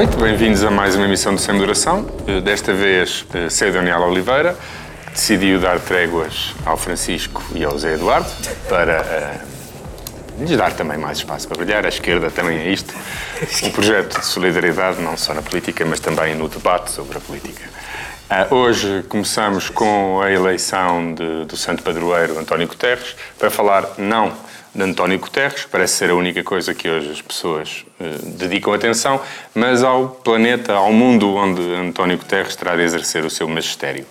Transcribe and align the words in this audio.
noite, 0.00 0.16
bem-vindos 0.16 0.64
a 0.64 0.70
mais 0.70 0.96
uma 0.96 1.04
emissão 1.04 1.34
do 1.34 1.40
Sem 1.42 1.58
Duração. 1.58 2.06
Eh, 2.26 2.40
desta 2.40 2.72
vez, 2.72 3.26
eh, 3.34 3.50
sei 3.50 3.70
Daniel 3.70 4.00
Oliveira, 4.00 4.56
que 5.04 5.10
decidiu 5.10 5.60
dar 5.60 5.78
tréguas 5.78 6.54
ao 6.64 6.78
Francisco 6.78 7.44
e 7.54 7.62
ao 7.62 7.78
Zé 7.78 7.92
Eduardo 7.92 8.26
para 8.66 9.02
uh, 9.02 10.42
lhes 10.42 10.56
dar 10.56 10.72
também 10.72 10.96
mais 10.96 11.18
espaço 11.18 11.46
para 11.46 11.58
brilhar. 11.58 11.84
A 11.84 11.90
esquerda 11.90 12.30
também 12.30 12.60
é 12.60 12.70
isto. 12.70 12.94
Um 13.62 13.70
projeto 13.72 14.18
de 14.18 14.24
solidariedade, 14.24 15.02
não 15.02 15.18
só 15.18 15.34
na 15.34 15.42
política, 15.42 15.84
mas 15.84 16.00
também 16.00 16.34
no 16.34 16.48
debate 16.48 16.90
sobre 16.90 17.18
a 17.18 17.20
política. 17.20 17.68
Uh, 18.30 18.54
hoje 18.54 19.04
começamos 19.06 19.68
com 19.68 20.22
a 20.22 20.32
eleição 20.32 21.12
de, 21.12 21.44
do 21.44 21.58
santo 21.58 21.82
padroeiro 21.82 22.38
António 22.38 22.66
Guterres, 22.66 23.14
para 23.38 23.50
falar 23.50 23.84
não 23.98 24.32
de 24.74 24.82
António 24.84 25.18
Guterres, 25.18 25.66
parece 25.70 25.94
ser 25.94 26.10
a 26.10 26.14
única 26.14 26.44
coisa 26.44 26.72
que 26.72 26.88
hoje 26.88 27.10
as 27.10 27.20
pessoas 27.20 27.84
uh, 27.98 28.26
dedicam 28.36 28.72
atenção, 28.72 29.20
mas 29.52 29.82
ao 29.82 30.08
planeta, 30.08 30.74
ao 30.74 30.92
mundo 30.92 31.34
onde 31.34 31.60
António 31.74 32.16
Guterres 32.16 32.54
terá 32.54 32.76
de 32.76 32.82
exercer 32.82 33.24
o 33.24 33.30
seu 33.30 33.48
magistério. 33.48 34.06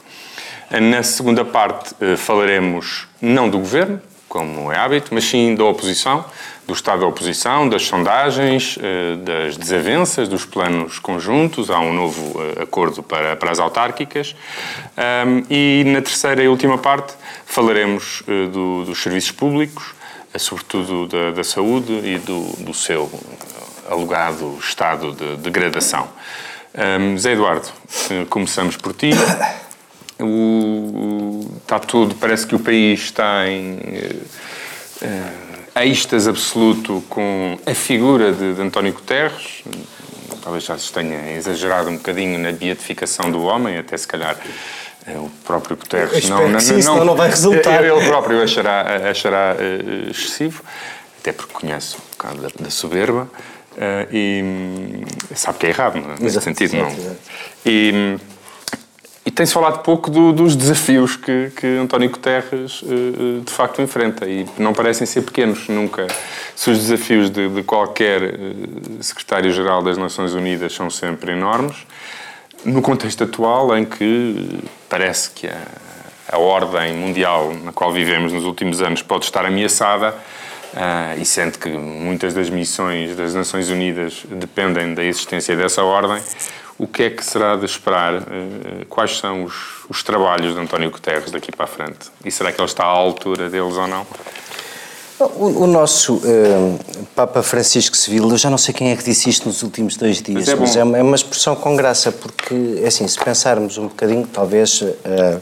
Uh, 0.69 0.81
na 0.81 1.01
segunda 1.01 1.45
parte 1.45 1.95
uh, 2.03 2.17
falaremos 2.17 3.07
não 3.21 3.49
do 3.49 3.57
governo, 3.57 4.01
como 4.27 4.71
é 4.71 4.77
hábito, 4.77 5.13
mas 5.13 5.23
sim 5.23 5.55
da 5.55 5.63
oposição, 5.63 6.25
do 6.67 6.73
estado 6.73 6.99
da 6.99 7.07
oposição, 7.07 7.67
das 7.67 7.87
sondagens, 7.87 8.77
das 9.25 9.57
desavenças, 9.57 10.29
dos 10.29 10.45
planos 10.45 10.99
conjuntos. 10.99 11.71
Há 11.71 11.79
um 11.79 11.91
novo 11.91 12.39
acordo 12.61 13.01
para, 13.01 13.35
para 13.35 13.49
as 13.49 13.57
autárquicas. 13.57 14.35
Um, 15.25 15.43
e 15.49 15.83
na 15.87 15.99
terceira 15.99 16.43
e 16.43 16.47
última 16.47 16.77
parte 16.77 17.15
falaremos 17.43 18.21
do, 18.53 18.85
dos 18.85 19.01
serviços 19.01 19.31
públicos, 19.31 19.95
sobretudo 20.37 21.07
da, 21.07 21.31
da 21.31 21.43
saúde 21.43 21.93
e 21.93 22.17
do, 22.19 22.41
do, 22.63 22.73
seu 22.73 23.09
alegado 23.89 24.57
estado 24.59 25.13
de 25.13 25.37
degradação. 25.37 26.07
Um, 26.75 27.17
Zé 27.17 27.33
Eduardo, 27.33 27.67
eh, 28.11 28.25
começamos 28.29 28.77
por 28.77 28.93
ti. 28.93 29.09
O, 30.21 31.49
está 31.61 31.79
tudo, 31.79 32.13
parece 32.15 32.45
que 32.45 32.53
o 32.53 32.59
país 32.59 32.99
está 32.99 33.47
em 33.47 33.77
uh, 35.01 35.81
êxtase 35.81 36.29
absoluto 36.29 37.01
com 37.09 37.57
a 37.65 37.73
figura 37.73 38.33
de, 38.33 38.53
de 38.53 38.61
António 38.61 38.93
Guterres. 38.93 39.63
Talvez 40.43 40.65
já 40.65 40.77
se 40.77 40.91
tenha 40.91 41.31
exagerado 41.37 41.89
um 41.89 41.95
bocadinho 41.95 42.37
na 42.37 42.51
beatificação 42.51 43.31
do 43.31 43.43
homem, 43.43 43.77
até 43.77 43.97
se 43.97 44.07
calhar 44.07 44.37
é 45.13 45.17
o 45.17 45.29
próprio 45.43 45.75
Guterres 45.75 46.29
não, 46.29 46.47
não, 46.47 46.59
sim, 46.59 46.81
não, 46.83 47.03
não 47.03 47.15
vai 47.15 47.29
resultar. 47.31 47.83
Ele 47.83 48.05
próprio 48.05 48.41
achará, 48.41 49.09
achará 49.09 49.55
uh, 49.55 50.09
excessivo, 50.09 50.63
até 51.19 51.31
porque 51.31 51.53
conhece 51.53 51.95
um 51.95 52.11
bocado 52.11 52.41
da, 52.41 52.49
da 52.59 52.69
soberba 52.69 53.29
uh, 53.73 54.15
e 54.15 54.41
hum, 54.43 55.03
sabe 55.35 55.57
que 55.57 55.65
é 55.65 55.69
errado, 55.69 55.97
é? 55.97 56.23
nesse 56.23 56.39
sentido. 56.41 56.77
Não. 56.77 57.15
E, 57.65 58.17
e 59.25 59.31
tem-se 59.31 59.53
falado 59.53 59.81
pouco 59.83 60.11
do, 60.11 60.31
dos 60.31 60.55
desafios 60.55 61.15
que, 61.15 61.51
que 61.55 61.65
António 61.77 62.09
Guterres 62.09 62.81
uh, 62.83 63.41
de 63.43 63.51
facto 63.51 63.81
enfrenta 63.81 64.27
e 64.27 64.45
não 64.57 64.73
parecem 64.73 65.07
ser 65.07 65.23
pequenos 65.23 65.67
nunca. 65.67 66.07
Se 66.55 66.69
os 66.69 66.77
desafios 66.77 67.29
de, 67.29 67.49
de 67.49 67.63
qualquer 67.63 68.37
secretário-geral 69.01 69.81
das 69.81 69.97
Nações 69.97 70.33
Unidas 70.33 70.73
são 70.73 70.89
sempre 70.89 71.31
enormes, 71.31 71.77
no 72.65 72.81
contexto 72.81 73.23
atual 73.23 73.75
em 73.77 73.85
que 73.85 74.59
parece 74.89 75.31
que 75.31 75.47
a, 75.47 75.57
a 76.31 76.37
ordem 76.37 76.93
mundial 76.93 77.53
na 77.63 77.71
qual 77.71 77.91
vivemos 77.91 78.31
nos 78.31 78.43
últimos 78.43 78.81
anos 78.81 79.01
pode 79.01 79.25
estar 79.25 79.45
ameaçada 79.45 80.15
uh, 80.73 81.19
e 81.19 81.25
sente 81.25 81.57
que 81.57 81.69
muitas 81.69 82.33
das 82.33 82.49
missões 82.49 83.15
das 83.15 83.33
Nações 83.33 83.69
Unidas 83.69 84.23
dependem 84.29 84.93
da 84.93 85.03
existência 85.03 85.55
dessa 85.55 85.83
ordem, 85.83 86.21
o 86.77 86.87
que 86.87 87.03
é 87.03 87.09
que 87.09 87.23
será 87.23 87.55
de 87.55 87.65
esperar? 87.65 88.15
Uh, 88.15 88.85
quais 88.87 89.17
são 89.17 89.43
os, 89.43 89.85
os 89.89 90.03
trabalhos 90.03 90.53
de 90.53 90.59
António 90.59 90.91
Guterres 90.91 91.31
daqui 91.31 91.51
para 91.51 91.65
a 91.65 91.67
frente? 91.67 92.09
E 92.23 92.31
será 92.31 92.51
que 92.51 92.59
ele 92.59 92.67
está 92.67 92.83
à 92.83 92.87
altura 92.87 93.49
deles 93.49 93.75
ou 93.75 93.87
não? 93.87 94.05
O, 95.19 95.63
o 95.63 95.67
nosso 95.67 96.15
uh, 96.15 96.79
Papa 97.13 97.43
Francisco 97.43 97.97
Sevilla, 97.97 98.33
eu 98.33 98.37
já 98.37 98.49
não 98.49 98.57
sei 98.57 98.73
quem 98.73 98.91
é 98.91 98.95
que 98.95 99.03
disse 99.03 99.29
isto 99.29 99.47
nos 99.47 99.63
últimos 99.63 99.97
dois 99.97 100.21
dias, 100.21 100.47
mas 100.47 100.47
é, 100.47 100.55
mas 100.55 100.75
é, 100.77 100.83
uma, 100.83 100.97
é 100.97 101.03
uma 101.03 101.15
expressão 101.15 101.55
com 101.55 101.75
graça, 101.75 102.11
porque, 102.11 102.79
é 102.81 102.87
assim, 102.87 103.05
se 103.07 103.19
pensarmos 103.19 103.77
um 103.77 103.87
bocadinho, 103.87 104.25
talvez. 104.31 104.81
Uh, 104.81 105.41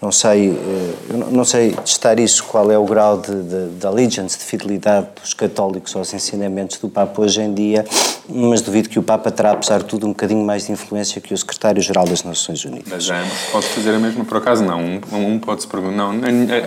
não 0.00 0.12
sei, 0.12 0.50
eh, 0.50 1.12
não 1.30 1.44
sei 1.44 1.72
testar 1.72 2.20
isso, 2.20 2.44
qual 2.44 2.70
é 2.70 2.78
o 2.78 2.84
grau 2.84 3.18
de, 3.18 3.34
de, 3.34 3.68
de 3.70 3.86
allegiance, 3.86 4.38
de 4.38 4.44
fidelidade 4.44 5.08
dos 5.20 5.34
católicos 5.34 5.94
aos 5.96 6.14
ensinamentos 6.14 6.78
do 6.78 6.88
Papa 6.88 7.20
hoje 7.20 7.40
em 7.40 7.52
dia, 7.52 7.84
mas 8.28 8.60
duvido 8.60 8.88
que 8.88 8.98
o 8.98 9.02
Papa 9.02 9.30
terá, 9.30 9.52
apesar 9.52 9.78
de 9.78 9.86
tudo, 9.86 10.06
um 10.06 10.10
bocadinho 10.10 10.44
mais 10.44 10.66
de 10.66 10.72
influência 10.72 11.20
que 11.20 11.34
o 11.34 11.36
Secretário-Geral 11.36 12.04
das 12.06 12.22
Nações 12.22 12.64
Unidas. 12.64 13.08
Mas 13.08 13.10
ambos 13.10 13.38
pode 13.50 13.66
fazer 13.66 13.90
a 13.90 13.98
mesma, 13.98 14.24
por 14.24 14.36
acaso 14.36 14.64
não. 14.64 14.80
Um, 14.80 15.00
um 15.12 15.38
pode-se 15.40 15.66
perguntar, 15.66 15.96
não, 15.96 16.12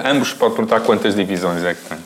ambos 0.06 0.34
pode 0.34 0.56
perguntar 0.56 0.82
quantas 0.82 1.16
divisões 1.16 1.64
é 1.64 1.74
que 1.74 1.82
tem. 1.88 1.98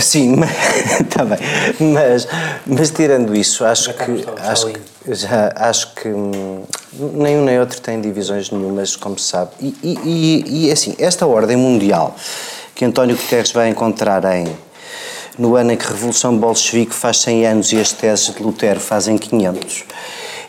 Sim, 0.00 0.36
está 1.00 1.24
bem. 1.24 1.38
Mas, 1.80 2.28
mas 2.66 2.90
tirando 2.90 3.34
isso, 3.34 3.64
acho 3.64 3.92
que, 3.94 4.24
acho 4.42 4.66
que, 4.66 5.14
já, 5.14 5.52
acho 5.56 5.94
que 5.94 6.08
hum, 6.08 6.62
nenhum 6.92 7.44
nem 7.44 7.58
outro 7.60 7.80
tem 7.80 8.00
divisões 8.00 8.50
nenhumas, 8.50 8.96
como 8.96 9.18
se 9.18 9.28
sabe. 9.28 9.50
E, 9.60 9.74
e, 9.82 10.66
e, 10.66 10.72
assim, 10.72 10.94
esta 10.98 11.26
ordem 11.26 11.56
mundial 11.56 12.16
que 12.74 12.84
António 12.84 13.16
Guterres 13.16 13.52
vai 13.52 13.68
encontrar 13.68 14.24
em 14.36 14.46
no 15.38 15.56
ano 15.56 15.72
em 15.72 15.76
que 15.76 15.86
a 15.86 15.88
Revolução 15.88 16.36
Bolchevique 16.36 16.94
faz 16.94 17.18
100 17.18 17.46
anos 17.46 17.72
e 17.72 17.80
as 17.80 17.92
teses 17.92 18.34
de 18.34 18.42
Lutero 18.42 18.80
fazem 18.80 19.16
500. 19.16 19.84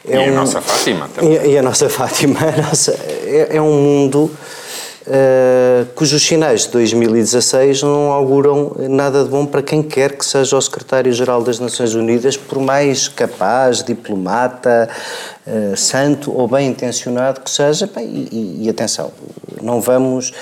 É 0.07 0.15
e 0.15 0.19
um, 0.19 0.33
a 0.33 0.35
nossa 0.35 0.61
Fátima 0.61 1.09
também. 1.13 1.33
E, 1.33 1.51
e 1.51 1.57
a 1.57 1.61
nossa 1.61 1.89
Fátima. 1.89 2.39
A 2.41 2.61
nossa, 2.61 2.91
é, 3.25 3.55
é 3.55 3.61
um 3.61 3.71
mundo 3.71 4.31
uh, 5.07 5.85
cujos 5.93 6.25
sinais 6.25 6.63
de 6.63 6.69
2016 6.69 7.83
não 7.83 8.11
auguram 8.11 8.75
nada 8.89 9.23
de 9.23 9.29
bom 9.29 9.45
para 9.45 9.61
quem 9.61 9.81
quer 9.81 10.17
que 10.17 10.25
seja 10.25 10.57
o 10.57 10.61
secretário-geral 10.61 11.43
das 11.43 11.59
Nações 11.59 11.93
Unidas, 11.93 12.37
por 12.37 12.59
mais 12.59 13.07
capaz, 13.07 13.83
diplomata, 13.83 14.89
uh, 15.45 15.75
santo 15.75 16.31
ou 16.31 16.47
bem 16.47 16.67
intencionado 16.67 17.41
que 17.41 17.49
seja. 17.49 17.87
Bem, 17.87 18.27
e, 18.31 18.65
e, 18.65 18.69
atenção, 18.69 19.11
não 19.61 19.81
vamos. 19.81 20.33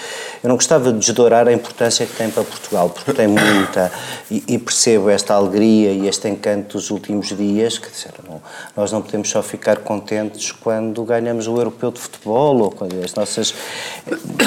Eu 0.41 0.47
não 0.47 0.55
gostava 0.55 0.93
de 0.93 0.99
desdourar 0.99 1.47
a 1.47 1.53
importância 1.53 2.05
que 2.05 2.15
tem 2.15 2.29
para 2.29 2.43
Portugal, 2.43 2.89
porque 2.89 3.13
tem 3.13 3.27
muita, 3.27 3.91
e, 4.31 4.43
e 4.47 4.57
percebo 4.57 5.09
esta 5.09 5.33
alegria 5.33 5.91
e 5.91 6.07
este 6.07 6.29
encanto 6.29 6.77
dos 6.77 6.89
últimos 6.91 7.27
dias, 7.27 7.77
que 7.77 7.89
disseram, 7.89 8.19
não, 8.25 8.41
nós 8.75 8.91
não 8.91 9.01
podemos 9.01 9.29
só 9.29 9.43
ficar 9.43 9.79
contentes 9.79 10.51
quando 10.51 11.03
ganhamos 11.03 11.47
o 11.47 11.57
europeu 11.57 11.91
de 11.91 11.99
futebol 11.99 12.57
ou 12.59 12.71
quando 12.71 13.03
as 13.03 13.13
nossas 13.13 13.53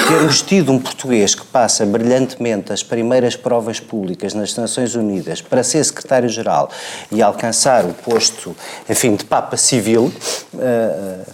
termos 0.08 0.40
tido 0.40 0.72
um 0.72 0.78
português 0.78 1.34
que 1.34 1.44
passa 1.44 1.84
brilhantemente 1.84 2.72
as 2.72 2.82
primeiras 2.82 3.36
provas 3.36 3.78
públicas 3.78 4.32
nas 4.32 4.56
Nações 4.56 4.94
Unidas 4.94 5.42
para 5.42 5.62
ser 5.62 5.84
secretário-geral 5.84 6.70
e 7.10 7.20
alcançar 7.20 7.84
o 7.84 7.92
posto, 7.92 8.56
enfim, 8.88 9.14
de 9.14 9.24
Papa 9.24 9.56
Civil, 9.56 10.12
uh, 10.54 11.24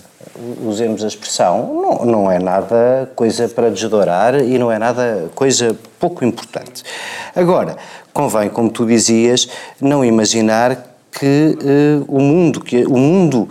usemos 0.67 1.05
a 1.05 1.07
expressão, 1.07 1.75
não, 1.75 2.07
não 2.07 2.31
é 2.31 2.39
nada 2.39 3.11
coisa 3.15 3.49
para 3.49 3.71
desdourar 3.71 4.35
e 4.37 4.59
não 4.59 4.71
é 4.71 4.79
nada 4.79 5.31
coisa 5.35 5.77
pouco 5.99 6.25
importante. 6.25 6.83
Agora, 7.35 7.77
convém, 8.13 8.49
como 8.49 8.71
tu 8.71 8.87
dizias, 8.87 9.49
não 9.81 10.05
imaginar 10.05 10.77
que 11.13 11.57
uh, 11.61 12.05
o 12.09 12.21
mundo, 12.21 12.61
que 12.61 12.85
o 12.85 12.97
mundo 12.97 13.49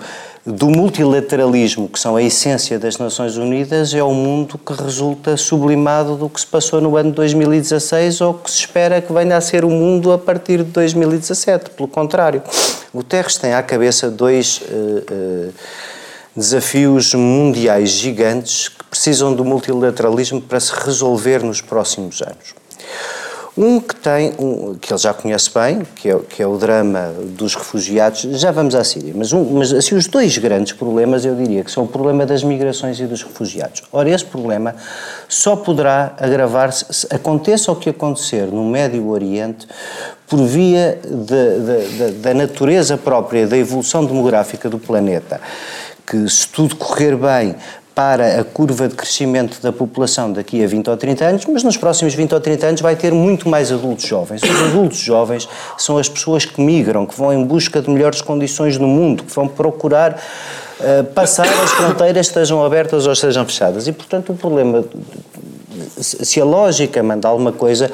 do 0.47 0.69
multilateralismo, 0.69 1.89
que 1.89 1.99
são 1.99 2.15
a 2.15 2.23
essência 2.23 2.79
das 2.79 2.97
Nações 2.97 3.35
Unidas, 3.35 3.93
é 3.93 4.01
o 4.01 4.13
mundo 4.13 4.57
que 4.57 4.71
resulta 4.71 5.35
sublimado 5.35 6.15
do 6.15 6.29
que 6.29 6.39
se 6.39 6.47
passou 6.47 6.79
no 6.79 6.95
ano 6.95 7.09
de 7.09 7.17
2016 7.17 8.21
ou 8.21 8.33
que 8.33 8.49
se 8.49 8.59
espera 8.59 9.01
que 9.01 9.11
venha 9.11 9.35
a 9.35 9.41
ser 9.41 9.65
o 9.65 9.69
mundo 9.69 10.09
a 10.09 10.17
partir 10.17 10.59
de 10.59 10.71
2017. 10.71 11.71
Pelo 11.71 11.89
contrário, 11.89 12.41
Guterres 12.95 13.35
tem 13.35 13.53
à 13.53 13.61
cabeça 13.61 14.09
dois 14.09 14.61
uh, 14.61 15.49
uh, 15.49 15.53
desafios 16.33 17.13
mundiais 17.13 17.89
gigantes 17.89 18.69
que 18.69 18.85
precisam 18.85 19.35
do 19.35 19.43
multilateralismo 19.43 20.41
para 20.41 20.61
se 20.61 20.71
resolver 20.73 21.43
nos 21.43 21.59
próximos 21.59 22.21
anos. 22.21 22.55
Um 23.57 23.79
que 23.79 23.95
tem, 23.95 24.33
um, 24.37 24.75
que 24.75 24.93
ele 24.93 24.99
já 24.99 25.13
conhece 25.13 25.49
bem, 25.51 25.81
que 25.95 26.09
é, 26.09 26.19
que 26.19 26.43
é 26.43 26.45
o 26.45 26.57
drama 26.57 27.11
dos 27.35 27.55
refugiados, 27.55 28.21
já 28.21 28.51
vamos 28.51 28.75
à 28.75 28.83
Síria, 28.83 29.11
mas, 29.15 29.33
um, 29.33 29.43
mas 29.57 29.73
assim, 29.73 29.95
os 29.95 30.05
dois 30.05 30.37
grandes 30.37 30.73
problemas 30.73 31.25
eu 31.25 31.33
diria 31.33 31.63
que 31.63 31.71
são 31.71 31.85
o 31.85 31.87
problema 31.87 32.23
das 32.23 32.43
migrações 32.43 32.99
e 32.99 33.05
dos 33.07 33.23
refugiados. 33.23 33.81
Ora, 33.91 34.11
esse 34.11 34.23
problema 34.25 34.75
só 35.27 35.55
poderá 35.55 36.13
agravar-se, 36.19 36.85
se 36.91 37.07
aconteça 37.09 37.71
o 37.71 37.75
que 37.75 37.89
acontecer 37.89 38.45
no 38.45 38.63
Médio 38.63 39.07
Oriente, 39.07 39.67
por 40.27 40.45
via 40.45 40.99
de, 41.03 41.59
de, 41.59 41.97
de, 41.97 42.11
da 42.19 42.33
natureza 42.33 42.95
própria 42.95 43.47
da 43.47 43.57
evolução 43.57 44.05
demográfica 44.05 44.69
do 44.69 44.77
planeta, 44.77 45.41
que 46.05 46.29
se 46.29 46.47
tudo 46.49 46.75
correr 46.75 47.15
bem 47.15 47.55
para 47.97 48.41
a 48.41 48.43
curva 48.43 48.87
de 48.87 48.93
crescimento 48.93 49.59
da 49.59 49.73
população 49.73 50.31
daqui 50.31 50.63
a 50.63 50.67
20 50.67 50.87
ou 50.87 50.95
30 50.95 51.25
anos, 51.25 51.45
mas 51.47 51.63
nos 51.63 51.77
próximos 51.77 52.13
20 52.13 52.31
ou 52.35 52.39
30 52.39 52.67
anos 52.67 52.81
vai 52.81 52.95
ter 52.95 53.11
muito 53.11 53.49
mais 53.49 53.71
adultos 53.71 54.05
jovens. 54.05 54.43
Os 54.43 54.61
adultos 54.69 54.99
jovens 54.99 55.49
são 55.79 55.97
as 55.97 56.07
pessoas 56.07 56.45
que 56.45 56.61
migram, 56.61 57.07
que 57.07 57.17
vão 57.17 57.33
em 57.33 57.43
busca 57.43 57.81
de 57.81 57.89
melhores 57.89 58.21
condições 58.21 58.77
no 58.77 58.87
mundo, 58.87 59.23
que 59.23 59.33
vão 59.33 59.47
procurar 59.47 60.13
uh, 60.13 61.03
passar 61.05 61.47
as 61.47 61.71
fronteiras, 61.71 62.27
estejam 62.27 62.63
abertas 62.63 63.07
ou 63.07 63.13
estejam 63.13 63.43
fechadas. 63.43 63.87
E, 63.87 63.91
portanto, 63.91 64.31
o 64.31 64.35
problema, 64.35 64.85
se 65.99 66.39
a 66.39 66.45
lógica 66.45 67.01
manda 67.01 67.27
alguma 67.27 67.51
coisa, 67.51 67.91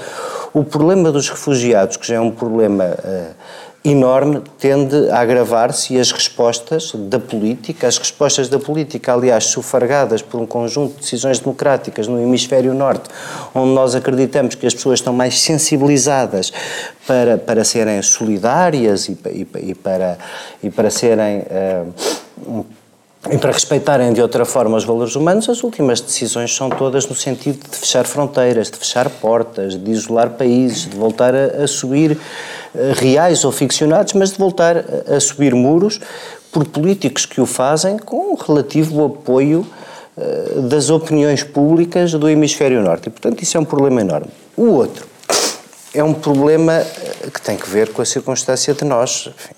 o 0.54 0.66
problema 0.66 1.14
dos 1.14 1.30
refugiados, 1.30 1.96
que 1.96 2.06
já 2.06 2.16
é 2.16 2.20
um 2.20 2.30
problema. 2.30 2.98
Uh, 3.06 3.64
enorme 3.84 4.42
tende 4.58 5.10
a 5.10 5.20
agravar-se 5.20 5.94
e 5.94 6.00
as 6.00 6.12
respostas 6.12 6.94
da 6.96 7.20
política, 7.20 7.86
as 7.86 7.98
respostas 7.98 8.48
da 8.48 8.58
política, 8.58 9.14
aliás, 9.14 9.46
sufargadas 9.46 10.22
por 10.22 10.40
um 10.40 10.46
conjunto 10.46 10.94
de 10.94 11.02
decisões 11.02 11.40
democráticas 11.40 12.08
no 12.08 12.22
hemisfério 12.22 12.74
norte, 12.74 13.10
onde 13.54 13.74
nós 13.74 13.94
acreditamos 13.94 14.56
que 14.56 14.66
as 14.66 14.74
pessoas 14.74 15.00
estão 15.00 15.14
mais 15.14 15.42
sensibilizadas 15.42 16.54
para, 17.06 17.38
para 17.38 17.66
serem 17.66 18.02
solidárias 18.02 19.10
e, 19.10 19.18
e, 19.30 19.48
e 19.72 19.76
para, 19.76 20.18
e 20.64 20.70
para 20.70 20.90
serem. 20.90 21.40
Uh, 21.40 22.83
e 23.32 23.38
para 23.38 23.52
respeitarem 23.52 24.12
de 24.12 24.22
outra 24.22 24.44
forma 24.44 24.76
os 24.76 24.84
valores 24.84 25.16
humanos, 25.16 25.48
as 25.48 25.64
últimas 25.64 26.02
decisões 26.02 26.54
são 26.54 26.70
todas 26.70 27.08
no 27.08 27.16
sentido 27.16 27.70
de 27.70 27.78
fechar 27.78 28.06
fronteiras, 28.06 28.70
de 28.70 28.78
fechar 28.78 29.10
portas, 29.10 29.82
de 29.82 29.92
isolar 29.92 30.32
países, 30.32 30.90
de 30.90 30.96
voltar 30.96 31.34
a, 31.34 31.64
a 31.64 31.68
subir 31.68 32.18
eh, 32.76 32.94
reais 32.96 33.46
ou 33.46 33.52
ficcionados, 33.52 34.14
mas 34.14 34.32
de 34.32 34.38
voltar 34.38 34.84
a 35.08 35.20
subir 35.20 35.56
muros 35.56 36.02
por 36.52 36.66
políticos 36.66 37.26
que 37.26 37.40
o 37.40 37.46
fazem 37.46 37.98
com 37.98 38.36
relativo 38.36 39.06
apoio 39.06 39.66
eh, 40.18 40.62
das 40.70 40.90
opiniões 40.90 41.44
públicas 41.44 42.12
do 42.12 42.28
hemisfério 42.28 42.82
norte. 42.82 43.08
E, 43.08 43.10
portanto, 43.10 43.42
isso 43.42 43.56
é 43.56 43.60
um 43.60 43.66
problema 43.66 44.02
enorme. 44.02 44.28
O 44.58 44.66
outro 44.66 45.08
é 45.94 46.04
um 46.04 46.14
problema 46.14 46.74
eh, 46.74 47.30
que 47.34 47.42
tem 47.42 47.56
que 47.56 47.70
ver 47.70 47.94
com 47.94 48.02
a 48.02 48.06
circunstância 48.06 48.74
de 48.74 48.84
nós. 48.84 49.30
Enfim, 49.34 49.56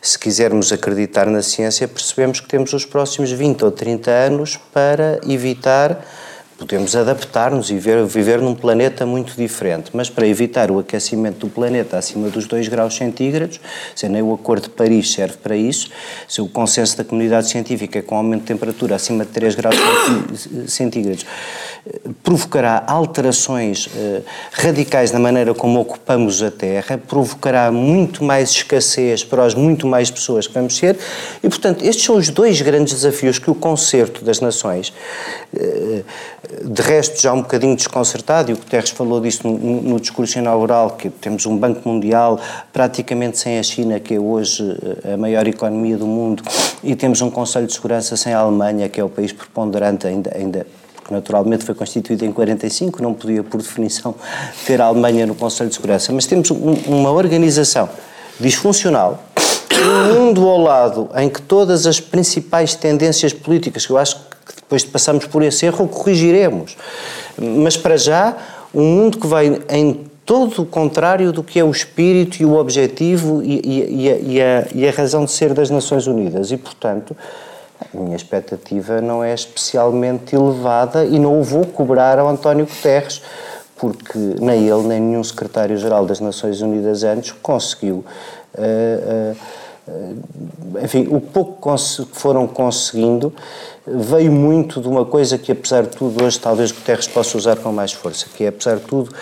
se 0.00 0.18
quisermos 0.18 0.72
acreditar 0.72 1.26
na 1.26 1.42
ciência, 1.42 1.86
percebemos 1.88 2.40
que 2.40 2.48
temos 2.48 2.72
os 2.72 2.84
próximos 2.84 3.30
20 3.30 3.64
ou 3.64 3.70
30 3.70 4.10
anos 4.10 4.58
para 4.72 5.20
evitar 5.26 6.02
podemos 6.62 6.94
adaptar-nos 6.94 7.70
e 7.70 7.76
ver, 7.76 8.04
viver 8.06 8.40
num 8.40 8.54
planeta 8.54 9.04
muito 9.04 9.34
diferente, 9.34 9.90
mas 9.92 10.08
para 10.08 10.26
evitar 10.26 10.70
o 10.70 10.78
aquecimento 10.78 11.46
do 11.46 11.48
planeta 11.48 11.98
acima 11.98 12.28
dos 12.28 12.46
2 12.46 12.68
graus 12.68 12.96
centígrados, 12.96 13.60
se 13.96 14.08
nem 14.08 14.22
o 14.22 14.32
Acordo 14.32 14.64
de 14.64 14.70
Paris 14.70 15.12
serve 15.12 15.38
para 15.38 15.56
isso, 15.56 15.90
se 16.28 16.40
o 16.40 16.48
consenso 16.48 16.96
da 16.96 17.04
comunidade 17.04 17.48
científica 17.48 17.98
é 17.98 18.02
com 18.02 18.16
aumento 18.16 18.42
de 18.42 18.46
temperatura 18.46 18.94
acima 18.94 19.24
de 19.24 19.32
3 19.32 19.54
graus 19.56 19.76
centígrados 20.68 21.26
provocará 22.22 22.84
alterações 22.86 23.86
uh, 23.86 24.22
radicais 24.52 25.10
na 25.10 25.18
maneira 25.18 25.52
como 25.52 25.80
ocupamos 25.80 26.40
a 26.40 26.50
Terra, 26.50 26.96
provocará 26.96 27.72
muito 27.72 28.22
mais 28.22 28.50
escassez 28.50 29.24
para 29.24 29.44
as 29.44 29.54
muito 29.54 29.86
mais 29.86 30.08
pessoas 30.08 30.46
que 30.46 30.54
vamos 30.54 30.76
ser, 30.76 30.96
e 31.42 31.48
portanto 31.48 31.84
estes 31.84 32.04
são 32.04 32.16
os 32.16 32.28
dois 32.28 32.60
grandes 32.60 32.94
desafios 32.94 33.38
que 33.38 33.50
o 33.50 33.54
concerto 33.54 34.24
das 34.24 34.40
nações, 34.40 34.92
uh, 35.52 36.04
de 36.64 36.82
resto 36.82 37.20
já 37.20 37.32
um 37.32 37.42
bocadinho 37.42 37.74
desconcertado, 37.74 38.52
e 38.52 38.54
o 38.54 38.56
Guterres 38.56 38.90
falou 38.90 39.20
disso 39.20 39.46
no, 39.48 39.82
no, 39.82 40.00
discurso 40.00 40.38
inaugural, 40.38 40.92
que 40.92 41.10
temos 41.10 41.46
um 41.46 41.56
Banco 41.56 41.88
Mundial 41.88 42.38
praticamente 42.72 43.38
sem 43.38 43.58
a 43.58 43.62
China, 43.62 43.98
que 43.98 44.14
é 44.14 44.20
hoje 44.20 44.78
eh, 45.04 45.14
a 45.14 45.16
maior 45.16 45.46
economia 45.46 45.96
do 45.96 46.06
mundo, 46.06 46.42
e 46.82 46.94
temos 46.94 47.20
um 47.22 47.30
Conselho 47.30 47.66
de 47.66 47.72
Segurança 47.72 48.16
sem 48.16 48.32
a 48.32 48.38
Alemanha, 48.38 48.88
que 48.88 49.00
é 49.00 49.04
o 49.04 49.08
país 49.08 49.32
preponderante 49.32 50.06
ainda, 50.06 50.32
ainda 50.36 50.66
naturalmente 51.12 51.64
foi 51.64 51.74
constituído 51.74 52.24
em 52.24 52.32
45, 52.32 53.02
não 53.02 53.14
podia, 53.14 53.44
por 53.44 53.60
definição, 53.60 54.14
ter 54.66 54.80
a 54.80 54.86
Alemanha 54.86 55.26
no 55.26 55.34
Conselho 55.34 55.68
de 55.68 55.76
Segurança, 55.76 56.12
mas 56.12 56.26
temos 56.26 56.50
um, 56.50 56.72
uma 56.86 57.12
organização 57.12 57.88
disfuncional, 58.40 59.22
um 59.72 60.14
mundo 60.14 60.48
ao 60.48 60.58
lado 60.58 61.10
em 61.16 61.28
que 61.28 61.40
todas 61.40 61.86
as 61.86 62.00
principais 62.00 62.74
tendências 62.74 63.32
políticas, 63.32 63.86
que 63.86 63.92
eu 63.92 63.98
acho 63.98 64.16
que 64.16 64.56
depois 64.56 64.82
de 64.82 64.88
passarmos 64.88 65.26
por 65.26 65.42
esse 65.42 65.66
erro, 65.66 65.86
corrigiremos, 65.86 66.76
mas 67.38 67.76
para 67.76 67.96
já, 67.96 68.36
um 68.74 68.82
mundo 68.82 69.18
que 69.18 69.26
vai 69.26 69.60
em 69.68 70.12
todo 70.24 70.62
o 70.62 70.66
contrário 70.66 71.32
do 71.32 71.42
que 71.42 71.58
é 71.58 71.64
o 71.64 71.70
espírito 71.70 72.40
e 72.40 72.44
o 72.46 72.54
objetivo 72.54 73.42
e, 73.42 73.60
e, 73.64 74.34
e, 74.34 74.40
a, 74.40 74.66
e 74.74 74.88
a 74.88 74.90
razão 74.90 75.24
de 75.24 75.30
ser 75.30 75.52
das 75.52 75.68
Nações 75.68 76.06
Unidas. 76.06 76.50
E, 76.52 76.56
portanto, 76.56 77.16
a 77.94 77.98
minha 77.98 78.16
expectativa 78.16 79.00
não 79.00 79.22
é 79.22 79.34
especialmente 79.34 80.34
elevada 80.34 81.04
e 81.04 81.18
não 81.18 81.40
o 81.40 81.42
vou 81.42 81.66
cobrar 81.66 82.18
ao 82.18 82.28
António 82.28 82.66
Guterres, 82.66 83.22
porque 83.76 84.18
nem 84.40 84.68
ele 84.68 84.82
nem 84.82 85.00
nenhum 85.00 85.24
secretário-geral 85.24 86.06
das 86.06 86.20
Nações 86.20 86.60
Unidas 86.60 87.02
antes 87.02 87.32
conseguiu. 87.32 88.04
Uh, 88.54 89.36
uh, 89.88 90.78
enfim, 90.84 91.08
o 91.10 91.20
pouco 91.20 91.76
que 91.76 92.18
foram 92.18 92.46
conseguindo 92.46 93.32
veio 93.86 94.30
muito 94.30 94.80
de 94.80 94.86
uma 94.86 95.04
coisa 95.04 95.36
que, 95.36 95.50
apesar 95.50 95.82
de 95.82 95.88
tudo, 95.96 96.22
hoje 96.24 96.38
talvez 96.38 96.70
Guterres 96.70 97.08
possa 97.08 97.36
usar 97.36 97.56
com 97.56 97.72
mais 97.72 97.92
força, 97.92 98.26
que 98.36 98.44
é, 98.44 98.48
apesar 98.48 98.76
de 98.76 98.84
tudo, 98.84 99.12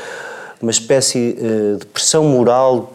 uma 0.61 0.71
espécie 0.71 1.35
de 1.79 1.87
pressão 1.87 2.25
moral 2.25 2.93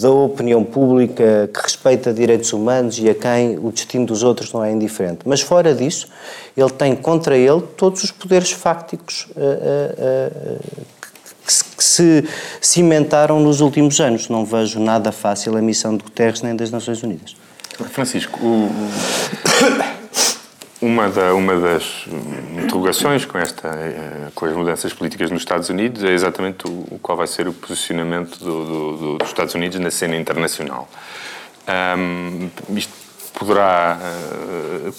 da 0.00 0.10
opinião 0.10 0.62
pública 0.64 1.48
que 1.52 1.60
respeita 1.60 2.12
direitos 2.12 2.52
humanos 2.52 2.98
e 2.98 3.08
a 3.08 3.14
quem 3.14 3.58
o 3.58 3.70
destino 3.70 4.06
dos 4.06 4.22
outros 4.22 4.52
não 4.52 4.64
é 4.64 4.70
indiferente. 4.70 5.20
Mas 5.24 5.40
fora 5.40 5.74
disso, 5.74 6.08
ele 6.56 6.70
tem 6.70 6.94
contra 6.94 7.36
ele 7.36 7.62
todos 7.76 8.02
os 8.04 8.10
poderes 8.10 8.52
fácticos 8.52 9.28
uh, 9.36 10.58
que 11.76 11.84
se 11.84 12.24
cimentaram 12.60 13.40
nos 13.40 13.60
últimos 13.60 14.00
anos. 14.00 14.28
Não 14.28 14.44
vejo 14.44 14.80
nada 14.80 15.12
fácil 15.12 15.56
a 15.56 15.62
missão 15.62 15.96
de 15.96 16.02
Guterres 16.02 16.42
nem 16.42 16.56
das 16.56 16.70
Nações 16.70 17.02
Unidas. 17.02 17.36
Francisco, 17.92 18.38
o, 18.42 18.70
uma, 20.80 21.08
da, 21.08 21.34
uma 21.34 21.58
das 21.58 22.06
interrogações 22.62 23.24
com, 23.24 23.38
esta, 23.38 23.68
eh, 23.68 24.28
com 24.34 24.44
as 24.44 24.54
mudanças 24.54 24.92
políticas 24.92 25.30
nos 25.30 25.40
Estados 25.40 25.70
Unidos 25.70 26.04
é 26.04 26.12
exatamente 26.12 26.66
o, 26.66 26.98
qual 27.00 27.16
vai 27.16 27.26
ser 27.26 27.48
o 27.48 27.52
posicionamento 27.52 28.38
do, 28.38 28.64
do, 28.64 28.96
do, 28.96 29.18
dos 29.18 29.28
Estados 29.28 29.54
Unidos 29.54 29.78
na 29.78 29.90
cena 29.90 30.16
internacional. 30.16 30.88
Um, 31.66 32.48
isto 32.76 32.92
poderá 33.34 33.98
uh, 34.00 34.94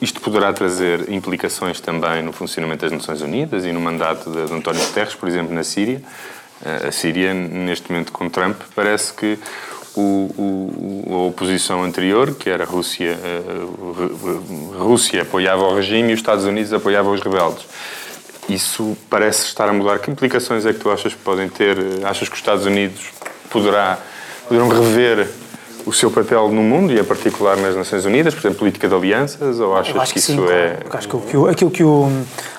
isto 0.00 0.20
poderá 0.20 0.52
trazer 0.52 1.10
implicações 1.10 1.80
também 1.80 2.22
no 2.22 2.32
funcionamento 2.32 2.82
das 2.82 2.92
Nações 2.92 3.20
Unidas 3.20 3.64
e 3.64 3.72
no 3.72 3.80
mandato 3.80 4.30
de, 4.30 4.46
de 4.46 4.52
António 4.52 4.84
Guterres, 4.84 5.14
por 5.14 5.28
exemplo, 5.28 5.54
na 5.54 5.62
Síria. 5.62 6.02
Uh, 6.62 6.88
a 6.88 6.92
Síria, 6.92 7.32
neste 7.34 7.90
momento 7.90 8.10
com 8.10 8.28
Trump, 8.28 8.60
parece 8.74 9.12
que 9.12 9.38
o, 9.96 10.30
o, 10.36 11.14
a 11.14 11.18
oposição 11.28 11.82
anterior, 11.84 12.34
que 12.34 12.50
era 12.50 12.64
a 12.64 12.66
Rússia, 12.66 13.18
a 14.74 14.82
Rússia 14.82 15.22
apoiava 15.22 15.62
o 15.62 15.74
regime 15.74 16.10
e 16.10 16.14
os 16.14 16.20
Estados 16.20 16.44
Unidos 16.44 16.72
apoiavam 16.72 17.12
os 17.12 17.20
rebeldes. 17.20 17.64
Isso 18.48 18.96
parece 19.08 19.46
estar 19.46 19.68
a 19.68 19.72
mudar. 19.72 19.98
Que 19.98 20.10
implicações 20.10 20.66
é 20.66 20.72
que 20.72 20.80
tu 20.80 20.90
achas 20.90 21.14
que 21.14 21.20
podem 21.20 21.48
ter? 21.48 21.76
Achas 22.04 22.28
que 22.28 22.34
os 22.34 22.40
Estados 22.40 22.66
Unidos 22.66 23.10
poderá, 23.50 23.98
poderão 24.46 24.68
rever 24.68 25.28
o 25.86 25.92
seu 25.92 26.10
papel 26.10 26.48
no 26.48 26.62
mundo 26.62 26.92
e, 26.92 26.98
em 26.98 27.04
particular, 27.04 27.56
nas 27.56 27.76
Nações 27.76 28.04
Unidas, 28.04 28.34
por 28.34 28.40
exemplo, 28.40 28.58
política 28.58 28.88
de 28.88 28.94
alianças, 28.94 29.60
ou 29.60 29.76
achas 29.76 29.92
que, 29.92 30.12
que, 30.14 30.18
isso 30.18 30.32
sim, 30.32 30.46
é... 30.48 30.78
Acho 30.90 31.08
que, 31.08 31.18
que, 31.18 31.36
aquilo 31.50 31.70
que 31.70 31.84
o... 31.84 32.08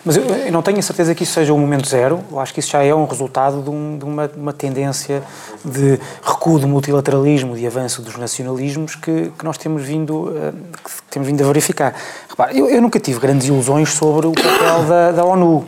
Mas 0.03 0.17
eu, 0.17 0.23
eu, 0.23 0.51
não 0.51 0.61
tenho 0.61 0.77
a 0.77 0.81
certeza 0.81 1.15
que 1.15 1.23
isso 1.23 1.33
seja 1.33 1.51
o 1.51 1.55
um 1.55 1.59
momento 1.59 1.87
zero, 1.87 2.23
eu 2.31 2.39
acho 2.39 2.53
que 2.53 2.59
isso 2.59 2.69
já 2.69 2.83
é 2.83 2.93
um 2.93 3.05
resultado 3.05 3.63
de, 3.63 3.69
um, 3.69 3.97
de 3.97 4.05
uma, 4.05 4.29
uma, 4.35 4.53
tendência 4.53 5.23
de 5.63 5.99
recuo 6.23 6.59
do 6.59 6.67
multilateralismo, 6.67 7.55
de 7.55 7.65
avanço 7.65 8.01
dos 8.03 8.15
nacionalismos 8.15 8.95
que, 8.95 9.31
que 9.37 9.43
nós 9.43 9.57
temos 9.57 9.83
vindo, 9.83 10.29
uh, 10.29 10.53
que 10.83 10.91
temos 11.09 11.27
vindo 11.27 11.43
a 11.43 11.47
verificar. 11.47 11.95
Repara, 12.29 12.53
eu, 12.53 12.69
eu, 12.69 12.81
nunca 12.81 12.99
tive 12.99 13.19
grandes 13.19 13.47
ilusões 13.47 13.89
sobre 13.89 14.27
o 14.27 14.33
papel 14.33 14.83
da, 14.83 15.11
da 15.11 15.25
ONU. 15.25 15.65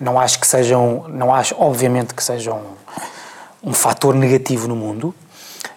Não 0.00 0.18
acho 0.18 0.40
que 0.40 0.46
sejam, 0.46 1.04
não 1.08 1.32
acho, 1.32 1.54
obviamente, 1.58 2.12
que 2.12 2.22
sejam 2.22 2.60
um 3.62 3.72
fator 3.72 4.14
negativo 4.14 4.68
no 4.68 4.76
mundo, 4.76 5.14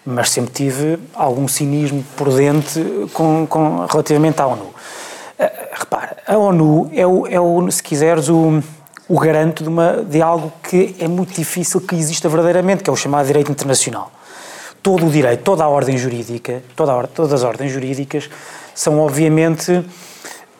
mas 0.04 0.30
sempre 0.30 0.52
tive 0.52 0.98
algum 1.14 1.46
cinismo 1.46 2.04
prudente 2.16 2.80
com, 3.12 3.46
com, 3.46 3.86
relativamente 3.86 4.40
à 4.40 4.46
ONU. 4.46 4.64
Uh, 4.64 4.74
repara, 5.72 6.16
a 6.26 6.36
ONU 6.36 6.90
é, 6.94 7.06
o, 7.06 7.26
é 7.26 7.40
o, 7.40 7.70
se 7.70 7.82
quiseres, 7.82 8.28
o, 8.28 8.62
o 9.08 9.18
garante 9.18 9.62
de, 9.62 9.68
uma, 9.68 10.04
de 10.04 10.22
algo 10.22 10.52
que 10.62 10.96
é 10.98 11.08
muito 11.08 11.34
difícil 11.34 11.80
que 11.80 11.94
exista 11.94 12.28
verdadeiramente, 12.28 12.82
que 12.82 12.90
é 12.90 12.92
o 12.92 12.96
chamado 12.96 13.26
direito 13.26 13.50
internacional. 13.50 14.10
Todo 14.82 15.06
o 15.06 15.10
direito, 15.10 15.42
toda 15.42 15.64
a 15.64 15.68
ordem 15.68 15.98
jurídica, 15.98 16.62
toda 16.74 16.98
a, 16.98 17.06
todas 17.06 17.32
as 17.34 17.42
ordens 17.42 17.70
jurídicas 17.70 18.30
são, 18.74 18.98
obviamente, 18.98 19.84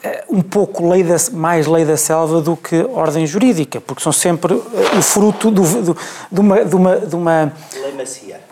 eh, 0.03 0.25
um 0.29 0.43
pouco 0.43 0.87
lei 0.87 1.03
da, 1.03 1.17
mais 1.33 1.67
lei 1.67 1.87
da 1.87 1.97
selva 1.97 2.43
do 2.43 2.55
que 2.55 2.83
ordem 2.93 3.27
jurídica, 3.27 3.81
porque 3.81 4.03
são 4.03 4.13
sempre 4.13 4.53
eh, 4.53 4.99
o 4.99 5.01
fruto 5.01 5.51
do, 5.51 5.63
do, 5.63 5.97
de, 6.31 6.41
uma, 6.41 6.65
de, 6.65 6.77
uma, 6.77 6.97
de 6.99 7.17
uma... 7.17 7.53
Lei 7.83 7.93
macia 7.93 8.50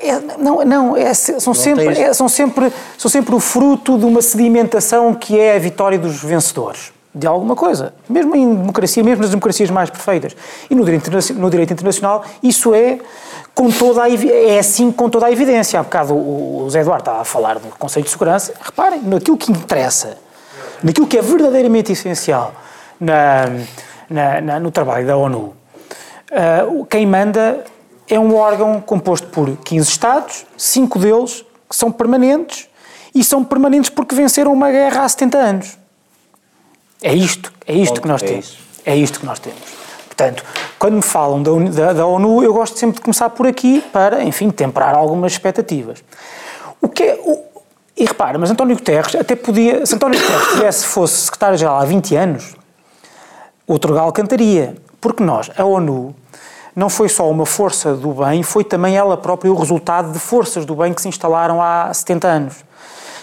É, 0.00 0.20
não, 0.38 0.64
não 0.64 0.96
é, 0.96 1.12
são, 1.12 1.52
sempre, 1.52 1.88
é, 1.88 2.12
são, 2.12 2.28
sempre, 2.28 2.72
são 2.96 3.10
sempre 3.10 3.34
o 3.34 3.40
fruto 3.40 3.98
de 3.98 4.04
uma 4.04 4.22
sedimentação 4.22 5.12
que 5.14 5.38
é 5.38 5.56
a 5.56 5.58
vitória 5.58 5.98
dos 5.98 6.22
vencedores 6.22 6.92
de 7.14 7.26
alguma 7.26 7.56
coisa, 7.56 7.94
mesmo 8.08 8.36
em 8.36 8.54
democracia, 8.54 9.02
mesmo 9.02 9.22
nas 9.22 9.30
democracias 9.30 9.70
mais 9.70 9.90
perfeitas. 9.90 10.36
E 10.70 10.74
no 10.74 10.84
direito, 10.84 11.10
no 11.34 11.50
direito 11.50 11.72
internacional 11.72 12.24
isso 12.42 12.74
é 12.74 12.98
com 13.54 13.70
toda 13.70 14.04
a, 14.04 14.08
é 14.08 14.58
assim 14.58 14.92
com 14.92 15.10
toda 15.10 15.26
a 15.26 15.32
evidência. 15.32 15.80
Há 15.80 15.82
bocado 15.82 16.14
o, 16.14 16.64
o 16.64 16.70
Zé 16.70 16.80
Eduardo 16.80 17.02
estava 17.02 17.20
a 17.20 17.24
falar 17.24 17.58
do 17.58 17.68
Conselho 17.76 18.04
de 18.04 18.10
Segurança. 18.10 18.54
Reparem, 18.60 19.02
naquilo 19.02 19.36
que 19.36 19.50
interessa, 19.50 20.16
naquilo 20.82 21.08
que 21.08 21.18
é 21.18 21.22
verdadeiramente 21.22 21.90
essencial 21.90 22.52
na, 23.00 23.46
na, 24.08 24.40
na, 24.40 24.60
no 24.60 24.70
trabalho 24.70 25.06
da 25.06 25.16
ONU, 25.16 25.54
uh, 26.30 26.86
quem 26.86 27.04
manda 27.04 27.64
é 28.08 28.18
um 28.18 28.34
órgão 28.34 28.80
composto 28.80 29.26
por 29.28 29.56
15 29.56 29.88
Estados, 29.88 30.46
cinco 30.56 30.98
deles 30.98 31.44
são 31.70 31.92
permanentes 31.92 32.68
e 33.14 33.22
são 33.22 33.44
permanentes 33.44 33.90
porque 33.90 34.14
venceram 34.14 34.52
uma 34.52 34.70
guerra 34.70 35.04
há 35.04 35.08
70 35.08 35.38
anos. 35.38 35.78
É 37.02 37.14
isto, 37.14 37.52
é 37.66 37.74
isto 37.74 38.00
que 38.00 38.08
nós 38.08 38.22
é 38.22 38.26
temos. 38.26 38.58
É 38.84 38.96
isto 38.96 39.20
que 39.20 39.26
nós 39.26 39.38
temos. 39.38 39.60
Portanto, 40.06 40.42
quando 40.78 40.94
me 40.94 41.02
falam 41.02 41.42
da, 41.42 41.50
da, 41.70 41.92
da, 41.92 42.06
ONU, 42.06 42.42
eu 42.42 42.52
gosto 42.52 42.76
sempre 42.76 42.96
de 42.96 43.02
começar 43.02 43.30
por 43.30 43.46
aqui 43.46 43.80
para, 43.92 44.24
enfim, 44.24 44.50
temperar 44.50 44.94
algumas 44.94 45.32
expectativas. 45.32 46.02
O 46.80 46.88
que 46.88 47.04
é, 47.04 47.14
o, 47.22 47.44
e 47.96 48.04
repara, 48.04 48.38
mas 48.38 48.50
António 48.50 48.76
Guterres 48.76 49.14
até 49.14 49.36
podia, 49.36 49.86
se 49.86 49.94
António 49.94 50.18
Guterres 50.20 50.48
tivesse, 50.48 50.86
fosse 50.86 51.22
secretário-geral 51.22 51.78
há 51.78 51.84
20 51.84 52.16
anos, 52.16 52.56
outro 53.66 53.94
galo 53.94 54.10
cantaria. 54.12 54.76
Porque 55.00 55.22
nós, 55.22 55.50
a 55.56 55.64
ONU, 55.64 56.14
não 56.74 56.88
foi 56.88 57.08
só 57.08 57.28
uma 57.30 57.46
força 57.46 57.94
do 57.94 58.12
bem, 58.12 58.42
foi 58.42 58.64
também 58.64 58.96
ela 58.96 59.16
própria 59.16 59.52
o 59.52 59.56
resultado 59.56 60.12
de 60.12 60.18
forças 60.18 60.64
do 60.64 60.74
bem 60.74 60.92
que 60.92 61.02
se 61.02 61.08
instalaram 61.08 61.62
há 61.62 61.92
70 61.92 62.28
anos. 62.28 62.68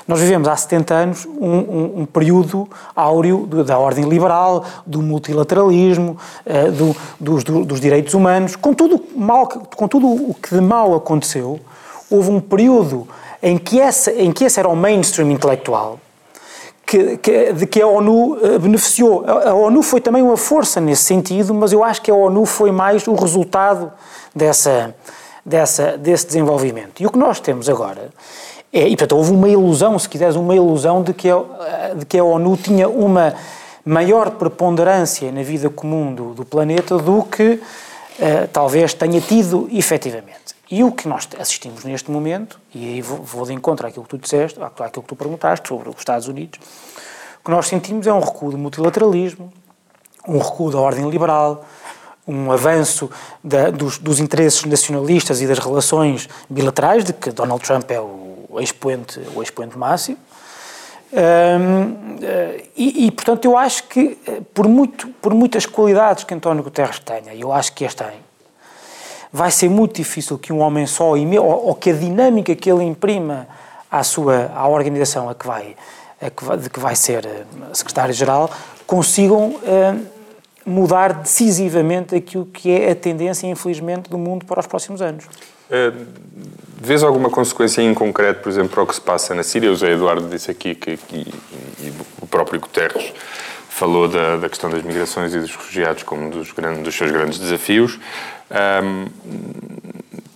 Nós 0.08 0.20
vivemos 0.20 0.48
há 0.48 0.56
70 0.56 0.94
anos 0.94 1.25
um, 1.25 1.50
um, 1.50 1.94
um 2.02 2.06
período 2.06 2.70
áureo 2.96 3.48
da 3.48 3.80
ordem 3.80 4.08
liberal, 4.08 4.64
do 4.86 5.02
multilateralismo, 5.02 6.18
uh, 6.46 6.72
do, 6.72 6.96
dos, 7.20 7.44
do, 7.44 7.66
dos, 7.66 7.82
direitos 7.82 8.14
humanos. 8.14 8.56
Com 8.56 8.74
tudo, 8.74 9.04
mal, 9.16 9.48
com 9.48 9.88
tudo 9.88 10.08
o 10.08 10.36
que 10.36 10.54
de 10.54 10.62
mal 10.62 10.94
aconteceu, 10.94 11.60
houve 12.10 12.30
um 12.30 12.40
período 12.40 13.08
em 13.42 13.58
que, 13.58 13.82
essa, 13.82 14.12
em 14.12 14.32
que 14.32 14.44
esse 14.44 14.60
era 14.60 14.70
o 14.70 14.75
mainstream 14.75 15.32
intelectual 15.32 16.00
que, 16.86 17.18
que, 17.18 17.54
de 17.54 17.65
que 17.65 17.82
a 17.82 17.88
ONU 17.88 18.38
eh, 18.42 18.58
beneficiou. 18.60 19.25
A, 19.25 19.54
ONU 19.54 19.82
foi 19.82 20.00
também 20.00 20.22
uma 20.22 20.38
força 20.38 20.80
nesse 20.80 21.04
sentido, 21.04 21.54
mas 21.54 21.74
eu 21.74 21.84
acho 21.84 22.01
que 22.01 22.12
a 22.12 22.15
ONU 22.15 22.46
foi 22.46 22.72
mais 22.72 23.08
o 23.08 23.13
resultado 23.13 23.92
dessa, 24.36 24.96
dessa, 25.46 25.98
desse 25.98 26.27
desenvolvimento. 26.27 27.01
E 27.01 27.08
o 27.08 27.12
que 27.12 27.18
nós 27.18 27.39
temos 27.39 27.70
agora 27.70 28.10
é, 28.75 28.89
e 28.89 28.98
portanto 28.98 29.15
houve 29.15 29.32
uma 29.32 29.48
ilusão, 29.48 29.98
se 29.98 30.10
quiseres, 30.10 30.36
uma 30.36 30.54
ilusão 30.54 31.01
de 31.01 31.13
que 31.13 31.30
a, 31.30 31.94
de 31.96 32.06
que 32.06 32.20
a 32.20 32.24
ONU 32.24 32.58
tinha 32.58 32.89
uma 32.89 33.34
maior 33.86 34.32
preponderância 34.32 35.32
na 35.32 35.44
vida 35.44 35.70
comum 35.70 36.13
do, 36.13 36.34
do 36.34 36.44
planeta 36.44 36.98
do 36.98 37.24
que 37.24 37.54
uh, 37.54 38.48
talvez 38.51 38.94
tenha 38.94 39.22
tido 39.22 39.70
efetivamente. 39.72 40.55
E 40.69 40.84
o 40.84 40.91
que 40.91 41.07
nós 41.07 41.27
assistimos 41.39 41.84
neste 41.84 42.10
momento, 42.10 42.60
e 42.74 42.86
aí 42.86 43.01
vou, 43.01 43.45
de 43.45 43.53
encontro 43.53 43.86
àquilo 43.86 44.03
que 44.03 44.10
tu 44.10 44.17
disseste, 44.17 44.60
àquilo 44.62 45.03
que 45.03 45.10
tu 45.10 45.15
perguntaste 45.15 45.67
sobre 45.67 45.89
os 45.89 45.98
Estados 45.98 46.27
Unidos, 46.27 46.60
o 47.39 47.45
que 47.45 47.51
nós 47.51 47.67
sentimos 47.67 48.07
é 48.07 48.13
um 48.13 48.19
recuo 48.19 48.51
do 48.51 48.57
multilateralismo, 48.57 49.53
um 50.27 50.39
recuo 50.39 50.72
da 50.72 50.79
ordem 50.79 51.07
liberal, 51.10 51.63
um 52.27 52.51
avanço 52.51 53.10
da, 53.43 53.69
dos, 53.69 54.00
dos, 54.00 54.19
interesses 54.19 54.63
nacionalistas 54.65 55.41
e 55.41 55.48
das 55.48 55.60
relações 55.60 56.27
bilaterais, 56.50 57.03
de 57.03 57.13
que 57.13 57.29
Donald 57.29 57.63
Trump 57.63 57.89
é 57.91 58.01
o 58.01 58.60
expoente, 58.60 59.19
o 59.36 59.43
expoente 59.43 59.77
máximo. 59.77 60.17
Um, 61.13 62.17
eh, 62.22 62.65
e, 62.75 63.05
e, 63.05 63.12
portanto, 63.12 63.45
eu 63.45 63.57
acho 63.57 63.84
que, 63.84 64.17
eh, 64.27 64.41
por, 64.53 64.67
muito, 64.67 65.07
por 65.22 65.34
muitas 65.34 65.65
qualidades 65.65 66.24
que 66.24 66.34
António 66.34 66.63
Guterres 66.63 67.00
tenha, 67.00 67.34
e 67.34 67.41
eu 67.41 67.53
acho 67.53 67.74
que 67.74 67.86
as 67.86 67.93
tem, 67.93 68.19
vai 69.36 69.51
ser 69.51 69.70
muito 69.70 69.98
difícil 69.98 70.38
que 70.38 70.54
um 70.54 70.62
homem 70.62 70.88
só, 70.88 71.10
ou, 71.10 71.18
ou 71.18 71.75
que 71.75 71.89
a 71.89 71.94
dinâmica 71.94 72.56
que 72.56 72.72
ele 72.72 72.86
imprima 72.86 73.46
à 73.92 74.01
sua 74.01 74.50
à 74.56 74.65
organização 74.65 75.30
a 75.30 75.36
que 75.36 75.46
vai, 75.46 75.75
a 76.22 76.30
que 76.30 76.46
vai 76.46 76.58
de 76.58 76.70
que 76.70 76.80
vai 76.80 76.96
ser 76.96 77.25
eh, 77.25 77.44
secretário-geral, 77.74 78.50
consigam 78.88 79.50
uh, 79.50 80.06
mudar 80.65 81.15
decisivamente 81.15 82.15
aquilo 82.15 82.46
que 82.46 82.72
é 82.72 82.92
a 82.92 82.96
tendência, 82.96 83.46
infelizmente, 83.46 84.10
do 84.10 84.18
mundo 84.18 84.46
para 84.46 84.62
os 84.62 84.68
próximos 84.68 85.01
anos. 85.01 85.25
Uh, 85.25 86.06
vês 86.82 87.04
alguma 87.04 87.30
consequência 87.30 87.82
em 87.82 87.94
concreto, 87.94 88.42
por 88.42 88.50
exemplo, 88.50 88.70
para 88.70 88.84
o 88.84 88.88
que 88.88 88.96
se 88.96 89.01
passa 89.01 89.36
na 89.36 89.44
Síria? 89.44 89.70
O 89.70 89.74
José 89.74 89.92
Eduardo 89.92 90.30
disse 90.30 90.50
aqui 90.50 90.75
que, 90.75 90.96
que 90.96 91.34
e 91.82 91.94
o 92.22 92.27
próprio 92.27 92.62
Guterres 92.62 93.12
falou 93.75 94.08
da, 94.08 94.38
da, 94.38 94.48
questão 94.48 94.70
das 94.70 94.82
migrações 94.84 95.34
e 95.34 95.39
dos 95.39 95.51
refugiados 95.51 96.04
como 96.04 96.27
um 96.27 96.30
dos, 96.30 96.54
grandes, 96.54 96.82
dos 96.82 96.96
seus 96.96 97.12
grandes 97.12 97.38
desafios. 97.38 98.00
Um, 98.52 99.08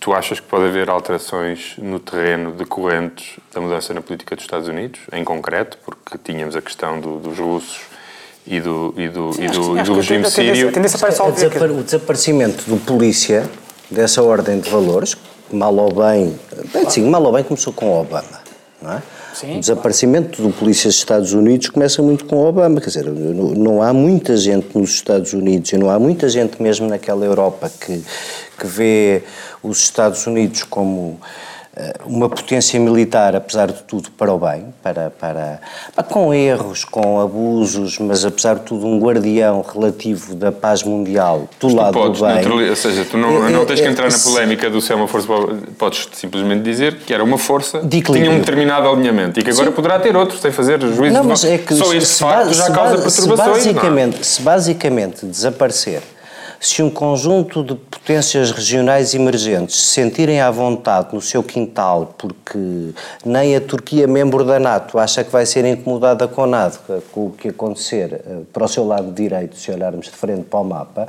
tu 0.00 0.12
achas 0.12 0.40
que 0.40 0.46
pode 0.46 0.64
haver 0.64 0.88
alterações 0.88 1.74
no 1.78 2.00
terreno 2.00 2.52
decorrentes 2.52 3.38
da 3.54 3.60
mudança 3.60 3.94
na 3.94 4.00
política 4.00 4.34
dos 4.34 4.44
Estados 4.44 4.66
Unidos, 4.66 5.00
em 5.12 5.22
concreto, 5.22 5.78
porque 5.84 6.18
tínhamos 6.22 6.56
a 6.56 6.62
questão 6.62 6.98
do, 6.98 7.18
dos 7.18 7.38
russos 7.38 7.82
e 8.46 8.60
do, 8.60 8.94
e 8.96 9.08
do, 9.08 9.32
sim, 9.32 9.44
e 9.44 9.48
do, 9.48 9.78
e 9.78 9.82
do 9.82 9.94
regime 9.94 10.28
sírio. 10.30 10.68
O 10.68 11.82
desaparecimento 11.84 12.64
do 12.68 12.76
polícia, 12.78 13.48
dessa 13.90 14.22
ordem 14.22 14.58
de 14.58 14.68
valores, 14.70 15.16
mal 15.52 15.74
ou 15.76 15.92
bem, 15.92 16.38
bem 16.72 16.88
sim, 16.88 17.08
mal 17.08 17.22
ou 17.22 17.32
bem 17.32 17.44
começou 17.44 17.72
com 17.72 18.00
Obama, 18.00 18.40
não 18.80 18.92
é? 18.94 19.02
Sim, 19.34 19.56
o 19.56 19.60
desaparecimento 19.60 20.36
claro. 20.36 20.50
do 20.50 20.58
polícia 20.58 20.88
dos 20.88 20.96
Estados 20.96 21.32
Unidos 21.32 21.68
começa 21.68 22.02
muito 22.02 22.24
com 22.24 22.36
Obama, 22.44 22.80
quer 22.80 22.88
dizer, 22.88 23.04
não 23.06 23.82
há 23.82 23.92
muita 23.92 24.36
gente 24.36 24.76
nos 24.76 24.90
Estados 24.90 25.32
Unidos 25.32 25.72
e 25.72 25.78
não 25.78 25.90
há 25.90 25.98
muita 25.98 26.28
gente 26.28 26.60
mesmo 26.62 26.88
naquela 26.88 27.24
Europa 27.24 27.70
que, 27.70 28.02
que 28.58 28.66
vê 28.66 29.22
os 29.62 29.78
Estados 29.78 30.26
Unidos 30.26 30.64
como 30.64 31.20
uma 32.04 32.28
potência 32.28 32.78
militar, 32.80 33.36
apesar 33.36 33.68
de 33.68 33.82
tudo, 33.84 34.10
para 34.10 34.32
o 34.32 34.38
bem, 34.38 34.66
para, 34.82 35.10
para, 35.10 35.60
com 36.08 36.34
erros, 36.34 36.84
com 36.84 37.20
abusos, 37.20 37.98
mas 37.98 38.24
apesar 38.24 38.56
de 38.56 38.62
tudo 38.62 38.86
um 38.86 38.98
guardião 38.98 39.62
relativo 39.62 40.34
da 40.34 40.50
paz 40.50 40.82
mundial 40.82 41.48
do 41.60 41.66
mas 41.68 41.74
lado 41.74 41.92
podes, 41.92 42.20
do 42.20 42.26
bem. 42.26 42.68
Ou 42.70 42.76
seja, 42.76 43.04
tu 43.04 43.16
não, 43.16 43.46
é, 43.46 43.50
não 43.50 43.64
tens 43.64 43.80
que 43.80 43.86
entrar 43.86 44.08
é, 44.08 44.10
na 44.10 44.18
polémica 44.18 44.68
do 44.68 44.80
ser 44.80 44.94
uma 44.94 45.06
força, 45.06 45.28
podes 45.78 46.08
simplesmente 46.12 46.62
dizer 46.62 46.96
que 46.98 47.14
era 47.14 47.22
uma 47.22 47.38
força 47.38 47.78
que 47.78 48.02
tinha 48.02 48.30
um 48.30 48.40
determinado 48.40 48.88
alinhamento 48.88 49.38
e 49.38 49.42
que 49.42 49.50
agora 49.50 49.68
Sim. 49.68 49.72
poderá 49.72 49.98
ter 50.00 50.16
outro, 50.16 50.38
sem 50.38 50.50
fazer 50.50 50.80
juízo 50.80 51.14
não, 51.14 51.24
mas 51.24 51.44
é 51.44 51.56
que 51.56 51.74
Só 51.74 51.94
este 51.94 52.18
facto 52.18 52.52
já 52.52 52.70
causa 52.70 52.98
perturbações. 52.98 53.62
Se 53.62 53.72
basicamente, 53.72 54.26
se 54.26 54.42
basicamente 54.42 55.26
desaparecer 55.26 56.02
se 56.60 56.82
um 56.82 56.90
conjunto 56.90 57.64
de 57.64 57.74
potências 57.74 58.50
regionais 58.50 59.14
emergentes 59.14 59.76
se 59.76 59.86
sentirem 59.94 60.42
à 60.42 60.50
vontade 60.50 61.14
no 61.14 61.20
seu 61.22 61.42
quintal, 61.42 62.14
porque 62.18 62.92
nem 63.24 63.56
a 63.56 63.60
Turquia, 63.62 64.06
membro 64.06 64.44
da 64.44 64.60
NATO, 64.60 64.98
acha 64.98 65.24
que 65.24 65.32
vai 65.32 65.46
ser 65.46 65.64
incomodada 65.64 66.28
com 66.28 66.44
nada, 66.44 66.78
com 67.12 67.28
o 67.28 67.30
que 67.30 67.48
acontecer 67.48 68.12
eh, 68.12 68.40
para 68.52 68.64
o 68.64 68.68
seu 68.68 68.86
lado 68.86 69.10
direito, 69.10 69.56
se 69.56 69.70
olharmos 69.70 70.06
de 70.06 70.12
frente 70.12 70.42
para 70.42 70.60
o 70.60 70.64
mapa, 70.64 71.08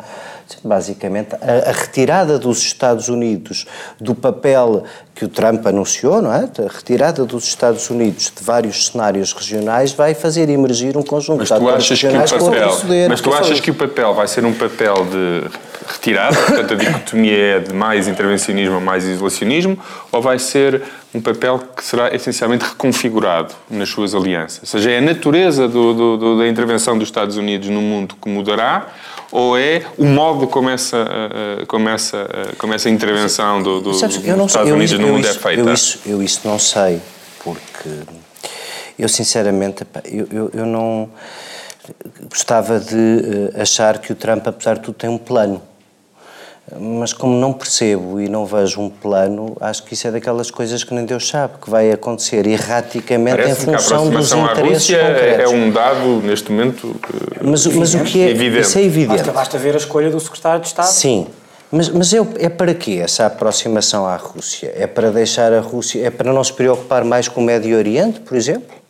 basicamente 0.63 1.35
a, 1.35 1.69
a 1.69 1.71
retirada 1.71 2.37
dos 2.37 2.59
Estados 2.59 3.09
Unidos 3.09 3.65
do 3.99 4.15
papel 4.15 4.83
que 5.13 5.25
o 5.25 5.27
Trump 5.27 5.65
anunciou, 5.67 6.21
não 6.21 6.33
é? 6.33 6.49
A 6.59 6.73
retirada 6.73 7.25
dos 7.25 7.45
Estados 7.45 7.89
Unidos 7.89 8.31
de 8.35 8.43
vários 8.43 8.87
cenários 8.87 9.33
regionais 9.33 9.91
vai 9.91 10.13
fazer 10.13 10.49
emergir 10.49 10.97
um 10.97 11.03
conjunto 11.03 11.39
mas 11.39 11.47
de 11.47 11.53
atores 11.53 11.89
regionais 11.89 12.31
que 12.31 12.37
o 12.37 12.45
papel, 12.45 12.77
Mas 13.09 13.21
tu 13.21 13.33
achas 13.33 13.59
que 13.59 13.71
o 13.71 13.75
papel 13.75 14.13
vai 14.13 14.27
ser 14.27 14.45
um 14.45 14.53
papel 14.53 15.05
de 15.05 15.70
retirada, 15.91 16.35
portanto 16.35 16.73
a 16.73 16.75
dicotomia 16.75 17.37
é 17.37 17.59
de 17.59 17.73
mais 17.73 18.07
intervencionismo 18.07 18.75
ou 18.75 18.81
mais 18.81 19.05
isolacionismo, 19.05 19.77
ou 20.11 20.21
vai 20.21 20.39
ser 20.39 20.81
um 21.13 21.21
papel 21.21 21.59
que 21.75 21.83
será 21.83 22.13
essencialmente 22.13 22.65
reconfigurado 22.65 23.53
nas 23.69 23.89
suas 23.89 24.15
alianças? 24.15 24.59
Ou 24.61 24.67
seja, 24.67 24.91
é 24.91 24.97
a 24.97 25.01
natureza 25.01 25.67
do, 25.67 25.93
do, 25.93 26.17
do, 26.17 26.37
da 26.37 26.47
intervenção 26.47 26.97
dos 26.97 27.07
Estados 27.07 27.37
Unidos 27.37 27.69
no 27.69 27.81
mundo 27.81 28.15
que 28.21 28.29
mudará, 28.29 28.87
ou 29.31 29.57
é 29.57 29.83
o 29.97 30.05
modo 30.05 30.47
como 30.47 30.69
essa, 30.69 31.07
como 31.67 31.87
essa, 31.87 32.27
como 32.57 32.73
essa 32.73 32.89
intervenção 32.89 33.63
do, 33.63 33.79
do, 33.79 33.93
Sabes, 33.93 34.17
dos 34.17 34.45
Estados 34.47 34.71
Unidos 34.71 34.99
no 34.99 35.07
mundo 35.07 35.27
é 35.27 35.33
feita? 35.33 35.61
Eu 35.61 35.73
isso, 35.73 35.99
eu 36.05 36.21
isso 36.21 36.41
não 36.43 36.59
sei, 36.59 37.01
porque 37.43 37.89
eu 38.99 39.07
sinceramente, 39.07 39.85
eu, 40.05 40.27
eu, 40.31 40.51
eu 40.53 40.65
não 40.65 41.09
gostava 42.29 42.79
de 42.79 42.95
eh, 42.95 43.61
achar 43.61 43.97
que 43.99 44.11
o 44.11 44.15
Trump, 44.15 44.47
apesar 44.47 44.75
de 44.75 44.81
tudo, 44.81 44.95
tem 44.95 45.09
um 45.09 45.17
plano 45.17 45.61
mas 46.79 47.13
como 47.13 47.35
não 47.39 47.53
percebo 47.53 48.19
e 48.19 48.29
não 48.29 48.45
vejo 48.45 48.79
um 48.81 48.89
plano, 48.89 49.55
acho 49.59 49.83
que 49.83 49.93
isso 49.93 50.07
é 50.07 50.11
daquelas 50.11 50.49
coisas 50.49 50.83
que 50.83 50.93
nem 50.93 51.05
Deus 51.05 51.27
sabe, 51.27 51.53
que 51.61 51.69
vai 51.69 51.91
acontecer 51.91 52.45
erraticamente 52.47 53.37
Parece 53.37 53.69
em 53.69 53.73
função 53.73 54.09
dos 54.09 54.31
interesses 54.31 54.59
à 54.59 54.61
Rússia 54.61 54.99
concretos. 54.99 55.39
é 55.39 55.47
um 55.47 55.71
dado, 55.71 56.21
neste 56.23 56.51
momento, 56.51 56.95
mas, 57.41 57.65
mas 57.67 57.93
o 57.93 58.03
que 58.03 58.21
é, 58.21 58.29
evidente. 58.29 58.61
Isso 58.67 58.77
é 58.77 58.83
evidente. 58.83 59.17
Basta, 59.17 59.31
basta 59.31 59.57
ver 59.57 59.73
a 59.73 59.77
escolha 59.77 60.09
do 60.09 60.19
secretário 60.19 60.61
de 60.61 60.67
Estado. 60.67 60.87
Sim, 60.87 61.27
Mas, 61.71 61.89
mas 61.89 62.13
é, 62.13 62.17
é 62.39 62.49
para 62.49 62.73
quê 62.73 62.99
essa 63.03 63.25
aproximação 63.25 64.05
à 64.05 64.15
Rússia? 64.15 64.73
É 64.75 64.85
para 64.87 65.09
deixar 65.11 65.53
a 65.53 65.61
Rússia. 65.61 66.05
É 66.05 66.09
para 66.09 66.31
não 66.33 66.43
se 66.43 66.51
preocupar 66.53 67.03
mais 67.05 67.27
com 67.27 67.41
o 67.41 67.43
Médio 67.43 67.77
Oriente, 67.77 68.19
por 68.19 68.35
exemplo? 68.35 68.80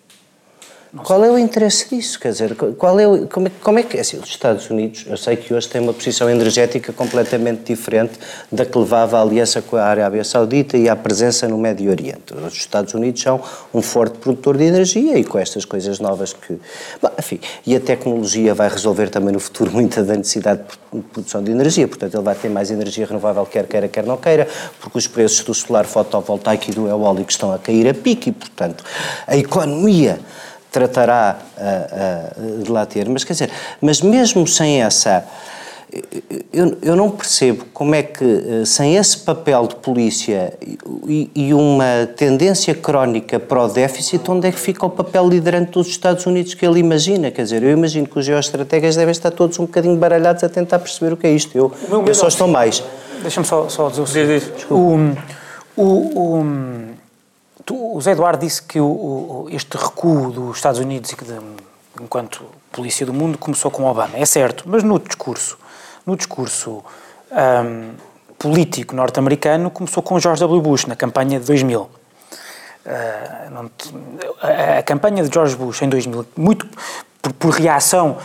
Qual 0.98 1.24
é 1.24 1.32
o 1.32 1.38
interesse 1.38 1.88
disso? 1.88 2.20
Quer 2.20 2.34
dizer, 2.34 2.54
qual 2.54 3.00
é 3.00 3.08
o, 3.08 3.26
como, 3.26 3.48
é, 3.48 3.52
como 3.64 3.80
é 3.80 3.84
que 3.84 3.96
é 3.96 4.02
assim, 4.02 4.18
os 4.18 4.28
Estados 4.28 4.70
Unidos, 4.70 5.06
eu 5.08 5.16
sei 5.16 5.38
que 5.38 5.54
hoje 5.54 5.70
têm 5.70 5.80
uma 5.80 5.94
posição 5.94 6.30
energética 6.30 6.92
completamente 6.92 7.64
diferente 7.64 8.20
da 8.52 8.66
que 8.66 8.78
levava 8.78 9.18
a 9.18 9.22
aliança 9.22 9.62
com 9.62 9.78
a 9.78 9.86
Arábia 9.86 10.22
Saudita 10.26 10.78
e 10.78 10.90
a 10.90 10.96
presença 10.96 11.48
no 11.48 11.58
Médio 11.58 11.90
Oriente. 11.90 12.34
Os 12.34 12.56
Estados 12.56 12.94
Unidos 12.94 13.22
são 13.22 13.42
um 13.74 13.82
forte 13.82 14.18
produtor 14.18 14.58
de 14.58 14.66
energia 14.66 15.18
e 15.18 15.24
com 15.24 15.40
estas 15.40 15.64
coisas 15.64 15.98
novas 16.02 16.34
que. 16.34 16.60
Bom, 17.02 17.10
enfim, 17.18 17.40
e 17.66 17.74
a 17.74 17.80
tecnologia 17.80 18.54
vai 18.54 18.68
resolver 18.68 19.10
também 19.10 19.32
no 19.32 19.40
futuro 19.40 19.72
muita 19.74 20.04
da 20.04 20.18
necessidade 20.18 20.62
de 20.92 21.02
produção 21.04 21.42
de 21.42 21.52
energia, 21.52 21.88
portanto 21.88 22.16
ele 22.16 22.24
vai 22.24 22.36
ter 22.36 22.50
mais 22.50 22.70
energia 22.70 23.06
renovável, 23.06 23.46
quer 23.46 23.66
queira, 23.66 23.88
quer 23.88 24.04
não 24.04 24.18
queira, 24.18 24.46
porque 24.82 24.98
os 24.98 25.08
preços 25.08 25.42
do 25.46 25.54
solar 25.54 25.86
fotovoltaico 25.86 26.70
e 26.70 26.74
do 26.74 26.90
eólico 26.90 27.32
estão 27.32 27.54
a 27.54 27.58
cair 27.58 27.88
a 27.88 27.94
pique 27.94 28.30
e, 28.30 28.34
portanto, 28.34 28.84
a 29.26 29.38
economia 29.38 30.20
tratará 30.72 31.38
uh, 31.58 32.60
uh, 32.60 32.64
de 32.64 32.72
lá 32.72 32.86
ter. 32.86 33.08
Mas 33.10 33.24
quer 33.24 33.34
dizer, 33.34 33.52
mas 33.82 34.02
mesmo 34.02 34.48
sem 34.48 34.82
essa. 34.82 35.24
Eu, 36.54 36.78
eu 36.82 36.96
não 36.96 37.10
percebo 37.12 37.66
como 37.74 37.94
é 37.94 38.02
que, 38.02 38.66
sem 38.66 38.96
esse 38.96 39.18
papel 39.18 39.68
de 39.68 39.76
polícia 39.76 40.54
e, 41.06 41.30
e, 41.36 41.54
uma 41.54 42.08
tendência 42.16 42.74
crónica 42.74 43.38
para 43.38 43.62
o 43.62 43.68
déficit, 43.68 44.24
onde 44.32 44.48
é 44.48 44.54
que 44.54 44.60
fica 44.60 44.86
o 44.86 44.90
papel 44.90 45.28
liderante 45.28 45.72
dos 45.72 45.88
Estados 45.88 46.26
Unidos 46.26 46.54
que 46.54 46.66
ele 46.66 46.80
imagina? 46.80 47.30
Quer 47.30 47.44
dizer, 47.44 47.62
eu 47.62 47.72
imagino 47.72 48.08
que 48.08 48.18
os 48.18 48.26
geoestrategas 48.26 48.96
devem 48.96 49.12
estar 49.12 49.32
todos 49.32 49.60
um 49.60 49.66
bocadinho 49.66 49.98
baralhados 49.98 50.46
a 50.46 50.48
tentar 50.48 50.80
perceber 50.80 51.12
o 51.12 51.18
que 51.18 51.28
é 51.28 51.32
isto. 51.32 51.58
Eu, 51.58 51.74
eu 52.08 52.16
só 52.16 52.30
estou 52.30 52.48
mais. 52.48 52.82
Deixa-me 53.22 53.46
só, 53.46 53.68
só 53.68 53.90
dizer 53.90 54.02
o 54.02 54.08
seguinte. 54.08 54.66
O, 54.70 55.14
o, 55.76 56.46
o, 57.72 57.96
o 57.96 58.02
Zé 58.02 58.12
Eduardo 58.12 58.46
disse 58.46 58.62
que 58.62 58.80
o, 58.80 58.86
o, 58.86 59.48
este 59.50 59.78
recuo 59.78 60.32
dos 60.32 60.58
Estados 60.58 60.80
Unidos 60.80 61.14
enquanto 62.00 62.46
polícia 62.72 63.06
do 63.06 63.14
mundo 63.14 63.38
começou 63.38 63.70
com 63.70 63.86
Obama. 63.86 64.18
É 64.18 64.26
certo, 64.26 64.64
mas 64.68 64.84
no 64.84 65.00
discurso, 65.00 65.58
no 66.06 66.16
discurso 66.16 66.84
um, 67.32 67.92
político 68.38 68.96
norte-americano 68.96 69.70
começou 69.70 70.02
com 70.02 70.20
George 70.20 70.40
W. 70.42 70.62
Bush 70.62 70.86
na 70.86 70.96
campanha 70.96 71.40
de 71.40 71.46
2000. 71.46 71.82
Uh, 71.82 71.90
não, 73.52 73.72
a, 74.42 74.80
a, 74.80 74.84
campanha 74.84 75.24
de 75.24 75.32
George 75.32 75.56
Bush 75.56 75.84
em 75.84 75.90
2000, 75.90 76.26
muito 76.36 76.68
por, 77.22 77.34
por 77.34 77.50
reação 77.52 78.18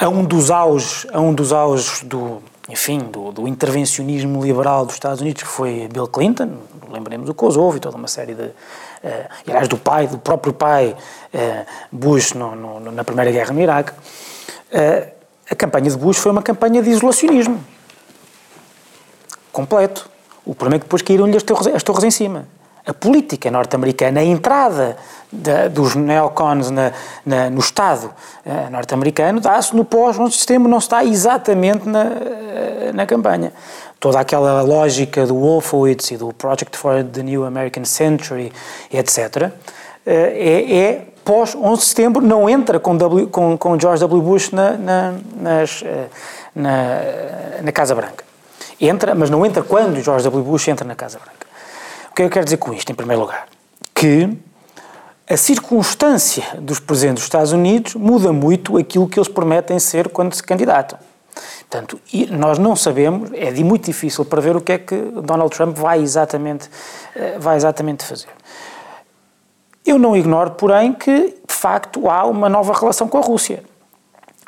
a 0.00 0.08
um 0.08 0.24
dos 0.24 0.50
auges, 0.50 1.06
a 1.12 1.20
um 1.20 1.32
dos 1.32 1.52
auges 1.52 2.02
do, 2.02 2.42
enfim, 2.72 3.00
do, 3.00 3.30
do, 3.32 3.46
intervencionismo 3.46 4.42
liberal 4.42 4.86
dos 4.86 4.94
Estados 4.94 5.20
Unidos, 5.20 5.42
que 5.42 5.48
foi 5.48 5.88
Bill 5.92 6.08
Clinton, 6.08 6.56
lembremos 6.90 7.28
o 7.28 7.34
Kosovo 7.34 7.76
e 7.76 7.80
toda 7.80 7.98
uma 7.98 8.08
série 8.08 8.34
de. 8.34 8.44
Uh, 8.44 8.52
aliás, 9.46 9.68
do 9.68 9.76
pai, 9.76 10.06
do 10.06 10.16
próprio 10.16 10.54
pai 10.54 10.96
uh, 11.34 11.66
Bush 11.92 12.32
no, 12.32 12.56
no, 12.56 12.92
na 12.92 13.04
Primeira 13.04 13.30
Guerra 13.30 13.52
no 13.52 13.60
Iraque. 13.60 13.92
Uh, 13.92 15.12
a 15.50 15.54
campanha 15.54 15.90
de 15.90 15.96
Bush 15.98 16.16
foi 16.16 16.32
uma 16.32 16.42
campanha 16.42 16.82
de 16.82 16.88
isolacionismo 16.88 17.62
completo. 19.52 20.08
O 20.42 20.54
problema 20.54 20.76
é 20.76 20.78
que 20.78 20.86
depois 20.86 21.02
caíram-lhe 21.02 21.36
as 21.36 21.44
as 21.74 21.82
torres 21.82 22.04
em 22.04 22.10
cima 22.10 22.46
a 22.84 22.92
política 22.92 23.50
norte-americana, 23.50 24.20
a 24.20 24.24
entrada 24.24 24.96
de, 25.30 25.68
dos 25.68 25.94
neocons 25.94 26.70
na, 26.70 26.92
na, 27.24 27.48
no 27.48 27.60
Estado 27.60 28.10
uh, 28.44 28.70
norte-americano 28.70 29.40
dá-se 29.40 29.74
no 29.74 29.84
pós-11 29.84 30.28
de 30.30 30.36
setembro, 30.36 30.68
não 30.68 30.78
está 30.78 31.04
exatamente 31.04 31.88
na, 31.88 32.04
uh, 32.04 32.92
na 32.92 33.06
campanha. 33.06 33.52
Toda 34.00 34.18
aquela 34.18 34.62
lógica 34.62 35.24
do 35.24 35.36
Wolfowitz 35.36 36.10
e 36.10 36.16
do 36.16 36.32
Project 36.32 36.76
for 36.76 37.04
the 37.04 37.22
New 37.22 37.44
American 37.44 37.84
Century, 37.84 38.52
etc., 38.92 39.44
uh, 39.44 39.50
é, 40.04 40.76
é 40.76 41.06
pós-11 41.24 41.76
de 41.78 41.84
setembro, 41.84 42.20
não 42.20 42.50
entra 42.50 42.80
com, 42.80 42.96
w, 42.96 43.28
com, 43.28 43.56
com 43.56 43.78
George 43.78 44.00
W. 44.00 44.20
Bush 44.20 44.50
na, 44.50 44.72
na, 44.72 45.14
nas, 45.36 45.84
na, 46.52 46.98
na 47.62 47.70
Casa 47.70 47.94
Branca. 47.94 48.24
Entra, 48.80 49.14
mas 49.14 49.30
não 49.30 49.46
entra 49.46 49.62
quando 49.62 50.02
George 50.02 50.24
W. 50.24 50.42
Bush 50.42 50.66
entra 50.66 50.84
na 50.84 50.96
Casa 50.96 51.20
Branca. 51.20 51.51
O 52.12 52.14
que 52.14 52.22
eu 52.24 52.28
quero 52.28 52.44
dizer 52.44 52.58
com 52.58 52.74
isto, 52.74 52.92
em 52.92 52.94
primeiro 52.94 53.22
lugar? 53.22 53.48
Que 53.94 54.28
a 55.26 55.34
circunstância 55.34 56.44
dos 56.58 56.78
presidentes 56.78 57.22
dos 57.22 57.24
Estados 57.24 57.52
Unidos 57.52 57.94
muda 57.94 58.30
muito 58.34 58.76
aquilo 58.76 59.08
que 59.08 59.18
eles 59.18 59.30
prometem 59.30 59.78
ser 59.78 60.10
quando 60.10 60.34
se 60.34 60.42
candidatam. 60.42 60.98
Portanto, 61.60 61.98
nós 62.28 62.58
não 62.58 62.76
sabemos, 62.76 63.30
é 63.32 63.50
muito 63.64 63.86
difícil 63.86 64.26
prever 64.26 64.54
o 64.54 64.60
que 64.60 64.72
é 64.72 64.78
que 64.78 64.94
Donald 64.94 65.56
Trump 65.56 65.74
vai 65.74 66.02
exatamente, 66.02 66.68
eh, 67.16 67.38
vai 67.38 67.56
exatamente 67.56 68.04
fazer. 68.04 68.28
Eu 69.86 69.98
não 69.98 70.14
ignoro, 70.14 70.50
porém, 70.50 70.92
que 70.92 71.28
de 71.48 71.54
facto 71.54 72.10
há 72.10 72.26
uma 72.26 72.50
nova 72.50 72.74
relação 72.78 73.08
com 73.08 73.16
a 73.16 73.22
Rússia. 73.22 73.64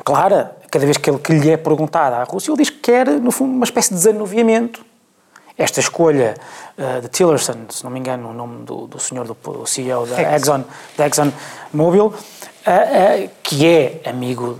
Clara, 0.04 0.54
cada 0.70 0.84
vez 0.84 0.98
que, 0.98 1.08
ele, 1.08 1.18
que 1.18 1.32
lhe 1.32 1.50
é 1.50 1.56
perguntado 1.56 2.14
à 2.16 2.24
Rússia, 2.24 2.50
ele 2.50 2.58
diz 2.58 2.68
que 2.68 2.80
quer, 2.80 3.08
no 3.08 3.30
fundo, 3.30 3.54
uma 3.54 3.64
espécie 3.64 3.88
de 3.88 3.94
desanuviamento 3.94 4.84
esta 5.56 5.80
escolha 5.80 6.34
uh, 6.76 7.00
de 7.00 7.08
Tillerson, 7.08 7.54
se 7.70 7.84
não 7.84 7.90
me 7.90 8.00
engano 8.00 8.30
o 8.30 8.32
nome 8.32 8.64
do, 8.64 8.86
do 8.86 8.98
senhor, 8.98 9.26
do, 9.26 9.34
do 9.34 9.66
CEO 9.66 10.06
da 10.06 10.36
Exxon, 10.36 10.64
da 10.96 11.06
Exxon 11.06 11.32
Mobil, 11.72 12.06
uh, 12.06 12.10
uh, 12.10 13.30
que 13.42 13.66
é 13.66 14.00
amigo 14.04 14.58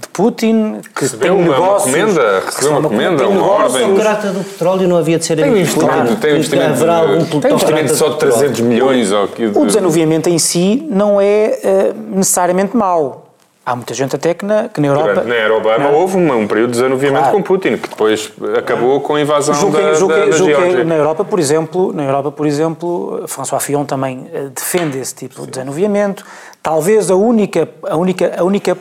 de 0.00 0.08
Putin, 0.08 0.82
que 0.94 1.02
recebeu 1.02 1.34
tem 1.34 1.44
uma, 1.44 1.54
negócios... 1.54 1.94
Uma 1.94 2.04
comenda, 2.04 2.40
recebeu 2.40 2.70
uma, 2.70 2.78
uma 2.80 2.88
comenda, 2.88 3.28
uma 3.28 3.46
ordem... 3.46 3.92
O 3.92 3.94
trata 3.96 4.30
do 4.30 4.44
petróleo 4.44 4.86
não 4.86 4.96
havia 4.98 5.18
de 5.18 5.24
ser... 5.24 5.36
Tem 5.36 5.50
um 5.50 5.56
investimento, 5.56 6.16
tem 6.16 6.32
um 6.32 6.36
investimento, 6.36 7.40
tem 7.40 7.52
um 7.52 7.54
investimento 7.54 7.94
só 7.96 8.08
de 8.10 8.18
300 8.18 8.60
milhões. 8.60 9.12
Ou, 9.12 9.26
de... 9.28 9.46
O 9.46 9.64
desanuviamento 9.64 10.28
em 10.28 10.38
si 10.38 10.86
não 10.90 11.18
é 11.20 11.92
necessariamente 12.10 12.76
mau 12.76 13.23
Há 13.66 13.74
muita 13.74 13.94
gente 13.94 14.14
até 14.14 14.34
que 14.34 14.44
na, 14.44 14.68
que 14.68 14.78
na 14.78 14.88
Europa... 14.88 15.08
Durante, 15.08 15.28
na 15.28 15.34
era 15.36 15.56
Obama 15.56 15.84
não. 15.84 15.94
houve 15.94 16.18
um 16.18 16.46
período 16.46 16.72
de 16.72 16.76
desanuviamento 16.76 17.22
claro. 17.22 17.36
com 17.38 17.42
Putin, 17.42 17.78
que 17.78 17.88
depois 17.88 18.30
acabou 18.58 19.00
com 19.00 19.14
a 19.14 19.20
invasão 19.22 19.54
julguei, 19.54 19.82
da, 19.82 19.94
julguei, 19.94 20.18
da, 20.18 20.26
da 20.26 20.32
julguei, 20.32 20.84
Na 20.84 20.94
Europa, 20.96 21.24
por 21.24 21.40
exemplo, 21.40 21.90
na 21.90 22.04
Europa, 22.04 22.30
por 22.30 22.46
exemplo, 22.46 23.24
François 23.26 23.62
Fillon 23.62 23.86
também 23.86 24.28
eh, 24.34 24.48
defende 24.54 24.98
esse 24.98 25.14
tipo 25.14 25.36
Sim. 25.36 25.44
de 25.46 25.50
desanuviamento. 25.52 26.26
Talvez 26.62 27.10
a 27.10 27.14
única, 27.14 27.66
a 27.88 27.96
única, 27.96 28.34
a 28.36 28.44
única 28.44 28.76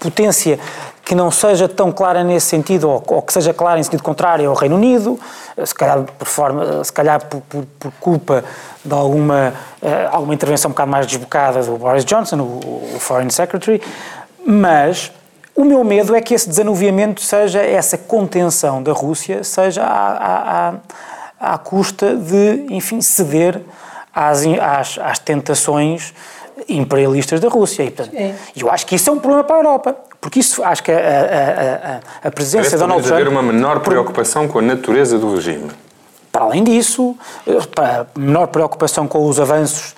potência 0.00 0.58
que 1.04 1.14
não 1.14 1.30
seja 1.30 1.68
tão 1.68 1.92
clara 1.92 2.24
nesse 2.24 2.46
sentido, 2.46 2.88
ou, 2.88 3.04
ou, 3.06 3.20
que 3.20 3.34
seja 3.34 3.52
clara 3.52 3.78
em 3.78 3.82
sentido 3.82 4.02
contrário, 4.02 4.46
é 4.46 4.48
o 4.48 4.54
Reino 4.54 4.76
Unido, 4.76 5.20
eh, 5.58 5.66
se 5.66 5.74
calhar 5.74 6.02
por, 6.04 6.26
forma, 6.26 6.80
eh, 6.80 6.84
se 6.84 6.92
calhar 6.92 7.22
por, 7.26 7.42
por, 7.42 7.66
por 7.78 7.92
culpa 8.00 8.42
de 8.82 8.94
alguma, 8.94 9.54
alguma 10.10 10.34
intervenção 10.34 10.70
um 10.70 10.72
bocado 10.72 10.90
mais 10.90 11.06
desbocada 11.06 11.62
do 11.62 11.76
Boris 11.76 12.04
Johnson, 12.04 12.40
o, 12.40 12.96
o 12.96 12.98
Foreign 12.98 13.30
Secretary, 13.30 13.80
mas 14.46 15.12
o 15.54 15.64
meu 15.64 15.84
medo 15.84 16.14
é 16.14 16.20
que 16.20 16.34
esse 16.34 16.48
desanuviamento 16.48 17.20
seja, 17.20 17.60
essa 17.60 17.98
contenção 17.98 18.82
da 18.82 18.92
Rússia, 18.92 19.44
seja 19.44 19.82
à, 19.84 20.70
à, 21.40 21.54
à 21.54 21.58
custa 21.58 22.16
de, 22.16 22.66
enfim, 22.70 23.00
ceder 23.00 23.60
às, 24.14 24.44
às, 24.46 24.98
às 24.98 25.18
tentações 25.18 26.14
imperialistas 26.68 27.40
da 27.40 27.48
Rússia. 27.48 27.82
E, 27.82 27.90
portanto, 27.90 28.16
eu 28.56 28.70
acho 28.70 28.86
que 28.86 28.94
isso 28.94 29.10
é 29.10 29.12
um 29.12 29.18
problema 29.18 29.44
para 29.44 29.56
a 29.56 29.58
Europa. 29.58 29.96
Porque 30.20 30.38
isso, 30.38 30.62
acho 30.62 30.84
que 30.84 30.92
a, 30.92 30.96
a, 30.96 31.94
a, 32.24 32.28
a 32.28 32.30
presença 32.30 32.70
de 32.70 32.76
Donald 32.76 33.02
Trump... 33.02 33.14
haver 33.14 33.28
uma 33.28 33.42
menor 33.42 33.80
preocupação 33.80 34.46
com 34.46 34.60
a 34.60 34.62
natureza 34.62 35.18
do 35.18 35.34
regime. 35.34 35.68
Para 36.30 36.44
além 36.44 36.62
disso, 36.62 37.16
eh, 37.46 37.58
para 37.74 38.06
menor 38.16 38.46
preocupação 38.46 39.06
com 39.08 39.26
os 39.26 39.40
avanços 39.40 39.90
uh, 39.90 39.94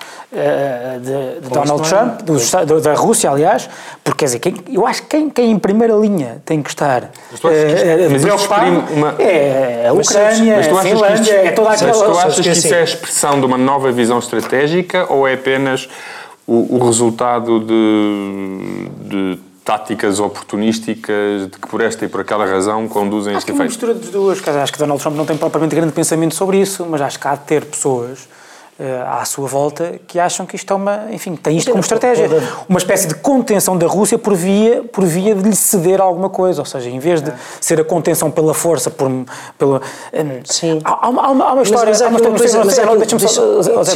de, 0.99 1.41
de 1.41 1.49
Donald 1.49 1.89
Trump, 1.89 2.23
do, 2.23 2.81
da 2.81 2.95
Rússia, 2.95 3.31
aliás, 3.31 3.69
porque 4.03 4.19
quer 4.19 4.25
dizer, 4.27 4.39
quem, 4.41 4.55
eu 4.73 4.87
acho 4.87 5.03
que 5.03 5.09
quem, 5.09 5.31
quem 5.31 5.51
em 5.53 5.59
primeira 5.59 5.95
linha 5.95 6.43
tem 6.45 6.63
que 6.63 6.69
estar 6.69 7.05
uh, 7.05 7.09
uma... 8.93 9.15
é 9.19 9.87
a 9.89 9.93
Ucrânia, 9.93 10.59
a 10.59 10.83
Finlândia, 10.83 11.21
isto, 11.21 11.33
é 11.33 11.51
toda 11.53 11.71
aquela... 11.71 11.91
Mas 11.91 12.01
tu 12.01 12.19
achas 12.19 12.41
que 12.41 12.51
isso 12.51 12.75
é 12.75 12.81
a 12.81 12.85
expressão 12.85 13.39
de 13.39 13.47
uma 13.47 13.59
nova 13.59 13.93
visão 13.93 14.19
estratégica 14.19 15.07
ou 15.13 15.27
é 15.27 15.35
apenas 15.35 15.89
o, 16.47 16.77
o 16.77 16.85
resultado 16.85 17.61
de, 17.61 18.89
de 19.09 19.39
táticas 19.65 20.21
oportunísticas 20.21 21.51
de 21.51 21.59
que 21.59 21.69
por 21.69 21.81
esta 21.81 22.05
e 22.05 22.09
por 22.09 22.21
aquela 22.21 22.45
razão 22.45 22.87
conduzem 22.87 23.35
acho 23.35 23.39
este 23.39 23.53
efeito? 23.53 23.69
Acho 23.71 23.79
que 23.79 23.85
é 23.85 23.89
uma 23.89 23.95
mistura 23.95 23.95
das 23.95 24.11
duas. 24.11 24.57
Acho 24.63 24.73
que 24.73 24.79
Donald 24.79 25.01
Trump 25.01 25.17
não 25.17 25.25
tem 25.25 25.37
propriamente 25.37 25.75
grande 25.75 25.93
pensamento 25.93 26.35
sobre 26.35 26.61
isso, 26.61 26.87
mas 26.89 27.01
acho 27.01 27.19
que 27.19 27.27
há 27.27 27.35
de 27.35 27.45
ter 27.45 27.65
pessoas 27.65 28.21
uh, 28.21 28.44
à 29.07 29.25
sua 29.25 29.47
volta 29.47 30.01
que 30.07 30.19
acham 30.19 30.45
que 30.45 30.57
isto 30.57 30.73
é 30.73 30.77
uma, 30.77 31.07
enfim, 31.13 31.37
tem 31.37 31.57
isto 31.57 31.71
como 31.71 31.81
estratégia. 31.81 32.29
Uma 32.69 32.79
espécie 32.79 33.07
de 33.07 33.15
contenção 33.15 33.77
da 33.79 33.87
Rússia 33.87 34.19
por 34.19 34.35
via, 34.35 34.83
por 34.83 35.05
via 35.05 35.35
de 35.35 35.49
lhe 35.49 35.55
ceder 35.55 36.01
alguma 36.01 36.29
coisa, 36.29 36.61
ou 36.61 36.67
seja, 36.67 36.91
em 36.91 36.99
vez 36.99 37.23
de 37.23 37.31
é. 37.31 37.35
ser 37.61 37.81
a 37.81 37.85
contenção 37.85 38.31
pela 38.31 38.53
força, 38.53 38.91
por, 38.91 39.09
pelo... 39.57 39.77
Um, 39.77 40.41
Sim. 40.45 40.81
Há, 40.85 41.07
há, 41.07 41.09
uma, 41.09 41.45
há 41.45 41.53
uma 41.53 41.63
história... 41.63 41.93
Deixa-me 41.93 42.19
só, 42.21 42.31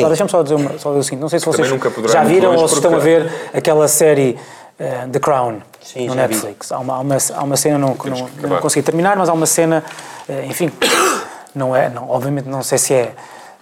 deixa 0.08 0.28
só, 0.28 0.42
dizer, 0.42 0.58
só 0.78 0.90
dizer 0.90 1.00
o 1.00 1.02
seguinte, 1.02 1.20
não 1.20 1.28
sei 1.28 1.40
se 1.40 1.46
vocês 1.46 1.68
já 2.10 2.22
viram 2.22 2.54
ou 2.54 2.68
se 2.68 2.74
estão 2.74 2.94
a 2.94 2.98
ver 2.98 3.30
aquela 3.52 3.88
série 3.88 4.38
uh, 4.78 5.08
The 5.10 5.18
Crown. 5.18 5.60
Sim, 5.82 6.06
no 6.06 6.14
Netflix. 6.14 6.70
Há 6.70 6.78
uma, 6.78 6.96
há, 6.96 7.00
uma, 7.00 7.16
há 7.34 7.42
uma 7.42 7.56
cena, 7.56 7.78
não, 7.78 7.96
não, 8.04 8.48
não 8.48 8.60
consegui 8.60 8.84
terminar, 8.84 9.16
mas 9.16 9.28
há 9.28 9.32
uma 9.32 9.46
cena, 9.46 9.82
eh, 10.28 10.44
enfim, 10.46 10.70
não 11.54 11.74
é, 11.74 11.88
não, 11.88 12.10
obviamente 12.10 12.46
não 12.46 12.62
sei 12.62 12.76
se 12.76 12.92
é, 12.92 13.12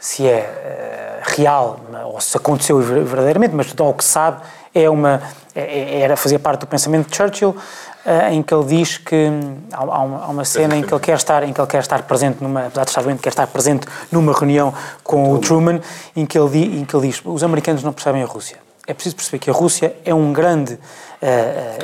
se 0.01 0.27
é 0.27 0.41
uh, 0.41 1.06
real 1.37 1.81
ou 2.05 2.20
se 2.20 2.37
aconteceu 2.37 2.79
verdadeiramente, 2.81 3.55
mas 3.55 3.68
tudo 3.68 3.85
o 3.85 3.94
que 3.94 4.05
sabe 4.05 4.42
é 4.75 4.90
uma, 4.90 5.22
é, 5.55 5.61
é, 5.61 6.01
era 6.01 6.16
fazer 6.16 6.38
parte 6.38 6.61
do 6.61 6.66
pensamento 6.66 7.09
de 7.09 7.16
Churchill, 7.16 7.51
uh, 7.51 8.31
em 8.31 8.42
que 8.42 8.53
ele 8.53 8.64
diz 8.66 8.99
que 8.99 9.14
hum, 9.14 9.57
há, 9.72 9.79
há, 9.79 10.01
uma, 10.03 10.25
há, 10.25 10.29
uma, 10.29 10.44
cena 10.44 10.77
em 10.77 10.83
que 10.83 10.92
ele 10.92 11.01
quer 11.01 11.16
estar, 11.16 11.42
em 11.42 11.53
que 11.53 11.59
ele 11.59 11.66
quer 11.66 11.81
estar 11.81 12.03
presente 12.03 12.42
numa, 12.42 12.66
apesar 12.66 12.85
de 12.85 12.90
estar 12.90 13.03
doente, 13.03 13.22
quer 13.22 13.31
estar 13.31 13.46
presente 13.46 13.87
numa 14.12 14.35
reunião 14.35 14.75
com 15.03 15.33
o 15.33 15.38
Truman, 15.38 15.81
em 16.14 16.27
que 16.27 16.38
ele, 16.38 16.81
em 16.81 16.85
que 16.85 16.94
ele 16.94 17.09
diz, 17.09 17.22
os 17.25 17.42
americanos 17.42 17.83
não 17.83 17.92
percebem 17.92 18.22
a 18.22 18.27
Rússia. 18.27 18.59
É 18.87 18.92
preciso 18.92 19.16
perceber 19.16 19.38
que 19.38 19.49
a 19.49 19.53
Rússia 19.53 19.96
é 20.05 20.14
um 20.14 20.31
grande 20.31 20.75
uh, 20.75 20.79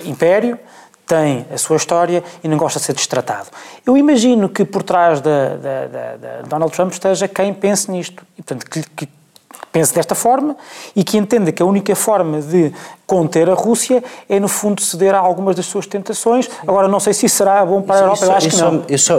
império, 0.08 0.58
tem 1.06 1.46
a 1.52 1.56
sua 1.56 1.76
história 1.76 2.22
e 2.44 2.48
não 2.48 2.58
gosta 2.58 2.78
de 2.78 2.84
ser 2.84 2.92
destratado. 2.92 3.48
Eu 3.84 3.96
imagino 3.96 4.48
que 4.48 4.64
por 4.64 4.82
trás 4.82 5.20
de 5.20 5.30
Donald 6.48 6.72
Trump 6.72 6.92
esteja 6.92 7.26
quem 7.26 7.52
pense 7.52 7.90
nisto 7.90 8.22
e, 8.38 8.42
portanto, 8.42 8.70
que, 8.70 8.82
que 8.82 9.08
pense 9.72 9.94
desta 9.94 10.14
forma 10.14 10.54
e 10.94 11.02
que 11.02 11.16
entenda 11.16 11.50
que 11.50 11.62
a 11.62 11.66
única 11.66 11.96
forma 11.96 12.40
de 12.40 12.72
conter 13.06 13.48
a 13.48 13.54
Rússia 13.54 14.04
é, 14.28 14.38
no 14.38 14.48
fundo, 14.48 14.80
ceder 14.82 15.14
a 15.14 15.18
algumas 15.18 15.56
das 15.56 15.66
suas 15.66 15.86
tentações. 15.86 16.48
Agora, 16.66 16.86
não 16.86 17.00
sei 17.00 17.14
se 17.14 17.26
isso 17.26 17.36
será 17.36 17.64
bom 17.64 17.82
para 17.82 17.96
a 17.96 17.98
Europa, 18.00 18.16
isso, 18.16 18.24
eu 18.24 18.32
acho 18.32 18.48
isso, 18.48 18.56
que 18.56 18.62
não. 18.62 18.84
Isso, 18.88 19.12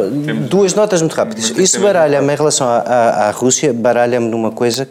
duas 0.47 0.73
notas 0.73 1.01
muito 1.01 1.13
rápidas. 1.13 1.49
Isso 1.49 1.79
baralha-me 1.81 2.31
em 2.31 2.35
relação 2.35 2.67
à, 2.67 2.77
à, 2.77 3.27
à 3.27 3.31
Rússia, 3.31 3.73
baralha-me 3.73 4.29
numa 4.29 4.51
coisa 4.51 4.87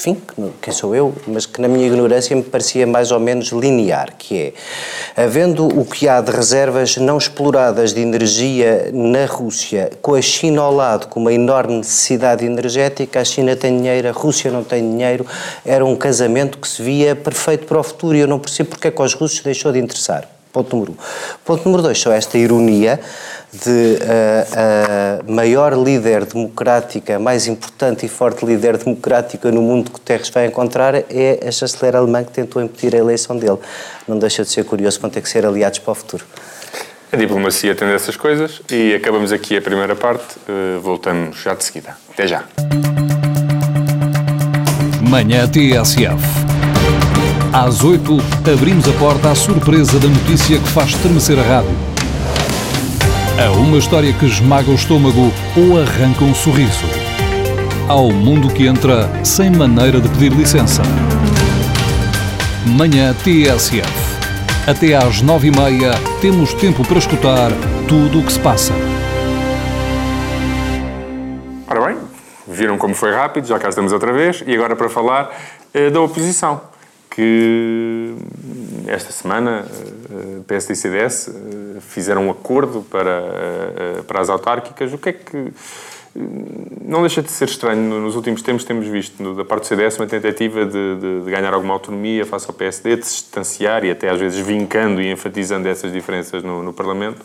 enfim, 0.00 0.16
quem 0.62 0.72
sou 0.72 0.94
eu, 0.94 1.14
mas 1.26 1.44
que 1.44 1.60
na 1.60 1.68
minha 1.68 1.86
ignorância 1.86 2.34
me 2.34 2.42
parecia 2.42 2.86
mais 2.86 3.12
ou 3.12 3.20
menos 3.20 3.48
linear, 3.48 4.14
que 4.16 4.54
é, 5.14 5.22
havendo 5.22 5.66
o 5.66 5.84
que 5.84 6.08
há 6.08 6.22
de 6.22 6.30
reservas 6.30 6.96
não 6.96 7.18
exploradas 7.18 7.92
de 7.92 8.00
energia 8.00 8.88
na 8.94 9.26
Rússia, 9.26 9.90
com 10.00 10.14
a 10.14 10.22
China 10.22 10.62
ao 10.62 10.74
lado, 10.74 11.06
com 11.08 11.20
uma 11.20 11.34
enorme 11.34 11.76
necessidade 11.76 12.46
energética, 12.46 13.20
a 13.20 13.24
China 13.24 13.54
tem 13.54 13.76
dinheiro, 13.76 14.08
a 14.08 14.12
Rússia 14.12 14.50
não 14.50 14.64
tem 14.64 14.90
dinheiro, 14.90 15.26
era 15.66 15.84
um 15.84 15.94
casamento 15.94 16.56
que 16.56 16.66
se 16.66 16.82
via 16.82 17.14
perfeito 17.14 17.66
para 17.66 17.78
o 17.78 17.82
futuro 17.82 18.16
e 18.16 18.20
eu 18.20 18.26
não 18.26 18.38
percebo 18.38 18.70
porque 18.70 18.88
é 18.88 18.90
que 18.90 19.02
aos 19.02 19.12
russos 19.12 19.40
deixou 19.40 19.70
de 19.70 19.80
interessar. 19.80 20.26
Ponto 20.50 20.74
número 20.74 20.92
um. 20.92 20.96
Ponto 21.44 21.64
número 21.64 21.82
dois, 21.82 21.98
só 21.98 22.10
esta 22.10 22.36
ironia 22.36 22.98
de 23.52 23.98
a, 24.02 25.20
a 25.20 25.32
maior 25.32 25.72
líder 25.74 26.24
democrática, 26.24 27.16
a 27.16 27.18
mais 27.18 27.46
importante 27.46 28.06
e 28.06 28.08
forte 28.08 28.44
líder 28.46 28.78
democrática 28.78 29.50
no 29.50 29.60
mundo 29.60 29.86
que 29.86 29.92
Guterres 29.92 30.28
vai 30.30 30.46
encontrar 30.46 30.94
é 30.94 31.40
a 31.46 31.50
chanceler 31.50 31.96
alemã 31.96 32.22
que 32.22 32.30
tentou 32.30 32.62
impedir 32.62 32.94
a 32.94 32.98
eleição 32.98 33.36
dele. 33.36 33.58
Não 34.06 34.18
deixa 34.18 34.44
de 34.44 34.50
ser 34.50 34.64
curioso 34.64 35.00
quando 35.00 35.14
tem 35.14 35.22
que 35.22 35.28
ser 35.28 35.44
aliados 35.44 35.80
para 35.80 35.92
o 35.92 35.94
futuro. 35.94 36.24
A 37.12 37.16
diplomacia 37.16 37.74
tem 37.74 37.88
dessas 37.88 38.16
coisas 38.16 38.62
e 38.70 38.94
acabamos 38.94 39.32
aqui 39.32 39.56
a 39.56 39.62
primeira 39.62 39.96
parte. 39.96 40.36
Uh, 40.48 40.78
voltamos 40.80 41.42
já 41.42 41.54
de 41.54 41.64
seguida. 41.64 41.96
Até 42.12 42.28
já. 42.28 42.44
Manhã 45.08 45.48
TSF. 45.48 46.22
Às 47.52 47.82
8, 47.82 48.16
abrimos 48.54 48.88
a 48.88 48.92
porta 48.92 49.32
à 49.32 49.34
surpresa 49.34 49.98
da 49.98 50.06
notícia 50.06 50.56
que 50.56 50.68
faz 50.68 50.90
estremecer 50.90 51.36
a 51.36 51.42
rádio 51.42 51.99
a 53.40 53.50
uma 53.52 53.78
história 53.78 54.12
que 54.12 54.26
esmaga 54.26 54.70
o 54.70 54.74
estômago 54.74 55.32
ou 55.56 55.80
arranca 55.80 56.22
um 56.24 56.34
sorriso. 56.34 56.84
Ao 57.88 58.10
mundo 58.10 58.52
que 58.52 58.66
entra 58.66 59.08
sem 59.24 59.50
maneira 59.50 59.98
de 59.98 60.10
pedir 60.10 60.30
licença. 60.32 60.82
Manhã 62.66 63.14
TSF. 63.14 63.88
Até 64.68 64.94
às 64.94 65.22
nove 65.22 65.48
e 65.48 65.50
meia 65.50 65.92
temos 66.20 66.52
tempo 66.52 66.86
para 66.86 66.98
escutar 66.98 67.50
tudo 67.88 68.20
o 68.20 68.22
que 68.22 68.32
se 68.32 68.40
passa. 68.40 68.74
Ora 71.66 71.86
bem, 71.86 71.96
viram 72.46 72.76
como 72.76 72.94
foi 72.94 73.10
rápido, 73.10 73.46
já 73.46 73.58
cá 73.58 73.70
estamos 73.70 73.90
outra 73.90 74.12
vez, 74.12 74.44
e 74.46 74.54
agora 74.54 74.76
para 74.76 74.90
falar 74.90 75.34
eh, 75.72 75.88
da 75.88 76.00
oposição, 76.02 76.60
que 77.08 78.14
esta 78.86 79.10
semana 79.10 79.64
PSD 80.46 80.72
e 80.72 80.76
CDS 80.76 81.28
eh, 81.28 81.80
fizeram 81.80 82.26
um 82.26 82.30
acordo 82.30 82.82
para, 82.82 83.10
eh, 83.10 84.02
para 84.06 84.20
as 84.20 84.28
autárquicas. 84.28 84.92
O 84.92 84.98
que 84.98 85.08
é 85.10 85.12
que. 85.12 85.52
Não 86.82 87.02
deixa 87.02 87.22
de 87.22 87.30
ser 87.30 87.44
estranho, 87.44 88.00
nos 88.00 88.16
últimos 88.16 88.42
tempos 88.42 88.64
temos 88.64 88.84
visto 88.88 89.32
da 89.34 89.44
parte 89.44 89.62
do 89.62 89.66
CDS 89.68 89.96
uma 89.96 90.08
tentativa 90.08 90.66
de, 90.66 90.96
de, 90.96 91.24
de, 91.24 91.30
ganhar 91.30 91.54
alguma 91.54 91.72
autonomia 91.72 92.26
face 92.26 92.46
ao 92.48 92.52
PSD, 92.52 92.96
de 92.96 93.06
se 93.06 93.22
distanciar 93.22 93.84
e 93.84 93.92
até 93.92 94.08
às 94.08 94.18
vezes 94.18 94.44
vincando 94.44 95.00
e 95.00 95.08
enfatizando 95.12 95.68
essas 95.68 95.92
diferenças 95.92 96.42
no, 96.42 96.64
no 96.64 96.72
Parlamento. 96.72 97.24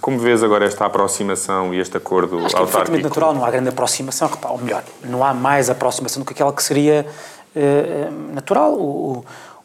Como 0.00 0.18
vês 0.18 0.44
agora 0.44 0.66
esta 0.66 0.84
aproximação 0.84 1.72
e 1.72 1.80
este 1.80 1.96
acordo 1.96 2.38
Acho 2.38 2.48
que 2.48 2.56
é 2.56 2.58
autárquico? 2.60 2.98
É 2.98 3.02
natural, 3.02 3.34
não 3.34 3.44
há 3.44 3.50
grande 3.50 3.70
aproximação, 3.70 4.30
ou 4.44 4.58
melhor, 4.58 4.84
não 5.02 5.24
há 5.24 5.32
mais 5.32 5.70
aproximação 5.70 6.22
do 6.22 6.26
que 6.26 6.34
aquela 6.34 6.52
que 6.52 6.62
seria 6.62 7.06
uh, 7.56 8.34
natural. 8.34 8.74
O, 8.74 9.18
o 9.18 9.24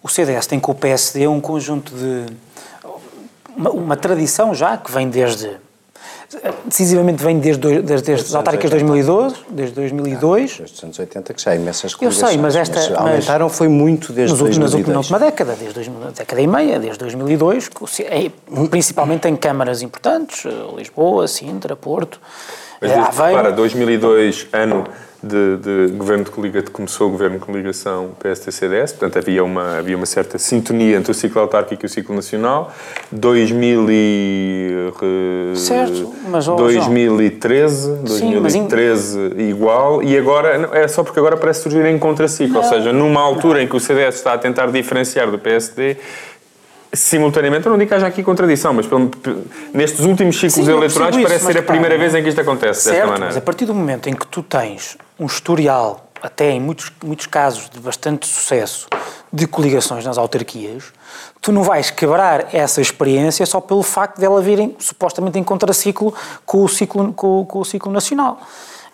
CDS 0.09 0.47
tem 0.47 0.59
com 0.59 0.71
o 0.71 0.75
PSD 0.75 1.27
um 1.27 1.41
conjunto 1.41 1.93
de. 1.93 2.25
uma, 3.55 3.69
uma 3.69 3.97
tradição 3.97 4.53
já 4.53 4.77
que 4.77 4.91
vem 4.91 5.09
desde 5.09 5.59
decisivamente 6.65 7.23
vem 7.23 7.39
desde, 7.39 7.81
desde, 7.81 8.05
desde 8.05 8.25
as 8.27 8.35
autárquicas 8.35 8.69
de 8.69 8.85
2012, 8.85 9.35
desde 9.49 9.75
2002. 9.75 10.57
desde 10.57 10.75
os 10.75 10.83
anos 10.83 10.99
80 10.99 11.33
que 11.33 11.41
já 11.41 11.51
há 11.51 11.55
imensas 11.55 11.95
Eu 11.99 12.11
sei, 12.11 12.37
mas 12.37 12.55
esta... 12.55 12.79
Mas 12.79 12.91
aumentaram 12.93 13.49
foi 13.49 13.67
muito 13.67 14.13
desde 14.13 14.31
nos 14.31 14.39
2002. 14.39 14.87
Na 14.87 14.97
última 14.97 15.19
década, 15.19 15.55
desde 15.59 15.89
uma 15.89 16.11
década 16.11 16.41
e 16.41 16.47
meia, 16.47 16.79
desde 16.79 16.99
2002, 16.99 17.69
é, 18.05 18.31
principalmente 18.69 19.27
em 19.27 19.35
câmaras 19.35 19.81
importantes, 19.81 20.45
eh, 20.45 20.49
Lisboa, 20.75 21.27
Sintra, 21.27 21.75
Porto, 21.75 22.19
mas, 22.79 22.91
Aveiro... 22.91 23.37
Para 23.37 23.51
2002, 23.51 24.47
ano 24.53 24.85
de, 25.23 25.57
de, 25.57 25.93
governo 25.95 26.23
de 26.23 26.31
coligação, 26.31 26.71
começou 26.71 27.07
o 27.07 27.11
governo 27.11 27.37
de 27.37 27.45
coligação 27.45 28.11
PST-CDS, 28.19 28.93
portanto 28.93 29.19
havia 29.19 29.43
uma, 29.43 29.77
havia 29.77 29.95
uma 29.95 30.05
certa 30.05 30.37
sintonia 30.37 30.97
entre 30.97 31.11
o 31.11 31.13
ciclo 31.13 31.41
autárquico 31.41 31.85
e 31.85 31.87
o 31.87 31.89
ciclo 31.89 32.15
nacional. 32.15 32.73
2000 33.11 33.87
e, 33.91 34.91
certo, 35.55 36.13
mas, 36.27 36.47
oh, 36.47 36.55
2013, 36.55 37.97
2013 38.03 39.11
Sim, 39.11 39.49
igual, 39.49 40.01
e 40.01 40.17
agora, 40.17 40.69
é 40.73 40.87
só 40.87 41.03
porque 41.03 41.19
agora 41.19 41.37
parece 41.37 41.61
surgir 41.61 41.85
em 41.85 41.99
contraciclo, 41.99 42.57
ou 42.57 42.63
seja, 42.63 42.91
numa 42.91 43.21
altura 43.21 43.59
não. 43.59 43.65
em 43.65 43.67
que 43.67 43.75
o 43.75 43.79
CDS 43.79 44.15
está 44.15 44.33
a 44.33 44.37
tentar 44.37 44.71
diferenciar 44.71 45.29
do 45.29 45.37
PSD, 45.37 45.97
simultaneamente, 46.93 47.65
eu 47.65 47.71
não 47.71 47.77
digo 47.79 47.89
que 47.89 47.95
haja 47.95 48.07
aqui 48.07 48.21
contradição, 48.21 48.73
mas 48.73 48.85
pelo, 48.85 49.09
nestes 49.73 50.01
últimos 50.01 50.35
ciclos 50.35 50.65
Sim, 50.65 50.71
eleitorais 50.71 51.15
isso, 51.15 51.23
parece 51.25 51.45
ser 51.45 51.57
a 51.57 51.63
primeira 51.63 51.97
vez 51.97 52.13
em 52.13 52.21
que 52.21 52.29
isto 52.29 52.41
acontece 52.41 52.81
certo, 52.81 52.95
desta 52.95 53.07
maneira. 53.07 53.27
mas 53.27 53.37
a 53.37 53.41
partir 53.41 53.65
do 53.65 53.73
momento 53.73 54.09
em 54.09 54.13
que 54.13 54.27
tu 54.27 54.43
tens 54.43 54.97
um 55.21 55.27
historial, 55.27 56.07
até 56.19 56.49
em 56.49 56.59
muitos, 56.59 56.91
muitos 57.03 57.27
casos 57.27 57.69
de 57.69 57.79
bastante 57.79 58.27
sucesso, 58.27 58.87
de 59.31 59.45
coligações 59.45 60.03
nas 60.03 60.17
autarquias, 60.17 60.85
tu 61.39 61.51
não 61.51 61.61
vais 61.61 61.91
quebrar 61.91 62.53
essa 62.53 62.81
experiência 62.81 63.45
só 63.45 63.61
pelo 63.61 63.83
facto 63.83 64.17
de 64.17 64.25
ela 64.25 64.41
virem 64.41 64.75
supostamente 64.79 65.37
em 65.37 65.43
contraciclo 65.43 66.11
com 66.43 66.63
o 66.63 66.67
ciclo, 66.67 67.13
com, 67.13 67.45
com 67.45 67.59
o 67.59 67.63
ciclo 67.63 67.91
nacional. 67.91 68.39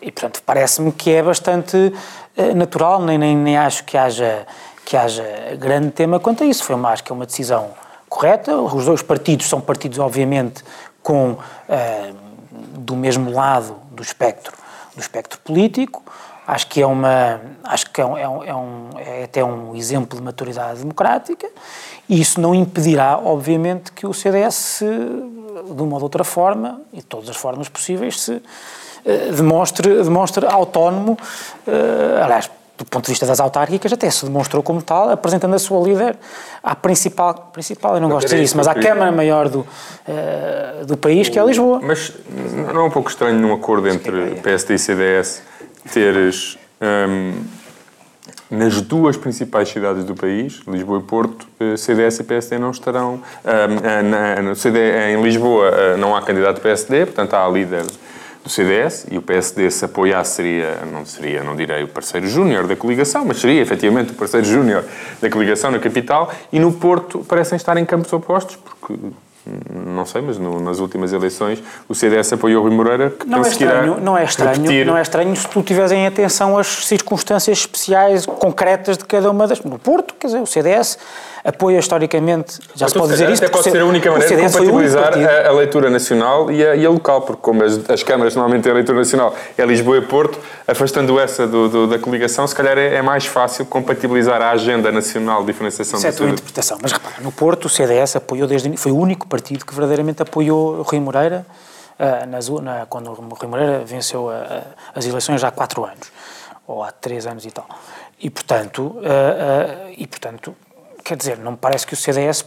E, 0.02 0.12
portanto, 0.12 0.44
parece-me 0.46 0.92
que 0.92 1.12
é 1.12 1.24
bastante 1.24 1.76
uh, 1.78 2.56
natural, 2.56 3.02
nem, 3.02 3.18
nem, 3.18 3.36
nem 3.36 3.58
acho 3.58 3.86
que 3.86 3.98
haja, 3.98 4.46
que 4.86 4.96
haja 4.96 5.24
grande 5.58 5.92
tema 5.92 6.20
quanto 6.20 6.44
a 6.44 6.46
isso. 6.46 6.64
Foi 6.64 6.76
uma, 6.76 6.90
acho 6.90 7.04
que 7.04 7.12
é 7.12 7.16
uma 7.16 7.26
decisão 7.26 7.72
correta. 8.08 8.56
Os 8.56 8.86
dois 8.86 9.02
partidos 9.02 9.48
são 9.48 9.60
partidos, 9.60 9.98
obviamente, 9.98 10.64
com 11.02 11.32
uh, 11.32 12.16
do 12.78 12.96
mesmo 12.96 13.32
lado 13.32 13.76
do 13.92 14.04
espectro, 14.04 14.56
do 14.98 15.02
espectro 15.02 15.40
político. 15.40 16.04
Acho 16.46 16.68
que 16.68 16.82
é 16.82 16.88
uma, 16.88 17.40
acho 17.64 17.90
que 17.92 18.02
é, 18.02 18.04
é, 18.04 18.28
um, 18.28 18.44
é, 18.44 18.56
um, 18.56 18.90
é 18.98 19.24
até 19.26 19.44
um 19.44 19.76
exemplo 19.76 20.18
de 20.18 20.24
maturidade 20.24 20.80
democrática. 20.80 21.48
E 22.10 22.20
isso 22.20 22.42
não 22.42 22.56
impedirá, 22.56 23.18
obviamente, 23.18 23.92
que 23.92 24.08
o 24.08 24.14
CDS, 24.14 24.56
se, 24.56 24.86
de 24.86 25.82
uma 25.82 25.94
ou 25.94 25.98
de 26.00 26.04
outra 26.04 26.24
forma, 26.24 26.82
e 26.92 26.98
de 26.98 27.06
todas 27.06 27.30
as 27.30 27.36
formas 27.36 27.70
possíveis, 27.70 28.22
se 28.22 28.32
uh, 28.32 28.42
demonstre, 29.36 30.02
demonstre 30.02 30.46
autónomo, 30.46 31.18
uh, 31.68 32.24
aliás, 32.24 32.50
do 32.78 32.86
ponto 32.86 33.06
de 33.06 33.12
vista 33.12 33.26
das 33.26 33.40
autárquicas, 33.40 33.92
até 33.92 34.10
se 34.10 34.26
demonstrou 34.26 34.62
como 34.62 34.82
tal, 34.82 35.10
apresentando 35.10 35.56
a 35.56 35.60
sua 35.60 35.84
líder 35.84 36.16
à 36.62 36.76
principal, 36.76 37.50
principal 37.52 37.96
eu 37.96 38.02
não 38.02 38.10
gosto 38.10 38.28
de 38.28 38.34
dizer 38.34 38.44
isso, 38.44 38.56
mas 38.56 38.68
à 38.68 38.76
Câmara 38.76 39.12
Maior 39.12 39.50
do, 39.50 39.60
uh, 39.60 40.86
do 40.86 40.96
país, 40.96 41.28
que 41.28 41.40
é 41.40 41.46
Lisboa. 41.46 41.80
Mas 41.82 42.14
não 42.74 42.82
é 42.82 42.84
um 42.84 42.92
pouco 42.92 43.10
estranho 43.10 43.40
num 43.40 43.54
acordo 43.54 43.88
entre 43.88 44.36
PSD 44.44 44.76
e 44.76 44.80
CDS 44.80 45.42
teres 45.92 46.58
um, 46.82 47.34
nas 48.50 48.82
duas 48.82 49.18
principais 49.18 49.70
cidades 49.70 50.04
do 50.04 50.16
país, 50.16 50.62
Lisboa 50.68 51.00
e 51.00 51.04
Porto, 51.04 51.48
eh, 51.60 51.76
CDS 51.76 52.20
e 52.20 52.24
PSD 52.24 52.58
não 52.58 52.72
estarão. 52.72 53.16
Um, 53.44 54.10
na, 54.10 54.42
no 54.42 54.56
CD, 54.56 55.12
em 55.12 55.22
Lisboa 55.22 55.68
eh, 55.68 55.98
não 55.98 56.16
há 56.16 56.22
candidato 56.22 56.62
PSD, 56.62 57.08
portanto 57.08 57.34
há 57.34 57.46
a 57.46 57.50
líder 57.50 57.86
do 58.48 58.50
CDS 58.50 59.06
e 59.12 59.18
o 59.18 59.22
PSD 59.22 59.70
se 59.70 59.86
apoiasse 59.86 60.36
seria, 60.36 60.80
não 60.92 61.06
seria, 61.06 61.44
não 61.44 61.56
direi 61.56 61.84
o 61.84 61.88
parceiro 61.88 62.28
júnior 62.28 62.66
da 62.66 62.76
coligação, 62.76 63.26
mas 63.26 63.40
seria 63.40 63.62
efetivamente 63.62 64.12
o 64.12 64.16
parceiro 64.16 64.46
júnior 64.46 64.86
da 65.22 65.30
coligação 65.30 65.70
na 65.70 65.80
capital. 65.80 66.32
E 66.52 66.60
no 66.60 66.72
Porto 66.72 67.20
parecem 67.28 67.58
estar 67.58 67.76
em 67.78 67.86
campos 67.86 68.12
opostos, 68.14 68.56
porque 68.56 68.96
não 69.74 70.06
sei, 70.06 70.22
mas 70.22 70.38
no, 70.38 70.60
nas 70.60 70.80
últimas 70.80 71.14
eleições 71.14 71.64
o 71.88 71.96
CDS 71.96 72.34
apoiou 72.34 72.62
o 72.62 72.68
Rui 72.68 72.76
Moreira 72.76 73.12
que 73.12 73.26
não 73.26 73.44
é 73.44 73.48
estranho, 73.48 74.00
não 74.00 74.18
é 74.18 74.24
estranho, 74.24 74.62
repetir... 74.62 74.86
não 74.86 74.98
é 74.98 75.02
estranho 75.02 75.36
se 75.36 75.48
tu 75.48 75.62
tiveres 75.62 75.92
em 75.92 76.06
atenção 76.06 76.58
as 76.58 76.68
circunstâncias 76.68 77.60
especiais 77.60 78.26
concretas 78.26 78.98
de 78.98 79.06
cada 79.06 79.32
uma 79.32 79.48
das 79.48 79.62
no 79.62 79.80
Porto, 79.80 80.16
quer 80.16 80.28
dizer, 80.28 80.42
o 80.42 80.46
CDS 80.46 80.98
apoia 81.48 81.80
historicamente, 81.80 82.60
já 82.76 82.90
se 82.90 82.94
pode 82.94 83.14
dizer 83.14 83.30
isso. 83.30 83.42
Até 83.42 83.52
pode 83.52 83.72
ser 83.72 83.80
a 83.80 83.86
única 83.86 84.12
maneira 84.12 84.36
de 84.36 84.42
compatibilizar 84.44 85.14
a, 85.14 85.48
a, 85.48 85.52
leitura 85.54 85.90
nacional 85.90 86.52
e 86.52 86.66
a, 86.66 86.76
e 86.76 86.86
a 86.86 86.90
local, 86.90 87.22
porque 87.22 87.42
como 87.42 87.64
as, 87.64 87.90
as, 87.90 88.04
câmaras 88.04 88.36
normalmente 88.36 88.64
têm 88.64 88.74
a 88.74 88.76
leitura 88.76 88.98
nacional 88.98 89.34
é 89.58 89.66
Lisboa 89.66 89.98
e 89.98 90.02
Porto, 90.02 90.38
afastando 90.68 91.18
essa 91.18 91.48
do, 91.48 91.70
do, 91.70 91.88
da 91.88 91.98
coligação, 91.98 92.46
se 92.46 92.54
calhar 92.54 92.78
é, 92.78 92.96
é, 92.96 93.02
mais 93.02 93.26
fácil 93.26 93.66
compatibilizar 93.66 94.42
a 94.42 94.52
agenda 94.52 94.92
nacional 94.92 95.40
de 95.40 95.48
diferenciação 95.48 95.98
Isso 95.98 96.08
é 96.08 96.10
a 96.10 96.14
tua 96.14 96.30
interpretação, 96.30 96.78
mas 96.82 96.92
repara, 96.92 97.16
no 97.22 97.32
Porto 97.32 97.66
o 97.66 97.70
CDS 97.70 98.18
apoiou 98.18 98.46
desde 98.46 98.76
foi 98.76 98.92
o 98.92 98.98
único 98.98 99.26
partido 99.26 99.66
que 99.66 99.74
verdadeiramente 99.74 100.22
apoiou 100.22 100.80
o 100.80 100.82
Rui 100.82 101.00
Moreira 101.00 101.46
uh, 101.98 102.30
nas, 102.30 102.50
na, 102.50 102.86
quando 102.88 103.10
o 103.10 103.14
Rui 103.14 103.48
Moreira 103.48 103.86
venceu 103.86 104.30
a, 104.30 104.64
as 104.94 105.06
eleições 105.06 105.40
já 105.40 105.48
há 105.48 105.52
quatro 105.52 105.86
anos, 105.86 106.12
ou 106.68 106.84
há 106.84 106.92
três 106.92 107.26
anos 107.26 107.46
e 107.46 107.52
tal. 107.52 107.68
E, 108.20 108.30
portanto, 108.30 108.82
uh, 108.82 109.00
uh, 109.00 109.94
e, 109.96 110.06
portanto 110.06 110.54
quer 111.08 111.16
dizer, 111.16 111.38
não 111.38 111.52
me 111.52 111.58
parece 111.58 111.88
que 111.88 111.94
o 111.94 111.98
CDS. 111.98 112.46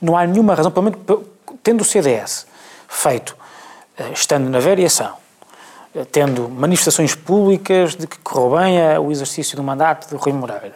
Não 0.00 0.16
há 0.16 0.26
nenhuma 0.26 0.54
razão, 0.54 0.70
pelo 0.70 0.84
menos 0.84 1.26
tendo 1.62 1.80
o 1.80 1.84
CDS 1.84 2.46
feito, 2.88 3.36
eh, 3.98 4.10
estando 4.12 4.48
na 4.48 4.60
variação, 4.60 5.14
eh, 5.94 6.04
tendo 6.10 6.48
manifestações 6.48 7.14
públicas 7.14 7.96
de 7.96 8.06
que 8.06 8.18
correu 8.18 8.56
bem 8.56 8.98
o 8.98 9.10
exercício 9.10 9.56
do 9.56 9.62
mandato 9.62 10.08
de 10.08 10.14
Rui 10.14 10.32
Moreira, 10.32 10.74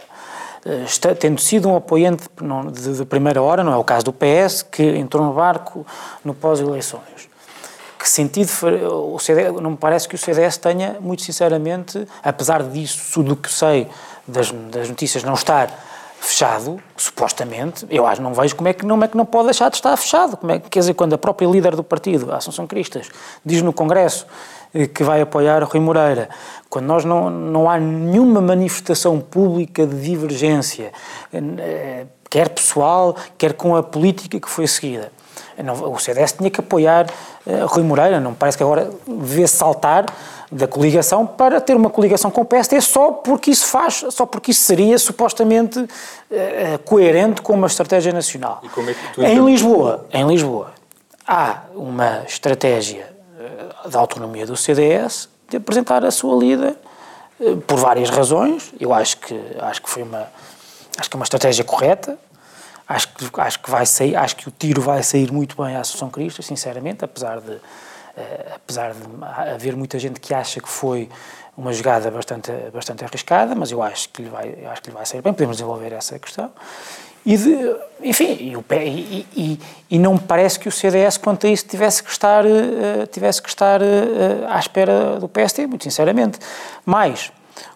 eh, 0.67 1.15
tendo 1.15 1.41
sido 1.41 1.69
um 1.69 1.77
apoiante 1.77 2.25
de, 2.73 2.97
de, 2.97 3.05
primeira 3.05 3.41
hora, 3.41 3.63
não 3.63 3.73
é 3.73 3.77
o 3.77 3.85
caso 3.85 4.05
do 4.05 4.13
PS, 4.13 4.63
que 4.63 4.83
entrou 4.83 5.25
no 5.25 5.33
barco 5.33 5.87
no 6.25 6.35
pós-eleições. 6.35 7.31
Que 7.97 8.09
sentido 8.09 8.51
o 9.13 9.19
CDS, 9.19 9.53
não 9.61 9.73
me 9.73 9.77
parece 9.77 10.09
que 10.09 10.15
o 10.15 10.19
CDS 10.19 10.57
tenha, 10.57 10.97
muito 11.01 11.23
sinceramente, 11.23 12.09
apesar 12.23 12.63
disso, 12.63 13.23
do 13.23 13.37
que 13.37 13.53
sei 13.53 13.87
das, 14.27 14.51
das 14.51 14.89
notícias 14.89 15.23
não 15.23 15.35
estar 15.35 15.71
fechado, 16.21 16.79
supostamente, 16.97 17.87
eu 17.89 18.07
acho, 18.07 18.21
não 18.21 18.35
vejo 18.35 18.55
como 18.55 18.69
é 18.69 18.75
que 18.75 18.85
não, 18.85 19.03
é 19.03 19.09
que 19.09 19.17
não 19.17 19.25
pode 19.25 19.47
deixar 19.47 19.71
de 19.71 19.77
estar 19.77 19.97
fechado. 19.97 20.37
Como 20.37 20.53
é, 20.53 20.59
quer 20.59 20.81
dizer, 20.81 20.93
quando 20.93 21.15
a 21.15 21.19
própria 21.19 21.47
líder 21.47 21.75
do 21.75 21.83
partido, 21.83 22.31
a 22.31 22.37
Assunção 22.37 22.67
Cristas, 22.67 23.09
diz 23.45 23.63
no 23.63 23.73
Congresso 23.73 24.27
eh, 24.75 24.87
que 24.87 25.03
vai 25.03 25.23
apoiar 25.23 25.65
Rui 25.65 25.81
Moreira, 25.81 26.29
quando 26.69 26.85
nós 26.85 27.07
não, 27.07 27.31
não 27.31 27.71
há 27.71 27.79
nenhuma 27.79 28.43
manifestação 28.43 29.19
pública 29.19 29.87
de 29.87 29.99
divergência, 29.99 30.93
eh, 31.33 32.05
quer 32.29 32.51
pessoal, 32.51 33.17
quer 33.39 33.55
com 33.55 33.75
a 33.75 33.83
política 33.83 34.39
que 34.39 34.49
foi 34.49 34.67
seguida. 34.67 35.11
O 35.85 35.99
CDS 35.99 36.33
tinha 36.33 36.51
que 36.51 36.61
apoiar 36.61 37.07
uh, 37.47 37.67
Rui 37.67 37.83
Moreira, 37.83 38.19
não 38.19 38.33
parece 38.33 38.57
que 38.57 38.63
agora 38.63 38.91
vê 39.07 39.47
saltar 39.47 40.07
da 40.51 40.67
coligação 40.67 41.27
para 41.27 41.61
ter 41.61 41.77
uma 41.77 41.89
coligação 41.89 42.31
com 42.31 42.41
o 42.41 42.45
PSD 42.45 42.81
só 42.81 43.13
porque 43.13 43.51
isso 43.51 43.67
faz, 43.67 44.05
só 44.11 44.27
porque 44.27 44.51
isso 44.51 44.63
seria 44.63 44.99
supostamente 44.99 45.79
uh, 45.79 45.89
coerente 46.85 47.41
com 47.41 47.53
uma 47.53 47.69
estratégia 47.69 48.13
nacional. 48.13 48.61
É 49.19 49.33
em 49.33 49.45
Lisboa, 49.45 50.07
em 50.13 50.27
Lisboa, 50.27 50.73
há 51.27 51.63
uma 51.75 52.25
estratégia 52.27 53.13
uh, 53.85 53.89
da 53.89 54.01
autonomia 54.01 54.45
do 54.45 54.57
CDS 54.57 55.29
de 55.49 55.57
apresentar 55.57 56.05
a 56.05 56.11
sua 56.11 56.35
uh, 57.39 57.57
por 57.59 57.79
várias 57.79 58.11
razões. 58.11 58.73
Eu 58.81 58.93
acho 58.93 59.19
que 59.19 59.41
acho 59.61 59.81
que 59.81 59.89
foi 59.89 60.03
uma 60.03 60.27
acho 60.99 61.09
que 61.09 61.17
é 61.17 61.19
uma 61.19 61.25
estratégia 61.25 61.65
correta. 61.65 62.19
Acho 62.89 63.07
que, 63.15 63.41
acho 63.41 63.61
que 63.61 63.71
vai 63.71 63.87
sair, 63.87 64.17
acho 64.17 64.35
que 64.35 64.49
o 64.49 64.51
tiro 64.51 64.83
vai 64.83 65.01
sair 65.05 65.31
muito 65.31 65.63
bem 65.63 65.77
à 65.77 65.81
Associação 65.81 66.11
Crista, 66.11 66.43
sinceramente, 66.43 67.05
apesar 67.05 67.41
de 67.41 67.57
apesar 68.55 68.93
de 68.93 69.53
haver 69.53 69.77
muita 69.77 69.99
gente 69.99 70.21
que 70.21 70.33
acha 70.35 70.61
que 70.61 70.69
foi 70.69 71.09
uma 71.57 71.73
jogada 71.73 72.11
bastante, 72.11 72.51
bastante 72.73 73.05
arriscada, 73.05 73.55
mas 73.55 73.71
eu 73.71 73.83
acho 73.83 74.09
que 74.09 74.23
lhe 74.23 74.29
vai, 74.29 74.57
acho 74.67 74.83
que 74.83 74.89
lhe 74.89 74.95
vai 74.95 75.05
sair 75.05 75.21
bem, 75.21 75.33
podemos 75.33 75.57
desenvolver 75.57 75.93
essa 75.93 76.19
questão. 76.19 76.51
E, 77.25 77.37
de, 77.37 77.77
enfim, 78.03 78.33
e, 78.41 78.55
e, 78.55 79.27
e, 79.37 79.61
e, 79.91 79.99
não 79.99 80.15
me 80.15 80.21
parece 80.21 80.59
que 80.59 80.69
o 80.69 80.73
CDS, 80.73 81.19
quanto 81.19 81.47
a 81.47 81.51
isso, 81.51 81.67
tivesse 81.67 82.03
que 82.03 82.11
estar, 82.11 82.47
uh, 82.47 83.07
tivesse 83.11 83.43
que 83.43 83.49
estar 83.49 83.83
uh, 83.83 83.85
à 84.49 84.59
espera 84.59 85.21
do 85.21 85.29
PST, 85.29 85.67
muito 85.67 85.85
sinceramente. 85.85 86.39
Mas 86.85 87.31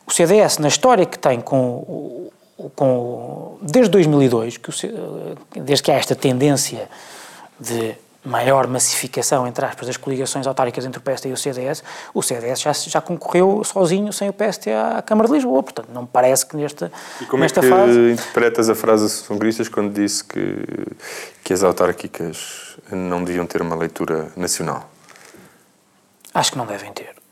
o 0.06 0.10
CDS, 0.10 0.56
na 0.58 0.68
história 0.68 1.04
que 1.04 1.18
tem 1.18 1.42
com, 1.42 2.30
com 2.74 3.58
desde 3.60 3.90
2002, 3.90 4.56
que 4.56 4.70
o, 4.70 4.72
desde 5.56 5.82
que 5.82 5.92
há 5.92 5.96
esta 5.96 6.14
tendência 6.14 6.88
de 7.60 7.94
maior 8.24 8.66
massificação, 8.66 9.46
entre 9.46 9.64
aspas, 9.64 9.86
das 9.86 9.96
coligações 9.96 10.46
autárquicas 10.46 10.84
entre 10.84 10.98
o 10.98 11.02
PST 11.02 11.28
e 11.28 11.32
o 11.32 11.36
CDS, 11.36 11.82
o 12.12 12.22
CDS 12.22 12.60
já, 12.60 12.72
já 12.72 13.00
concorreu 13.00 13.62
sozinho, 13.64 14.12
sem 14.12 14.28
o 14.28 14.32
PST, 14.32 14.70
à 14.70 15.02
Câmara 15.02 15.28
de 15.28 15.34
Lisboa. 15.34 15.62
Portanto, 15.62 15.88
não 15.92 16.02
me 16.02 16.08
parece 16.10 16.46
que 16.46 16.56
nesta, 16.56 16.90
e 17.20 17.26
como 17.26 17.44
é 17.44 17.48
que 17.48 17.62
fase... 17.62 18.12
interpretas 18.12 18.70
a 18.70 18.74
frase 18.74 19.08
songristas 19.08 19.68
quando 19.68 19.92
disse 19.92 20.24
que, 20.24 20.56
que 21.42 21.52
as 21.52 21.62
autárquicas 21.62 22.76
não 22.90 23.22
deviam 23.22 23.46
ter 23.46 23.60
uma 23.60 23.76
leitura 23.76 24.28
nacional? 24.36 24.90
Acho 26.32 26.52
que 26.52 26.58
não 26.58 26.66
devem 26.66 26.92
ter. 26.92 27.23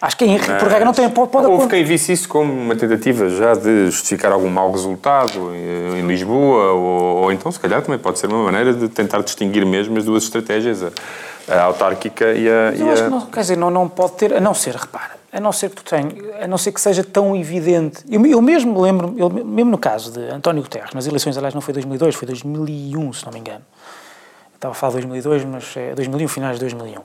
Acho 0.00 0.16
que, 0.16 0.24
Mas, 0.26 0.46
por 0.46 0.68
regra, 0.68 0.86
não 0.86 0.94
tem. 0.94 1.10
Pode, 1.10 1.30
pode 1.30 1.46
houve 1.46 1.68
quem 1.68 1.84
visse 1.84 2.12
isso 2.12 2.26
como 2.26 2.50
uma 2.50 2.74
tentativa 2.74 3.28
já 3.28 3.52
de 3.52 3.90
justificar 3.90 4.32
algum 4.32 4.48
mau 4.48 4.72
resultado 4.72 5.54
em, 5.54 6.06
Lisboa, 6.06 6.72
ou, 6.72 7.16
ou, 7.24 7.32
então, 7.32 7.52
se 7.52 7.60
calhar, 7.60 7.82
também 7.82 7.98
pode 7.98 8.18
ser 8.18 8.26
uma 8.28 8.44
maneira 8.44 8.72
de 8.72 8.88
tentar 8.88 9.20
distinguir 9.22 9.64
mesmo 9.66 9.98
as 9.98 10.04
duas 10.06 10.22
estratégias, 10.22 10.82
a, 10.82 10.90
a 11.54 11.62
autárquica 11.64 12.32
e 12.32 12.48
a. 12.48 12.72
E 12.74 12.82
a... 12.82 13.10
não, 13.10 13.26
quer 13.26 13.40
dizer, 13.40 13.58
não, 13.58 13.70
não 13.70 13.88
pode 13.88 14.12
ter, 14.12 14.32
a 14.32 14.40
não 14.40 14.54
ser, 14.54 14.74
repara, 14.74 15.16
a 15.30 15.38
não 15.38 15.52
ser 15.52 15.68
que 15.68 15.76
tu 15.76 15.84
tenhas, 15.84 16.14
a 16.42 16.46
não 16.48 16.56
ser 16.56 16.72
que 16.72 16.80
seja 16.80 17.04
tão 17.04 17.36
evidente. 17.36 18.02
Eu, 18.10 18.24
eu 18.24 18.40
mesmo 18.40 18.80
lembro, 18.80 19.14
eu, 19.18 19.28
mesmo 19.28 19.70
no 19.70 19.78
caso 19.78 20.12
de 20.12 20.30
António 20.30 20.62
Guterres, 20.62 20.94
nas 20.94 21.06
eleições, 21.06 21.36
aliás, 21.36 21.54
não 21.54 21.60
foi 21.60 21.74
2002, 21.74 22.14
foi 22.14 22.26
2001, 22.26 23.12
se 23.12 23.26
não 23.26 23.32
me 23.34 23.38
engano. 23.38 23.62
Eu 24.50 24.56
estava 24.56 24.72
a 24.72 24.74
falar 24.74 24.92
de 24.92 25.06
2002, 25.06 25.44
mas 25.44 25.76
é 25.76 25.94
2001, 25.94 26.26
finais 26.28 26.54
de 26.54 26.60
2001 26.60 27.00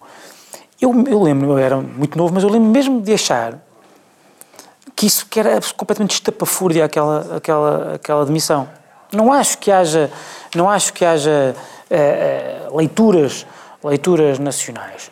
eu, 0.81 1.03
eu 1.07 1.21
lembro, 1.21 1.51
eu 1.51 1.57
era 1.57 1.77
muito 1.77 2.17
novo, 2.17 2.33
mas 2.33 2.43
eu 2.43 2.49
lembro 2.49 2.69
mesmo 2.69 3.01
de 3.01 3.13
achar 3.13 3.59
que 4.95 5.05
isso 5.05 5.25
que 5.27 5.39
era 5.39 5.59
completamente 5.75 6.13
estapafúrdia 6.13 6.85
aquela, 6.85 7.37
aquela, 7.37 7.95
aquela 7.95 8.25
demissão. 8.25 8.67
Não 9.11 9.31
acho 9.31 9.57
que 9.57 9.71
haja, 9.71 10.09
não 10.55 10.69
acho 10.69 10.93
que 10.93 11.03
haja 11.05 11.55
uh, 11.89 12.77
leituras, 12.77 13.45
leituras 13.83 14.39
nacionais. 14.39 15.11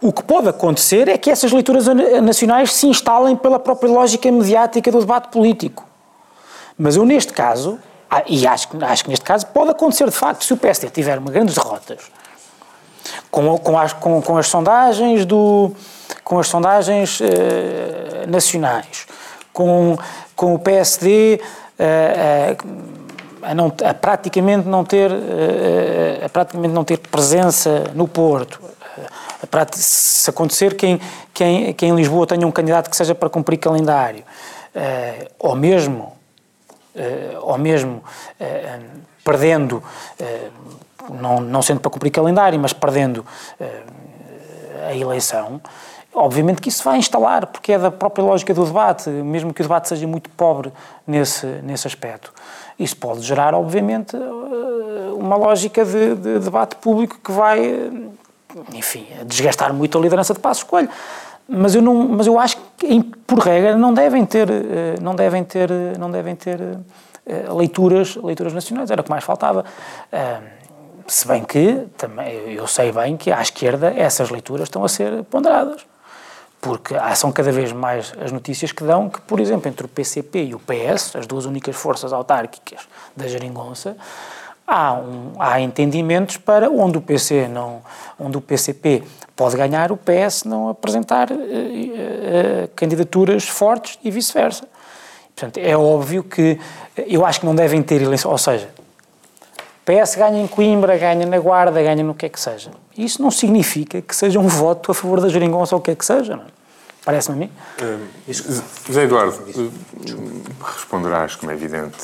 O 0.00 0.12
que 0.12 0.22
pode 0.22 0.48
acontecer 0.48 1.08
é 1.08 1.16
que 1.16 1.30
essas 1.30 1.50
leituras 1.50 1.86
nacionais 2.22 2.72
se 2.72 2.86
instalem 2.86 3.36
pela 3.36 3.58
própria 3.58 3.90
lógica 3.90 4.30
mediática 4.30 4.90
do 4.90 5.00
debate 5.00 5.28
político. 5.28 5.84
Mas 6.76 6.96
eu, 6.96 7.06
neste 7.06 7.32
caso, 7.32 7.78
ah, 8.10 8.22
e 8.26 8.46
acho, 8.46 8.68
acho 8.82 9.04
que 9.04 9.10
neste 9.10 9.24
caso 9.24 9.46
pode 9.46 9.70
acontecer 9.70 10.04
de 10.04 10.14
facto, 10.14 10.44
se 10.44 10.52
o 10.52 10.56
PSD 10.56 10.90
tiver 10.90 11.18
uma 11.18 11.30
grandes 11.30 11.54
derrotas, 11.54 12.10
com, 13.30 13.58
com, 13.58 13.78
as, 13.78 13.92
com, 13.92 14.22
com 14.22 14.36
as 14.36 14.46
sondagens 14.48 15.24
do 15.24 15.72
com 16.24 16.38
as 16.38 16.48
sondagens 16.48 17.20
uh, 17.20 17.24
nacionais, 18.26 19.06
com, 19.52 19.96
com 20.34 20.54
o 20.54 20.58
PSD 20.58 21.40
eh, 21.78 22.56
uh, 22.60 22.66
a, 23.42 23.54
não, 23.54 23.66
a 23.84 23.94
praticamente 23.94 24.66
não 24.66 24.84
ter 24.84 25.10
a 26.24 26.28
praticamente 26.28 26.72
não 26.72 26.82
ter 26.82 26.98
presença 26.98 27.84
no 27.94 28.08
Porto. 28.08 28.60
se 29.74 30.30
acontecer 30.30 30.74
que 30.74 30.86
em, 30.86 31.00
que, 31.32 31.44
em, 31.44 31.76
em 31.82 31.94
Lisboa 31.94 32.26
tenha 32.26 32.46
um 32.46 32.50
candidato 32.50 32.88
que 32.88 32.96
seja 32.96 33.14
para 33.14 33.28
cumprir 33.28 33.58
calendário, 33.58 34.24
ou 35.38 35.54
mesmo, 35.54 36.12
ou 37.42 37.58
mesmo 37.58 38.02
perdendo 39.22 39.82
não, 41.10 41.40
não 41.40 41.62
sendo 41.62 41.80
para 41.80 41.90
cumprir 41.90 42.10
calendário, 42.10 42.58
mas 42.58 42.72
perdendo 42.72 43.18
uh, 43.18 44.04
a 44.88 44.94
eleição, 44.94 45.60
obviamente 46.14 46.60
que 46.60 46.68
isso 46.68 46.82
vai 46.84 46.98
instalar, 46.98 47.46
porque 47.46 47.72
é 47.72 47.78
da 47.78 47.90
própria 47.90 48.24
lógica 48.24 48.54
do 48.54 48.64
debate, 48.64 49.10
mesmo 49.10 49.52
que 49.52 49.60
o 49.60 49.64
debate 49.64 49.88
seja 49.88 50.06
muito 50.06 50.30
pobre 50.30 50.72
nesse, 51.06 51.46
nesse 51.62 51.86
aspecto. 51.86 52.32
Isso 52.78 52.96
pode 52.96 53.20
gerar, 53.22 53.54
obviamente, 53.54 54.16
eh, 54.16 55.12
uma 55.14 55.36
lógica 55.36 55.84
de, 55.84 56.14
de 56.14 56.38
debate 56.40 56.76
público 56.76 57.18
que 57.22 57.32
vai, 57.32 57.90
enfim, 58.72 59.06
desgastar 59.26 59.72
muito 59.72 59.96
a 59.98 60.00
liderança 60.00 60.34
de 60.34 60.40
Passos 60.40 60.64
Coelho. 60.64 60.88
Mas 61.48 61.74
eu, 61.74 61.82
não, 61.82 61.94
mas 62.08 62.26
eu 62.26 62.38
acho 62.38 62.56
que, 62.76 63.02
por 63.26 63.38
regra, 63.38 63.76
não 63.76 63.92
devem 63.92 64.24
ter, 64.24 64.50
eh, 64.50 64.94
não 65.00 65.14
devem 65.14 65.44
ter, 65.44 65.70
não 65.98 66.10
devem 66.10 66.34
ter 66.34 66.60
leituras, 67.56 68.16
leituras 68.16 68.52
nacionais, 68.52 68.90
era 68.90 69.00
o 69.00 69.04
que 69.04 69.08
mais 69.08 69.24
faltava 69.24 69.64
se 71.06 71.26
bem 71.26 71.44
que, 71.44 71.86
também, 71.96 72.52
eu 72.52 72.66
sei 72.66 72.92
bem 72.92 73.16
que 73.16 73.30
à 73.30 73.40
esquerda 73.40 73.92
essas 73.96 74.30
leituras 74.30 74.68
estão 74.68 74.84
a 74.84 74.88
ser 74.88 75.22
ponderadas. 75.24 75.84
Porque 76.60 76.94
são 77.14 77.30
cada 77.30 77.52
vez 77.52 77.72
mais 77.72 78.12
as 78.18 78.32
notícias 78.32 78.72
que 78.72 78.82
dão 78.82 79.10
que, 79.10 79.20
por 79.20 79.38
exemplo, 79.38 79.68
entre 79.68 79.84
o 79.84 79.88
PCP 79.88 80.44
e 80.44 80.54
o 80.54 80.58
PS, 80.58 81.14
as 81.16 81.26
duas 81.26 81.44
únicas 81.44 81.76
forças 81.76 82.10
autárquicas 82.10 82.80
da 83.14 83.28
geringonça, 83.28 83.96
há, 84.66 84.94
um, 84.94 85.32
há 85.38 85.60
entendimentos 85.60 86.38
para 86.38 86.70
onde 86.70 86.96
o 86.96 87.00
PC 87.00 87.48
não, 87.48 87.82
onde 88.18 88.38
o 88.38 88.40
PCP 88.40 89.02
pode 89.36 89.56
ganhar, 89.56 89.92
o 89.92 89.96
PS 89.98 90.44
não 90.44 90.70
apresentar 90.70 91.30
uh, 91.30 91.34
uh, 91.34 92.68
candidaturas 92.74 93.44
fortes 93.44 93.98
e 94.02 94.10
vice-versa. 94.10 94.66
Portanto, 95.34 95.58
é 95.58 95.76
óbvio 95.76 96.22
que 96.22 96.58
eu 96.96 97.26
acho 97.26 97.40
que 97.40 97.46
não 97.46 97.54
devem 97.54 97.82
ter 97.82 98.00
eleições, 98.00 98.30
ou 98.30 98.38
seja, 98.38 98.68
PS 99.84 100.14
ganha 100.16 100.40
em 100.40 100.46
Coimbra, 100.46 100.96
ganha 100.96 101.26
na 101.26 101.38
Guarda, 101.38 101.82
ganha 101.82 102.02
no 102.02 102.14
que 102.14 102.26
é 102.26 102.28
que 102.28 102.40
seja. 102.40 102.70
Isso 102.96 103.20
não 103.20 103.30
significa 103.30 104.00
que 104.00 104.16
seja 104.16 104.38
um 104.38 104.48
voto 104.48 104.90
a 104.90 104.94
favor 104.94 105.20
da 105.20 105.28
geringonça 105.28 105.74
ou 105.74 105.80
o 105.80 105.82
que 105.82 105.90
é 105.90 105.94
que 105.94 106.04
seja, 106.04 106.36
não 106.36 106.44
é? 106.44 106.64
Parece-me 107.04 107.36
a 107.36 107.40
mim. 107.40 107.50
Uh, 107.82 108.32
José 108.86 109.02
Eduardo, 109.02 109.36
uh, 109.36 109.72
responderás, 110.64 111.36
como 111.36 111.52
é 111.52 111.54
evidente, 111.54 111.98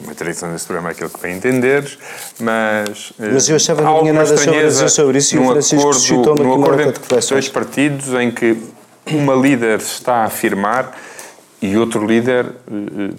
uma 0.00 0.14
tradição 0.14 0.52
desse 0.52 0.66
programa 0.66 0.90
é 0.90 0.92
aquilo 0.92 1.10
que 1.10 1.20
vai 1.20 1.32
entenderes, 1.32 1.98
mas. 2.38 3.10
Uh, 3.10 3.32
mas 3.32 3.48
eu 3.48 3.56
achava 3.56 3.82
que 3.82 3.88
não 3.88 4.00
tinha 4.02 4.12
nada 4.12 4.36
sobre, 4.36 4.64
dizer 4.64 4.88
sobre 4.88 5.18
isso 5.18 5.34
e 5.34 5.38
o 5.40 5.46
Francisco 5.48 5.92
suscitou-me 5.92 6.42
aqui 6.42 6.48
uma 6.48 6.82
entre 6.82 7.18
dois 7.18 7.48
partidos 7.48 8.14
em 8.14 8.30
que 8.30 8.56
uma 9.10 9.34
líder 9.34 9.78
está 9.78 10.18
a 10.18 10.24
afirmar 10.26 10.96
e 11.60 11.76
outro 11.76 12.06
líder 12.06 12.46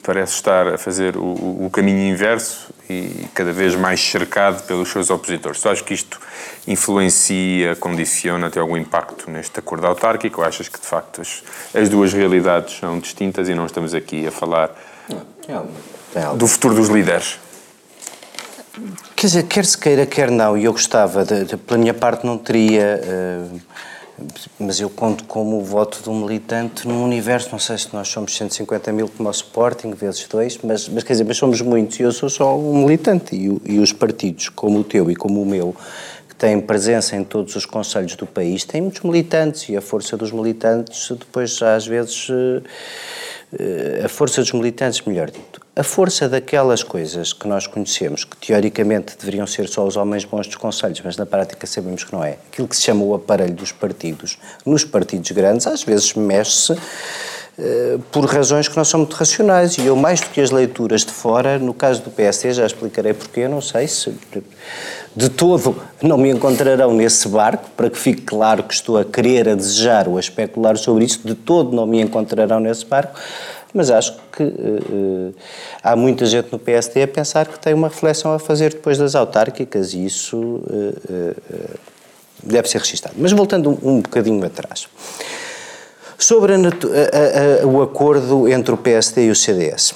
parece 0.04 0.34
estar 0.34 0.68
a 0.68 0.78
fazer 0.78 1.18
o, 1.18 1.66
o 1.66 1.70
caminho 1.72 2.14
inverso 2.14 2.70
e 2.90 3.26
cada 3.34 3.52
vez 3.52 3.76
mais 3.76 4.00
cercado 4.00 4.64
pelos 4.68 4.90
seus 4.90 5.10
opositores. 5.10 5.60
Tu 5.60 5.70
achas 5.70 5.82
que 5.82 5.94
isto 5.94 6.20
influencia, 6.68 7.76
condiciona, 7.76 8.50
tem 8.50 8.62
algum 8.62 8.78
impacto 8.78 9.30
neste 9.30 9.60
acordo 9.60 9.88
autárquico 9.88 10.42
ou 10.42 10.48
achas 10.48 10.70
que, 10.70 10.80
de 10.80 10.86
facto, 10.86 11.22
as, 11.22 11.44
as 11.74 11.90
duas 11.90 12.14
realidades 12.14 12.78
são 12.78 13.00
distintas 13.00 13.50
e 13.50 13.56
não 13.56 13.66
estamos 13.66 13.94
aqui 13.96 14.28
a 14.28 14.32
falar 14.32 14.70
do 16.36 16.48
futuro 16.48 16.76
dos 16.76 16.90
líderes? 16.90 17.40
Quer 19.16 19.28
dizer, 19.28 19.44
quer 19.44 19.66
se 19.66 19.76
queira, 19.76 20.06
quer 20.06 20.30
não, 20.30 20.56
e 20.56 20.66
eu 20.66 20.72
gostava, 20.72 21.26
de, 21.26 21.46
de, 21.46 21.58
pela 21.58 21.80
minha 21.80 21.94
parte 21.94 22.26
não 22.26 22.38
teria... 22.38 23.02
Uh, 23.04 23.62
mas 24.60 24.80
eu 24.80 24.90
conto 24.90 25.24
como 25.26 25.60
o 25.60 25.64
voto 25.64 26.02
de 26.02 26.10
um 26.10 26.26
militante 26.26 26.88
num 26.88 27.04
universo, 27.04 27.50
não 27.52 27.60
sei 27.60 27.78
se 27.78 27.94
nós 27.94 28.08
somos 28.08 28.36
150 28.36 28.92
mil 28.92 29.08
como 29.08 29.30
o 29.30 29.32
Sporting, 29.32 29.92
vezes 29.92 30.28
dois, 30.28 30.58
mas, 30.64 30.90
mas 30.90 31.04
quer 31.04 31.14
dizer, 31.14 31.24
mas 31.24 31.38
somos 31.38 31.62
muitos 31.62 32.00
e 32.00 32.04
eu 32.04 32.12
sou 32.12 32.30
só 32.30 32.58
um 32.58 32.86
militante. 32.86 33.36
E, 33.36 33.74
e 33.74 33.80
os 33.80 33.94
partidos, 33.94 34.50
como 34.50 34.80
o 34.80 34.84
teu 34.84 35.12
e 35.12 35.16
como 35.16 35.42
o 35.42 35.46
meu, 35.46 35.76
que 36.28 36.36
têm 36.36 36.60
presença 36.60 37.16
em 37.16 37.24
todos 37.24 37.56
os 37.56 37.66
conselhos 37.66 38.16
do 38.16 38.26
país, 38.26 38.64
têm 38.64 38.82
muitos 38.82 39.02
militantes 39.02 39.70
e 39.70 39.78
a 39.78 39.82
força 39.82 40.18
dos 40.18 40.32
militantes 40.32 41.10
depois 41.12 41.62
às 41.62 41.86
vezes 41.86 42.28
eh, 42.30 42.62
a 44.04 44.10
força 44.10 44.42
dos 44.42 44.52
militantes, 44.52 45.02
melhor 45.02 45.32
dito, 45.32 45.62
a 45.76 45.84
força 45.84 46.28
daquelas 46.28 46.84
coisas 46.84 47.32
que 47.32 47.48
nós 47.48 47.66
conhecemos, 47.66 48.26
que 48.26 48.36
teoricamente 48.36 49.16
deveriam 49.18 49.48
ser 49.48 49.68
só 49.68 49.86
os 49.86 49.96
homens 49.96 50.26
bons 50.26 50.48
dos 50.48 50.56
conselhos, 50.56 51.02
mas 51.04 51.16
na 51.16 51.26
prática 51.26 51.66
sabemos 51.66 52.04
que 52.04 52.12
não 52.12 52.24
é, 52.24 52.38
aquilo 52.52 52.68
que 52.68 52.76
se 52.76 52.82
chama 52.82 53.04
o 53.04 53.14
aparelho 53.14 53.54
dos 53.54 53.72
partidos, 53.72 54.38
nos 54.66 54.84
partidos 54.84 55.32
grandes, 55.32 55.66
às 55.66 55.84
vezes 55.84 56.14
mexe-se 56.14 56.76
por 58.12 58.26
razões 58.26 58.68
que 58.68 58.78
não 58.78 58.86
são 58.86 59.00
muito 59.00 59.14
racionais. 59.16 59.78
E 59.78 59.86
eu, 59.86 59.96
mais 59.96 60.20
do 60.20 60.28
que 60.28 60.40
as 60.40 60.52
leituras 60.52 61.04
de 61.04 61.12
fora, 61.12 61.58
no 61.58 61.74
caso 61.74 62.02
do 62.04 62.12
PSD, 62.12 62.54
já 62.54 62.66
explicarei 62.66 63.14
porquê, 63.14 63.48
não 63.48 63.62
sei 63.62 63.88
se 63.88 64.14
de 65.18 65.30
todo 65.30 65.76
não 66.00 66.16
me 66.16 66.30
encontrarão 66.30 66.94
nesse 66.94 67.28
barco, 67.28 67.68
para 67.76 67.90
que 67.90 67.98
fique 67.98 68.22
claro 68.22 68.62
que 68.62 68.74
estou 68.76 69.00
a 69.00 69.04
querer, 69.04 69.50
a 69.50 69.56
desejar 69.56 70.08
ou 70.08 70.18
a 70.18 70.20
especular 70.20 70.78
sobre 70.78 71.06
isso, 71.06 71.22
de 71.26 71.34
todo 71.34 71.76
não 71.76 71.88
me 71.88 72.00
encontrarão 72.00 72.60
nesse 72.60 72.86
barco, 72.86 73.20
mas 73.74 73.90
acho 73.90 74.14
que 74.32 74.44
uh, 74.44 75.34
há 75.82 75.96
muita 75.96 76.28
gente 76.28 76.50
no 76.52 76.60
PSD 76.60 77.02
a 77.02 77.08
pensar 77.08 77.48
que 77.48 77.58
tem 77.58 77.74
uma 77.74 77.88
reflexão 77.88 78.32
a 78.32 78.38
fazer 78.38 78.74
depois 78.74 79.00
das 79.00 79.16
autárquicas 79.16 79.96
e 79.96 80.06
isso 80.06 80.38
uh, 80.38 81.36
deve 82.44 82.70
ser 82.70 82.78
registado. 82.78 83.16
Mas 83.18 83.32
voltando 83.32 83.72
um, 83.72 83.96
um 83.96 84.02
bocadinho 84.02 84.46
atrás. 84.46 84.88
Sobre 86.18 86.54
a, 86.54 86.58
a, 86.58 87.64
a, 87.64 87.68
o 87.68 87.82
acordo 87.82 88.48
entre 88.48 88.74
o 88.74 88.78
PSD 88.78 89.28
e 89.28 89.30
o 89.30 89.36
CDS 89.36 89.94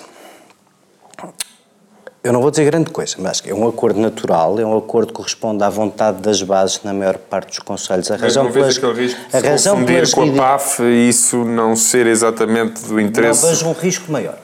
eu 2.24 2.32
não 2.32 2.40
vou 2.40 2.52
dizer 2.52 2.66
grande 2.66 2.92
coisa, 2.92 3.16
mas 3.18 3.42
é 3.46 3.54
um 3.54 3.68
acordo 3.68 4.00
natural, 4.00 4.60
é 4.60 4.66
um 4.66 4.78
acordo 4.78 5.08
que 5.08 5.14
corresponde 5.14 5.64
à 5.64 5.70
vontade 5.70 6.22
das 6.22 6.42
bases 6.44 6.82
na 6.84 6.94
maior 6.94 7.18
parte 7.18 7.48
dos 7.48 7.60
conselhos. 7.60 8.12
A 8.12 8.16
razão 8.16 8.44
mas 8.44 8.54
não 8.54 8.62
pelas, 8.62 8.78
aquele 8.78 8.94
risco 8.94 9.20
de 9.20 9.38
a 9.38 9.40
razão 9.40 9.76
confundir 9.80 10.12
com 10.12 10.24
a 10.24 10.34
PAF 10.36 10.84
e 10.84 11.10
isso 11.10 11.44
não 11.44 11.76
ser 11.76 12.06
exatamente 12.06 12.84
do 12.84 13.00
interesse... 13.00 13.42
Não, 13.42 13.50
vejo 13.50 13.68
um 13.68 13.74
risco 13.74 14.12
maior. 14.12 14.38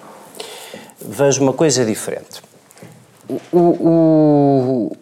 Vejo 1.00 1.44
uma 1.44 1.54
coisa 1.54 1.86
diferente. 1.86 2.42
O... 3.52 3.58
o, 3.58 4.98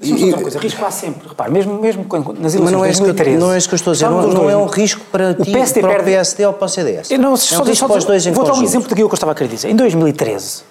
Sim, 0.00 0.26
outra 0.26 0.42
coisa, 0.42 0.58
risco 0.60 0.84
há 0.84 0.90
sempre, 0.92 1.28
repare, 1.28 1.50
mesmo, 1.50 1.74
mesmo 1.80 2.06
nas 2.38 2.54
eleições 2.54 2.70
não 2.70 2.84
é 2.84 2.90
de 2.90 2.98
2013... 3.00 3.38
Não 3.38 3.52
é 3.52 3.58
isso 3.58 3.68
que 3.68 3.74
eu 3.74 3.76
estou 3.76 3.90
a 3.90 3.94
dizer, 3.94 4.08
não, 4.08 4.28
não 4.28 4.50
é 4.50 4.56
um 4.56 4.66
risco 4.66 5.00
para 5.10 5.34
ti, 5.34 5.50
PSD 5.50 5.80
para 5.80 6.00
o 6.00 6.04
PSD 6.04 6.46
ou 6.46 6.52
para 6.52 6.66
o 6.66 6.68
CDS. 6.68 7.10
não, 7.18 7.36
se 7.36 7.52
é 7.52 7.58
um 7.58 7.64
risco 7.64 7.86
para 7.88 7.98
os 7.98 8.04
dois 8.04 8.24
em 8.24 8.32
Vou 8.32 8.44
dar 8.44 8.54
um 8.54 8.62
exemplo 8.62 8.88
daquilo 8.88 9.08
que 9.08 9.14
eu 9.14 9.16
estava 9.16 9.32
a 9.32 9.34
querer 9.34 9.48
dizer. 9.48 9.68
Em 9.68 9.74
2013 9.74 10.62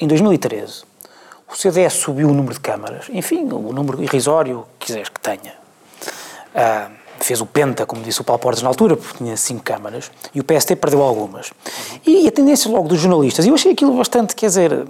em 0.00 0.08
2013, 0.08 0.82
o 1.48 1.56
CDS 1.56 1.94
subiu 1.94 2.28
o 2.28 2.34
número 2.34 2.54
de 2.54 2.60
câmaras, 2.60 3.06
enfim, 3.12 3.44
o 3.44 3.72
número 3.72 4.02
irrisório 4.02 4.66
que 4.78 4.86
quiseres 4.86 5.08
que 5.08 5.20
tenha. 5.20 5.54
Uh, 6.54 6.92
fez 7.20 7.40
o 7.40 7.46
penta, 7.46 7.86
como 7.86 8.02
disse 8.02 8.20
o 8.20 8.24
Paulo 8.24 8.40
Portas 8.40 8.62
na 8.62 8.68
altura, 8.68 8.96
porque 8.96 9.18
tinha 9.18 9.36
cinco 9.36 9.62
câmaras, 9.62 10.10
e 10.34 10.40
o 10.40 10.44
PST 10.44 10.76
perdeu 10.76 11.00
algumas. 11.00 11.52
E 12.04 12.26
a 12.26 12.32
tendência 12.32 12.70
logo 12.70 12.88
dos 12.88 13.00
jornalistas, 13.00 13.46
e 13.46 13.48
eu 13.48 13.54
achei 13.54 13.72
aquilo 13.72 13.96
bastante, 13.96 14.34
quer 14.34 14.46
dizer, 14.46 14.84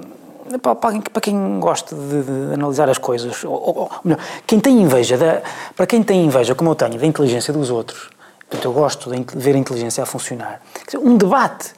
para, 0.61 0.75
para, 0.75 1.01
para 1.01 1.21
quem 1.21 1.61
gosta 1.61 1.95
de, 1.95 2.23
de, 2.23 2.55
analisar 2.55 2.89
as 2.89 2.99
coisas, 2.99 3.45
ou, 3.45 3.53
ou, 3.53 3.91
melhor, 4.05 4.21
quem 4.47 4.61
tem 4.61 4.81
inveja, 4.81 5.17
da, 5.17 5.43
para 5.75 5.87
quem 5.87 6.03
tem 6.03 6.25
inveja, 6.25 6.55
como 6.55 6.71
eu 6.71 6.75
tenho, 6.75 6.99
da 6.99 7.07
inteligência 7.07 7.53
dos 7.53 7.71
outros, 7.71 8.11
portanto, 8.49 8.65
eu 8.65 8.73
gosto 8.73 9.11
de 9.11 9.25
ver 9.37 9.55
a 9.55 9.59
inteligência 9.59 10.03
a 10.03 10.07
funcionar, 10.07 10.61
dizer, 10.87 10.99
um 10.99 11.17
debate 11.17 11.73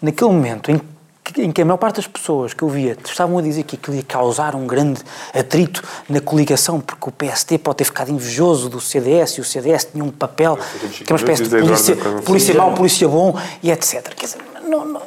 naquele 0.00 0.30
momento 0.30 0.70
em 0.70 0.78
que 0.78 0.92
em 1.38 1.52
que 1.52 1.62
a 1.62 1.64
maior 1.64 1.78
parte 1.78 1.96
das 1.96 2.06
pessoas 2.06 2.52
que 2.52 2.62
eu 2.62 2.68
via 2.68 2.96
estavam 3.04 3.38
a 3.38 3.42
dizer 3.42 3.62
que 3.62 3.76
aquilo 3.76 3.96
ia 3.96 4.02
causar 4.02 4.56
um 4.56 4.66
grande 4.66 5.00
atrito 5.32 5.82
na 6.08 6.20
coligação, 6.20 6.80
porque 6.80 7.08
o 7.08 7.12
PST 7.12 7.58
pode 7.58 7.78
ter 7.78 7.84
ficado 7.84 8.10
invejoso 8.10 8.68
do 8.68 8.80
CDS 8.80 9.38
e 9.38 9.40
o 9.40 9.44
CDS 9.44 9.84
tinha 9.92 10.02
um 10.02 10.10
papel 10.10 10.58
que 10.90 11.10
é 11.10 11.12
uma 11.12 11.16
espécie 11.16 11.44
de 11.44 11.48
polícia, 11.48 11.96
polícia 12.24 12.54
mau, 12.54 12.74
polícia 12.74 13.08
bom 13.08 13.38
e 13.62 13.70
etc. 13.70 14.14
Quer 14.14 14.26
dizer, 14.26 14.38
não, 14.68 14.84
não, 14.84 15.02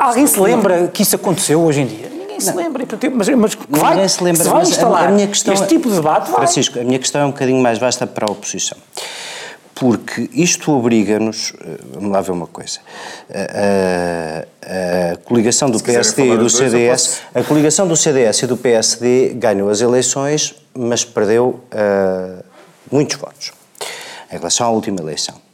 alguém 0.00 0.26
se 0.26 0.38
lembra 0.38 0.88
que 0.88 1.02
isso 1.02 1.16
aconteceu 1.16 1.60
hoje 1.60 1.80
em 1.80 1.86
dia? 1.86 2.15
Ninguém 2.36 2.40
se 2.40 2.56
lembra, 2.56 2.86
mas, 3.14 3.28
mas 3.28 3.54
vai, 3.68 3.90
Ninguém 3.94 4.08
se 4.08 4.22
lembra, 4.22 4.44
se 4.44 4.50
vai 4.50 4.62
instalar 4.62 5.08
a 5.08 5.10
minha 5.10 5.26
questão, 5.26 5.54
este 5.54 5.66
tipo 5.66 5.88
de 5.88 5.96
debate, 5.96 6.30
Francisco, 6.30 6.78
a 6.78 6.84
minha 6.84 6.98
questão 6.98 7.22
é 7.22 7.24
um 7.24 7.30
bocadinho 7.30 7.62
mais 7.62 7.78
vasta 7.78 8.06
para 8.06 8.26
a 8.28 8.32
oposição. 8.32 8.78
Porque 9.74 10.30
isto 10.32 10.72
obriga-nos, 10.72 11.52
eh, 11.60 11.78
vamos 11.92 12.10
lá 12.10 12.22
ver 12.22 12.30
uma 12.32 12.46
coisa, 12.46 12.78
a, 13.30 14.46
a, 14.66 15.12
a 15.12 15.16
coligação 15.18 15.70
do 15.70 15.82
PSD 15.82 16.32
e 16.32 16.36
do 16.38 16.48
CDS, 16.48 17.20
a 17.34 17.42
coligação 17.42 17.86
do 17.86 17.94
CDS 17.94 18.42
e 18.42 18.46
do 18.46 18.56
PSD 18.56 19.34
ganhou 19.34 19.68
as 19.68 19.82
eleições, 19.82 20.54
mas 20.74 21.04
perdeu 21.04 21.60
uh, 21.72 22.42
muitos 22.90 23.16
votos. 23.16 23.52
Em 24.32 24.38
relação 24.38 24.66
à 24.66 24.70
última 24.70 24.98
eleição. 25.00 25.45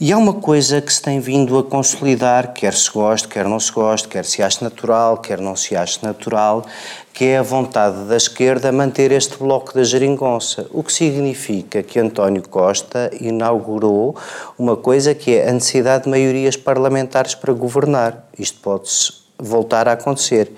E 0.00 0.12
há 0.12 0.16
uma 0.16 0.32
coisa 0.32 0.80
que 0.80 0.92
se 0.92 1.02
tem 1.02 1.20
vindo 1.20 1.58
a 1.58 1.62
consolidar, 1.62 2.54
quer 2.54 2.72
se 2.72 2.90
goste, 2.90 3.28
quer 3.28 3.46
não 3.46 3.60
se 3.60 3.70
goste, 3.70 4.08
quer 4.08 4.24
se 4.24 4.42
ache 4.42 4.64
natural, 4.64 5.18
quer 5.18 5.38
não 5.40 5.54
se 5.54 5.76
ache 5.76 5.98
natural, 6.02 6.64
que 7.12 7.26
é 7.26 7.38
a 7.38 7.42
vontade 7.42 8.04
da 8.04 8.16
esquerda 8.16 8.72
manter 8.72 9.12
este 9.12 9.36
bloco 9.36 9.74
da 9.74 9.84
geringonça, 9.84 10.66
o 10.70 10.82
que 10.82 10.92
significa 10.92 11.82
que 11.82 11.98
António 11.98 12.48
Costa 12.48 13.10
inaugurou 13.20 14.16
uma 14.58 14.76
coisa 14.76 15.14
que 15.14 15.34
é 15.34 15.48
a 15.48 15.52
necessidade 15.52 16.04
de 16.04 16.10
maiorias 16.10 16.56
parlamentares 16.56 17.34
para 17.34 17.52
governar. 17.52 18.26
Isto 18.38 18.58
pode-se 18.60 19.19
voltar 19.40 19.88
a 19.88 19.92
acontecer. 19.92 20.50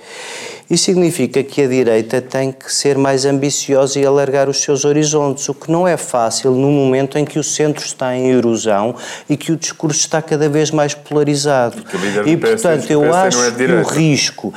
Isso 0.72 0.84
significa 0.84 1.42
que 1.42 1.60
a 1.60 1.68
direita 1.68 2.22
tem 2.22 2.50
que 2.50 2.72
ser 2.72 2.96
mais 2.96 3.26
ambiciosa 3.26 4.00
e 4.00 4.06
alargar 4.06 4.48
os 4.48 4.62
seus 4.62 4.86
horizontes, 4.86 5.46
o 5.50 5.52
que 5.52 5.70
não 5.70 5.86
é 5.86 5.98
fácil 5.98 6.52
no 6.52 6.70
momento 6.70 7.18
em 7.18 7.26
que 7.26 7.38
o 7.38 7.44
centro 7.44 7.84
está 7.84 8.16
em 8.16 8.30
erosão 8.30 8.94
e 9.28 9.36
que 9.36 9.52
o 9.52 9.56
discurso 9.56 10.00
está 10.00 10.22
cada 10.22 10.48
vez 10.48 10.70
mais 10.70 10.94
polarizado. 10.94 11.76
E, 12.24 12.38
portanto, 12.38 12.90
eu 12.90 13.04
é 13.04 13.10
acho 13.10 13.42
é 13.42 13.50
que 13.50 13.64
o 13.64 13.82
risco, 13.82 14.54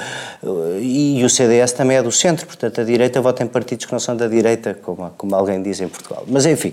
e 0.80 1.22
o 1.22 1.30
CDS 1.30 1.74
também 1.74 1.98
é 1.98 2.04
do 2.04 2.14
centro, 2.14 2.46
portanto, 2.46 2.80
a 2.80 2.86
direita 2.86 3.20
vota 3.20 3.44
em 3.44 3.48
partidos 3.48 3.86
que 3.86 3.92
não 3.92 4.00
são 4.00 4.16
da 4.16 4.28
direita, 4.28 4.74
como, 4.74 5.12
como 5.18 5.36
alguém 5.36 5.62
diz 5.62 5.82
em 5.82 5.90
Portugal. 5.90 6.24
Mas, 6.28 6.46
enfim, 6.46 6.72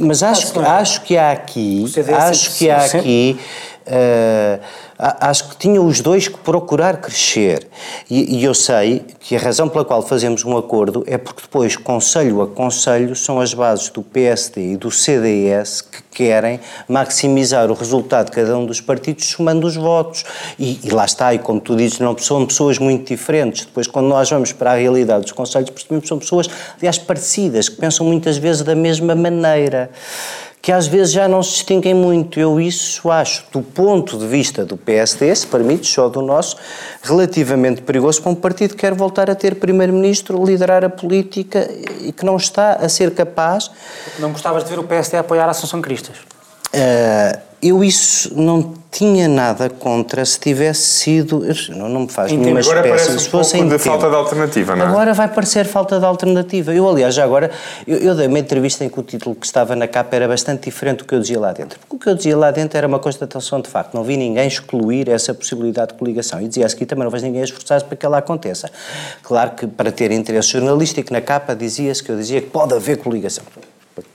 mas 0.00 0.22
acho, 0.22 0.50
que, 0.50 0.58
acho 0.58 1.02
que 1.02 1.18
há 1.18 1.30
aqui, 1.30 1.84
acho 2.16 2.56
que 2.56 2.70
há 2.70 2.84
aqui 2.86 3.38
Uh, 3.82 4.60
acho 5.02 5.48
que 5.48 5.56
tinham 5.56 5.84
os 5.84 6.00
dois 6.00 6.28
que 6.28 6.38
procurar 6.38 6.98
crescer. 6.98 7.66
E, 8.08 8.38
e, 8.38 8.44
eu 8.44 8.54
sei 8.54 9.04
que 9.18 9.34
a 9.34 9.38
razão 9.38 9.68
pela 9.68 9.84
qual 9.84 10.00
fazemos 10.00 10.44
um 10.44 10.56
acordo 10.56 11.02
é 11.08 11.18
porque 11.18 11.42
depois, 11.42 11.76
conselho 11.76 12.40
a 12.40 12.46
conselho, 12.46 13.16
são 13.16 13.40
as 13.40 13.52
bases 13.52 13.88
do 13.88 14.00
PSD 14.00 14.74
e 14.74 14.76
do 14.76 14.92
CDS 14.92 15.80
que 15.80 16.02
querem 16.12 16.60
maximizar 16.88 17.68
o 17.68 17.74
resultado 17.74 18.26
de 18.26 18.32
cada 18.32 18.56
um 18.56 18.64
dos 18.64 18.80
partidos 18.80 19.24
somando 19.26 19.66
os 19.66 19.74
votos. 19.74 20.24
E, 20.56 20.78
e 20.84 20.90
lá 20.90 21.04
está, 21.04 21.34
e 21.34 21.38
como 21.40 21.60
tu 21.60 21.74
dizes, 21.74 21.98
não 21.98 22.16
são 22.16 22.46
pessoas 22.46 22.78
muito 22.78 23.08
diferentes. 23.08 23.64
Depois, 23.64 23.88
quando 23.88 24.06
nós 24.06 24.30
vamos 24.30 24.52
para 24.52 24.70
a 24.70 24.74
realidade 24.76 25.22
dos 25.22 25.32
conselhos, 25.32 25.70
percebemos 25.70 26.02
que 26.02 26.08
são 26.08 26.18
pessoas, 26.18 26.48
aliás, 26.78 26.98
parecidas, 26.98 27.68
que 27.68 27.76
pensam 27.76 28.06
muitas 28.06 28.36
vezes 28.36 28.62
da 28.62 28.76
mesma 28.76 29.16
maneira 29.16 29.90
que 30.62 30.70
às 30.70 30.86
vezes 30.86 31.12
já 31.12 31.26
não 31.26 31.42
se 31.42 31.54
distinguem 31.54 31.92
muito. 31.92 32.38
Eu 32.38 32.60
isso 32.60 33.10
acho, 33.10 33.44
do 33.50 33.60
ponto 33.60 34.16
de 34.16 34.28
vista 34.28 34.64
do 34.64 34.76
PSD, 34.76 35.34
se 35.34 35.44
permite, 35.44 35.88
só 35.88 36.08
do 36.08 36.22
nosso, 36.22 36.56
relativamente 37.02 37.82
perigoso 37.82 38.22
para 38.22 38.30
um 38.30 38.34
partido 38.36 38.70
que 38.70 38.76
quer 38.76 38.94
voltar 38.94 39.28
a 39.28 39.34
ter 39.34 39.56
primeiro-ministro, 39.56 40.42
liderar 40.44 40.84
a 40.84 40.88
política 40.88 41.68
e 42.00 42.12
que 42.12 42.24
não 42.24 42.36
está 42.36 42.74
a 42.74 42.88
ser 42.88 43.12
capaz... 43.12 43.72
Não 44.20 44.30
gostavas 44.30 44.62
de 44.62 44.70
ver 44.70 44.78
o 44.78 44.84
PSD 44.84 45.18
apoiar 45.18 45.46
a 45.46 45.50
Assunção 45.50 45.82
Cristas? 45.82 46.16
Uh, 46.72 47.51
eu 47.62 47.84
isso 47.84 48.32
não 48.34 48.74
tinha 48.90 49.28
nada 49.28 49.70
contra 49.70 50.24
se 50.24 50.38
tivesse 50.38 50.82
sido. 50.82 51.42
Não, 51.70 51.88
não 51.88 52.00
me 52.00 52.08
faz 52.08 52.32
Entendo. 52.32 52.44
nenhuma 52.44 52.60
agora 52.60 52.80
espécie. 52.80 53.06
Parece 53.06 53.28
um 53.28 53.30
pouco 53.30 53.76
de 53.76 53.78
falta 53.78 54.10
de 54.10 54.16
alternativa, 54.16 54.76
não 54.76 54.84
é? 54.84 54.88
Agora 54.88 55.14
vai 55.14 55.28
parecer 55.28 55.64
falta 55.64 55.98
de 55.98 56.04
alternativa. 56.04 56.74
Eu, 56.74 56.88
aliás, 56.88 57.14
já 57.14 57.22
agora, 57.22 57.52
eu, 57.86 57.98
eu, 57.98 58.14
dei 58.16 58.26
uma 58.26 58.38
entrevista 58.38 58.84
em 58.84 58.88
que 58.88 58.98
o 58.98 59.02
título 59.02 59.36
que 59.36 59.46
estava 59.46 59.76
na 59.76 59.86
capa 59.86 60.16
era 60.16 60.26
bastante 60.26 60.64
diferente 60.64 60.98
do 60.98 61.04
que 61.04 61.14
eu 61.14 61.20
dizia 61.20 61.38
lá 61.38 61.52
dentro. 61.52 61.78
Porque 61.78 61.94
o 61.94 61.98
que 61.98 62.08
eu 62.08 62.14
dizia 62.14 62.36
lá 62.36 62.50
dentro 62.50 62.76
era 62.76 62.86
uma 62.86 62.98
constatação 62.98 63.60
de 63.60 63.70
facto. 63.70 63.94
Não 63.94 64.02
vi 64.02 64.16
ninguém 64.16 64.46
excluir 64.46 65.08
essa 65.08 65.32
possibilidade 65.32 65.92
de 65.92 65.98
coligação. 65.98 66.40
E 66.40 66.48
dizia 66.48 66.66
aqui 66.66 66.84
também 66.84 67.04
não 67.04 67.10
vejo 67.10 67.24
ninguém 67.24 67.42
esforçar-se 67.42 67.86
para 67.86 67.96
que 67.96 68.04
ela 68.04 68.18
aconteça. 68.18 68.68
Claro 69.22 69.52
que 69.52 69.68
para 69.68 69.92
ter 69.92 70.10
interesse 70.10 70.48
jornalístico, 70.48 71.12
na 71.12 71.20
capa 71.20 71.54
dizia-se 71.54 72.02
que 72.02 72.10
eu 72.10 72.16
dizia 72.16 72.40
que 72.40 72.48
pode 72.48 72.74
haver 72.74 72.98
coligação 72.98 73.44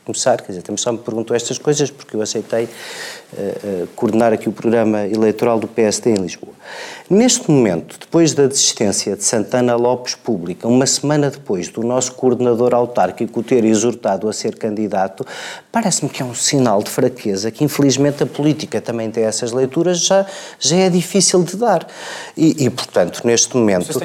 começar, 0.07 0.37
quer 0.41 0.53
dizer, 0.53 0.61
também 0.61 0.77
só 0.77 0.93
me 0.93 0.99
perguntou 0.99 1.35
estas 1.35 1.57
coisas 1.57 1.91
porque 1.91 2.15
eu 2.15 2.21
aceitei 2.21 2.63
uh, 2.63 2.67
uh, 3.37 3.87
coordenar 3.93 4.31
aqui 4.31 4.47
o 4.47 4.53
programa 4.53 5.05
eleitoral 5.05 5.59
do 5.59 5.67
PSD 5.67 6.11
em 6.11 6.15
Lisboa. 6.15 6.53
Neste 7.09 7.49
momento, 7.51 7.97
depois 7.99 8.33
da 8.33 8.47
desistência 8.47 9.15
de 9.15 9.23
Santana 9.23 9.75
Lopes 9.75 10.15
Pública, 10.15 10.67
uma 10.67 10.85
semana 10.85 11.29
depois 11.29 11.69
do 11.69 11.83
nosso 11.83 12.13
coordenador 12.13 12.73
autárquico 12.73 13.43
ter 13.43 13.65
exortado 13.65 14.29
a 14.29 14.33
ser 14.33 14.55
candidato, 14.55 15.25
parece-me 15.71 16.09
que 16.09 16.21
é 16.21 16.25
um 16.25 16.33
sinal 16.33 16.81
de 16.81 16.89
fraqueza 16.89 17.51
que, 17.51 17.63
infelizmente, 17.63 18.23
a 18.23 18.25
política 18.25 18.79
também 18.81 19.11
tem 19.11 19.23
essas 19.23 19.51
leituras, 19.51 19.99
já, 19.99 20.25
já 20.59 20.77
é 20.77 20.89
difícil 20.89 21.43
de 21.43 21.57
dar. 21.57 21.85
E, 22.35 22.65
e 22.65 22.69
portanto, 22.69 23.21
neste 23.25 23.55
momento, 23.55 23.99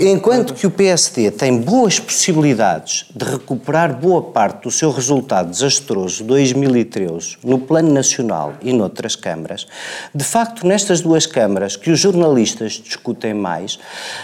enquanto 0.00 0.54
que 0.54 0.66
o 0.66 0.70
PSD 0.70 1.30
tem 1.30 1.58
boas 1.58 1.98
possibilidades 1.98 3.06
de 3.14 3.24
recuperar 3.24 3.96
boa 3.96 4.22
parte 4.22 4.64
do 4.64 4.70
seu 4.70 4.90
resultado 4.90 5.15
desastroso 5.42 6.24
2013 6.24 7.38
no 7.44 7.58
plano 7.58 7.92
nacional 7.92 8.54
e 8.62 8.72
noutras 8.72 9.16
câmaras, 9.16 9.66
de 10.14 10.24
facto, 10.24 10.66
nestas 10.66 11.00
duas 11.00 11.26
câmaras 11.26 11.76
que 11.76 11.90
os 11.90 11.98
jornalistas 11.98 12.72
discutem 12.72 13.34
mais, 13.34 13.78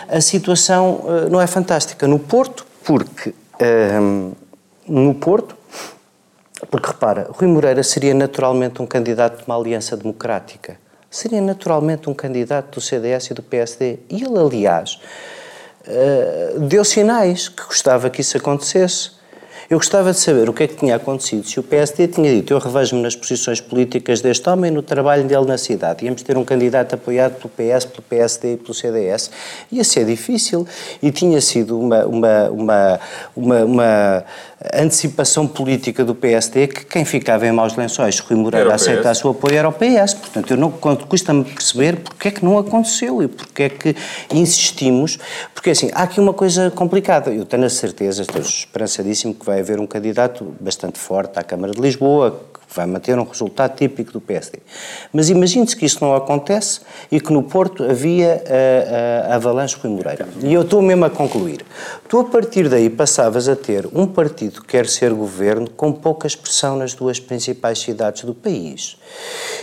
a 0.09 0.20
situação 0.20 1.01
uh, 1.05 1.30
não 1.30 1.40
é 1.40 1.47
fantástica. 1.47 2.07
No 2.07 2.18
Porto, 2.18 2.66
porque. 2.84 3.30
Uh, 3.61 4.32
no 4.86 5.14
Porto, 5.14 5.57
porque 6.70 6.88
repara, 6.88 7.28
Rui 7.30 7.49
Moreira 7.49 7.82
seria 7.82 8.14
naturalmente 8.14 8.80
um 8.82 8.86
candidato 8.86 9.38
de 9.38 9.45
uma 9.47 9.57
aliança 9.57 9.97
democrática. 9.97 10.76
Seria 11.11 11.40
naturalmente 11.40 12.09
um 12.09 12.14
candidato 12.14 12.76
do 12.76 12.80
CDS 12.80 13.30
e 13.30 13.34
do 13.34 13.43
PSD. 13.43 13.99
E 14.09 14.22
ele, 14.22 14.38
aliás, 14.38 14.99
uh, 15.86 16.61
deu 16.61 16.84
sinais 16.84 17.49
que 17.49 17.64
gostava 17.64 18.09
que 18.11 18.20
isso 18.20 18.36
acontecesse. 18.36 19.22
Eu 19.73 19.79
gostava 19.79 20.12
de 20.12 20.18
saber 20.18 20.51
o 20.51 20.53
que 20.53 20.64
é 20.64 20.68
que 20.68 20.77
tinha 20.77 20.97
acontecido 20.97 21.49
se 21.49 21.59
o 21.59 21.62
PSD 21.62 22.07
tinha 22.07 22.31
dito 22.31 22.53
eu 22.53 22.59
revejo-me 22.59 23.01
nas 23.01 23.16
posições 23.16 23.59
políticas 23.59 24.20
deste 24.20 24.47
homem 24.47 24.70
no 24.70 24.83
trabalho 24.83 25.25
dele 25.25 25.47
na 25.47 25.57
cidade. 25.57 26.05
Íamos 26.05 26.20
ter 26.20 26.37
um 26.37 26.45
candidato 26.45 26.95
apoiado 26.95 27.37
pelo 27.37 27.49
PS, 27.49 27.87
pelo 27.87 28.03
PSD 28.03 28.53
e 28.53 28.57
pelo 28.59 28.75
CDS. 28.75 29.31
Ia 29.73 29.83
ser 29.83 30.05
difícil 30.05 30.68
e 31.03 31.11
tinha 31.11 31.41
sido 31.41 31.81
uma, 31.81 32.05
uma, 32.05 32.51
uma, 32.51 33.01
uma, 33.35 33.64
uma 33.64 34.25
antecipação 34.73 35.47
política 35.47 36.05
do 36.05 36.15
PSD 36.15 36.69
que 36.69 36.85
quem 36.85 37.05
ficava 37.05 37.47
em 37.47 37.53
maus 37.53 37.77
lençóis, 37.77 38.19
Rui 38.21 38.39
Moreira 38.39 38.75
aceitasse 38.75 39.27
o 39.27 39.31
apoio 39.31 39.57
era 39.57 39.69
o 39.69 39.73
PS. 39.73 40.15
Portanto, 40.15 40.51
eu 40.53 40.57
não 40.57 40.71
custa-me 40.71 41.45
perceber 41.45 41.97
porque 41.97 42.29
é 42.29 42.31
que 42.31 42.45
não 42.45 42.59
aconteceu 42.59 43.23
e 43.23 43.29
porque 43.29 43.65
é 43.65 43.69
que 43.69 43.97
insistimos. 44.33 45.19
Porque 45.55 45.71
assim, 45.71 45.91
há 45.93 46.05
aqui 46.05 46.21
uma 46.21 46.33
coisa 46.33 46.71
complicada. 46.71 47.31
Eu 47.31 47.45
tenho 47.45 47.65
a 47.65 47.71
certeza, 47.71 48.23
estou 48.23 48.41
esperançadíssimo 48.41 49.35
que 49.35 49.45
vai 49.45 49.61
haver 49.61 49.81
um 49.81 49.87
candidato 49.87 50.55
bastante 50.61 50.99
forte 50.99 51.39
à 51.39 51.43
Câmara 51.43 51.73
de 51.73 51.81
Lisboa, 51.81 52.41
vai 52.75 52.87
manter 52.87 53.18
um 53.18 53.25
resultado 53.25 53.77
típico 53.77 54.12
do 54.12 54.20
PSD. 54.20 54.59
Mas 55.12 55.29
imagine-se 55.31 55.77
que 55.77 55.85
isso 55.85 56.05
não 56.05 56.14
acontece 56.14 56.81
e 57.11 57.20
que 57.20 57.33
no 57.33 57.43
Porto 57.43 57.85
havia 57.85 58.43
a, 58.47 59.29
a, 59.31 59.33
a 59.33 59.37
Avalanche 59.37 59.77
Rui 59.83 59.93
Moreira. 59.93 60.29
E 60.43 60.53
eu 60.53 60.62
estou 60.62 60.83
mesmo 60.83 61.05
a 61.05 61.11
concluir. 61.11 61.64
Tu, 62.09 62.18
a 62.18 62.25
partir 62.25 62.68
daí, 62.68 62.89
passavas 62.89 63.49
a 63.49 63.57
ter 63.57 63.89
um 63.93 64.07
partido 64.07 64.61
que 64.61 64.68
quer 64.68 64.87
ser 64.87 65.12
governo 65.12 65.68
com 65.70 65.93
pouca 65.93 66.27
expressão 66.27 66.77
nas 66.77 66.95
duas 66.95 67.18
principais 67.18 67.79
cidades 67.79 68.25
do 68.25 68.35
país. 68.35 68.97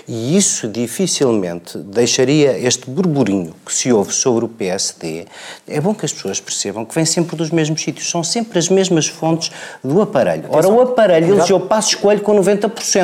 E 0.07 0.35
isso 0.35 0.67
dificilmente 0.67 1.77
deixaria 1.77 2.57
este 2.57 2.89
burburinho 2.89 3.53
que 3.65 3.73
se 3.73 3.91
ouve 3.91 4.13
sobre 4.13 4.45
o 4.45 4.47
PSD. 4.47 5.25
É 5.67 5.79
bom 5.79 5.93
que 5.93 6.05
as 6.05 6.13
pessoas 6.13 6.39
percebam 6.39 6.85
que 6.85 6.95
vem 6.95 7.05
sempre 7.05 7.35
dos 7.35 7.51
mesmos 7.51 7.81
sítios, 7.81 8.09
são 8.09 8.23
sempre 8.23 8.57
as 8.57 8.69
mesmas 8.69 9.07
fontes 9.07 9.51
do 9.83 10.01
aparelho. 10.01 10.45
Ora, 10.49 10.67
o 10.67 10.81
aparelho 10.81 11.35
elegeu 11.35 11.59
Passo 11.59 11.89
Escolho 11.89 12.21
com 12.21 12.35
90%. 12.35 12.98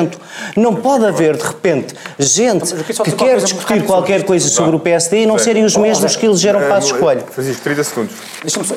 Não 0.56 0.74
pode 0.74 1.04
haver, 1.04 1.36
de 1.36 1.44
repente, 1.44 1.94
gente 2.18 2.74
que 2.74 3.12
quer 3.12 3.38
discutir 3.38 3.84
qualquer 3.84 4.24
coisa 4.24 4.48
sobre 4.48 4.76
o 4.76 4.80
PSD 4.80 5.22
e 5.22 5.26
não 5.26 5.38
serem 5.38 5.64
os 5.64 5.76
mesmos 5.76 6.16
que 6.16 6.26
elegeram 6.26 6.60
Passo 6.68 6.94
Escolho. 6.94 7.24
Fazia 7.30 7.54
30 7.54 7.84
segundos. 7.84 8.14
Deixa-me 8.42 8.66
só, 8.66 8.74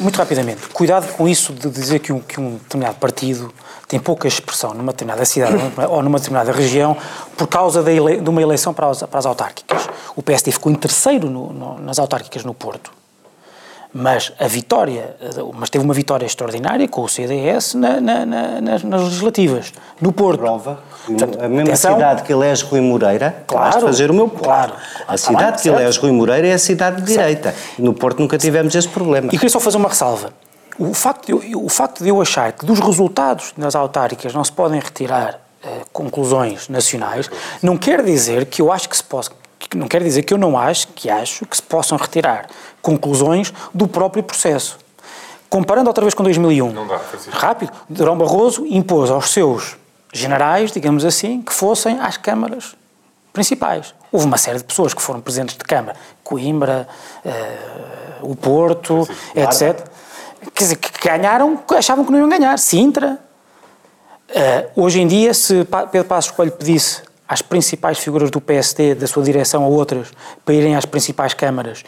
muito 0.00 0.16
rapidamente, 0.16 0.62
cuidado 0.72 1.12
com 1.14 1.28
isso 1.28 1.52
de 1.52 1.68
dizer 1.70 2.00
que 2.00 2.12
um, 2.12 2.20
que 2.20 2.40
um 2.40 2.54
determinado 2.54 2.96
partido 2.98 3.52
tem 3.88 4.00
pouca 4.00 4.26
expressão 4.26 4.74
numa 4.74 4.92
determinada 4.92 5.24
cidade 5.24 5.56
ou 5.88 6.02
numa 6.02 6.18
determinada 6.18 6.52
região 6.52 6.96
por 7.36 7.46
causa 7.46 7.82
de, 7.82 7.92
ele, 7.92 8.20
de 8.20 8.28
uma 8.28 8.42
eleição 8.42 8.72
para 8.72 8.88
as, 8.88 9.02
para 9.02 9.18
as, 9.18 9.26
autárquicas. 9.26 9.88
O 10.16 10.22
PSD 10.22 10.52
ficou 10.52 10.70
em 10.72 10.74
terceiro 10.74 11.28
no, 11.30 11.52
no, 11.52 11.78
nas 11.78 11.98
autárquicas 11.98 12.44
no 12.44 12.54
Porto. 12.54 12.90
Mas 13.96 14.32
a 14.40 14.48
vitória, 14.48 15.14
mas 15.54 15.70
teve 15.70 15.84
uma 15.84 15.94
vitória 15.94 16.26
extraordinária 16.26 16.88
com 16.88 17.02
o 17.02 17.08
CDS 17.08 17.74
na, 17.74 18.00
na, 18.00 18.26
na, 18.26 18.60
nas, 18.60 18.82
nas, 18.82 19.02
legislativas, 19.02 19.72
no 20.00 20.12
Porto. 20.12 20.40
Prova. 20.40 20.80
Portanto, 21.06 21.38
a 21.40 21.48
mesma 21.48 21.62
atenção, 21.62 21.94
cidade 21.94 22.22
que 22.24 22.32
elege 22.32 22.64
Rui 22.64 22.80
Moreira, 22.80 23.44
claro, 23.46 23.80
fazer 23.82 24.10
o 24.10 24.14
meu 24.14 24.28
ponto. 24.28 24.42
Claro. 24.42 24.72
A 25.06 25.16
cidade 25.16 25.62
que 25.62 25.68
elege 25.68 26.00
Rui 26.00 26.10
Moreira 26.10 26.48
é 26.48 26.54
a 26.54 26.58
cidade 26.58 27.02
de 27.02 27.06
direita. 27.06 27.54
No 27.78 27.94
Porto 27.94 28.18
nunca 28.18 28.36
tivemos 28.36 28.74
esse 28.74 28.88
problema. 28.88 29.28
E 29.28 29.30
queria 29.30 29.48
só 29.48 29.60
fazer 29.60 29.76
uma 29.76 29.88
ressalva. 29.88 30.32
O 30.76 30.92
facto, 30.92 31.38
de, 31.38 31.54
o 31.54 31.68
facto 31.68 32.02
de 32.02 32.08
eu 32.08 32.20
achar 32.20 32.50
que 32.50 32.66
dos 32.66 32.80
resultados 32.80 33.52
das 33.56 33.76
autárquicas 33.76 34.34
não 34.34 34.42
se 34.42 34.50
podem 34.50 34.80
retirar 34.80 35.38
eh, 35.62 35.82
conclusões 35.92 36.68
nacionais, 36.68 37.30
não 37.62 37.76
quer 37.76 38.02
dizer 38.02 38.46
que 38.46 38.60
eu 38.60 38.72
acho 38.72 38.88
que 38.88 38.96
se 38.96 39.04
possa, 39.04 39.30
não 39.74 39.88
quer 39.88 40.02
dizer 40.02 40.22
que 40.22 40.34
eu 40.34 40.38
não 40.38 40.58
acho, 40.58 40.88
que 40.88 41.08
acho 41.10 41.46
que 41.46 41.56
se 41.56 41.62
possam 41.62 41.96
retirar 41.98 42.46
conclusões 42.82 43.52
do 43.72 43.88
próprio 43.88 44.22
processo. 44.22 44.78
Comparando 45.48 45.88
outra 45.88 46.02
vez 46.02 46.14
com 46.14 46.22
2001, 46.22 46.72
não 46.72 46.86
dá, 46.86 47.00
rápido, 47.30 47.72
Durão 47.88 48.18
Barroso 48.18 48.66
impôs 48.66 49.10
aos 49.10 49.30
seus 49.30 49.76
generais, 50.12 50.72
digamos 50.72 51.04
assim, 51.04 51.42
que 51.42 51.52
fossem 51.52 51.98
às 52.00 52.16
câmaras 52.16 52.74
principais. 53.32 53.94
Houve 54.10 54.26
uma 54.26 54.38
série 54.38 54.58
de 54.58 54.64
pessoas 54.64 54.94
que 54.94 55.02
foram 55.02 55.20
presidentes 55.20 55.56
de 55.56 55.64
Câmara, 55.64 55.96
Coimbra, 56.22 56.88
uh, 57.24 58.30
o 58.30 58.36
Porto, 58.36 59.08
etc. 59.34 59.86
Quer 60.54 60.64
dizer, 60.64 60.76
que 60.76 61.08
ganharam, 61.08 61.58
achavam 61.76 62.04
que 62.04 62.12
não 62.12 62.18
iam 62.20 62.28
ganhar. 62.28 62.56
Sintra. 62.58 63.18
Uh, 64.30 64.82
hoje 64.82 65.00
em 65.00 65.06
dia, 65.06 65.34
se 65.34 65.66
Pedro 65.90 66.08
Passos 66.08 66.30
Coelho 66.30 66.52
pedisse 66.52 67.02
às 67.28 67.42
principais 67.42 67.98
figuras 67.98 68.30
do 68.30 68.40
PSD, 68.40 68.94
da 68.94 69.06
sua 69.06 69.22
direção 69.22 69.64
a 69.64 69.66
outras, 69.66 70.08
para 70.44 70.54
irem 70.54 70.76
às 70.76 70.84
principais 70.84 71.34
câmaras, 71.34 71.82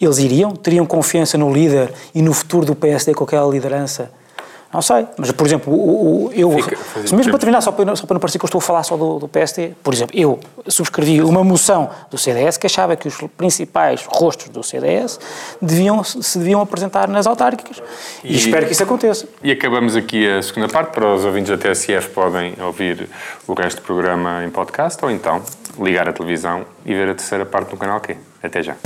eles 0.00 0.18
iriam? 0.18 0.56
Teriam 0.56 0.86
confiança 0.86 1.36
no 1.36 1.52
líder 1.52 1.92
e 2.14 2.22
no 2.22 2.32
futuro 2.32 2.64
do 2.64 2.74
PSD 2.74 3.14
com 3.14 3.24
aquela 3.24 3.50
liderança? 3.50 4.10
Não 4.72 4.80
sei, 4.80 5.04
mas 5.16 5.32
por 5.32 5.44
exemplo, 5.44 5.72
o, 5.72 6.26
o, 6.26 6.32
eu. 6.32 6.52
Fica, 6.52 6.78
mesmo 7.12 7.30
para 7.30 7.38
terminar, 7.38 7.60
só 7.60 7.72
para, 7.72 7.96
só 7.96 8.06
para 8.06 8.14
não 8.14 8.20
parecer 8.20 8.38
que 8.38 8.44
eu 8.44 8.46
estou 8.46 8.60
a 8.60 8.62
falar 8.62 8.84
só 8.84 8.96
do, 8.96 9.18
do 9.18 9.26
PSD, 9.26 9.72
por 9.82 9.92
exemplo, 9.92 10.16
eu 10.16 10.38
subscrevi 10.68 11.20
uma 11.22 11.42
moção 11.42 11.90
do 12.08 12.16
CDS 12.16 12.56
que 12.56 12.66
achava 12.66 12.94
que 12.94 13.08
os 13.08 13.16
principais 13.36 14.06
rostos 14.06 14.48
do 14.48 14.62
CDS 14.62 15.18
deviam, 15.60 16.04
se 16.04 16.38
deviam 16.38 16.60
apresentar 16.60 17.08
nas 17.08 17.26
autárquicas. 17.26 17.82
E, 18.22 18.32
e 18.32 18.36
espero 18.36 18.66
que 18.66 18.72
isso 18.72 18.82
aconteça. 18.84 19.26
E 19.42 19.50
acabamos 19.50 19.96
aqui 19.96 20.28
a 20.30 20.40
segunda 20.40 20.68
parte. 20.68 20.92
Para 20.92 21.14
os 21.14 21.24
ouvintes 21.24 21.50
da 21.50 21.58
TSF, 21.58 22.10
podem 22.10 22.54
ouvir 22.60 23.08
o 23.48 23.54
resto 23.54 23.80
do 23.80 23.82
programa 23.84 24.44
em 24.44 24.50
podcast 24.50 25.04
ou 25.04 25.10
então 25.10 25.42
ligar 25.80 26.08
a 26.08 26.12
televisão 26.12 26.64
e 26.86 26.94
ver 26.94 27.08
a 27.10 27.14
terceira 27.14 27.44
parte 27.44 27.72
no 27.72 27.76
canal 27.76 28.00
Q. 28.00 28.16
Até 28.40 28.62
já. 28.62 28.76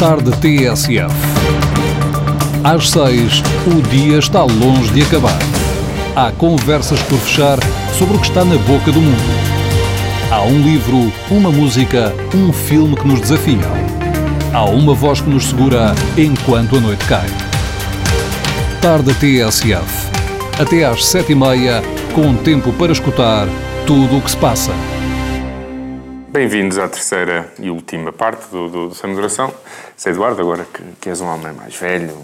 Tarde 0.00 0.30
TSF. 0.40 1.73
Às 2.64 2.88
seis, 2.88 3.42
o 3.66 3.82
dia 3.90 4.18
está 4.18 4.42
longe 4.42 4.90
de 4.94 5.02
acabar. 5.02 5.38
Há 6.16 6.32
conversas 6.32 6.98
por 7.02 7.18
fechar 7.18 7.58
sobre 7.92 8.16
o 8.16 8.18
que 8.18 8.26
está 8.26 8.42
na 8.42 8.56
boca 8.56 8.90
do 8.90 9.02
mundo. 9.02 9.20
Há 10.30 10.40
um 10.44 10.62
livro, 10.62 11.12
uma 11.30 11.52
música, 11.52 12.14
um 12.34 12.54
filme 12.54 12.96
que 12.96 13.06
nos 13.06 13.20
desafiam. 13.20 13.70
Há 14.50 14.64
uma 14.64 14.94
voz 14.94 15.20
que 15.20 15.28
nos 15.28 15.44
segura 15.44 15.94
enquanto 16.16 16.76
a 16.76 16.80
noite 16.80 17.04
cai. 17.06 17.28
Tarde 18.80 19.12
TSF. 19.12 20.08
Até 20.58 20.86
às 20.86 21.04
sete 21.04 21.32
e 21.32 21.34
meia, 21.34 21.82
com 22.14 22.34
tempo 22.34 22.72
para 22.72 22.92
escutar 22.92 23.46
tudo 23.86 24.16
o 24.16 24.22
que 24.22 24.30
se 24.30 24.38
passa. 24.38 24.72
Bem-vindos 26.30 26.78
à 26.78 26.88
terceira 26.88 27.52
e 27.60 27.70
última 27.70 28.10
parte 28.10 28.50
do, 28.50 28.68
do, 28.68 28.88
do. 28.88 28.94
Sei, 29.96 30.12
Eduardo, 30.12 30.40
agora 30.42 30.66
que, 30.72 30.82
que 31.00 31.08
és 31.08 31.20
um 31.20 31.26
homem 31.26 31.52
mais 31.52 31.74
velho 31.76 32.14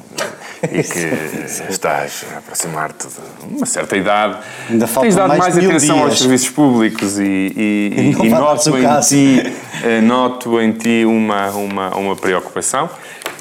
e 0.64 0.82
que 0.82 1.70
estás 1.70 2.24
a 2.34 2.38
aproximar-te 2.38 3.06
de 3.06 3.54
uma 3.56 3.64
certa 3.64 3.96
idade, 3.96 4.38
Ainda 4.68 4.86
faltam 4.86 5.02
tens 5.02 5.14
dado 5.16 5.28
mais, 5.28 5.40
mais 5.40 5.56
atenção 5.56 5.96
dias. 5.96 6.08
aos 6.10 6.18
serviços 6.18 6.50
públicos 6.50 7.18
e, 7.18 7.22
e, 7.24 8.14
E 8.22 8.26
e 8.26 8.28
noto, 8.28 8.76
em 8.76 8.82
caso. 8.82 9.08
ti, 9.10 9.42
eh, 9.84 10.00
noto 10.00 10.60
em 10.60 10.72
ti 10.72 11.04
uma, 11.04 11.48
uma, 11.50 11.96
uma 11.96 12.16
preocupação 12.16 12.90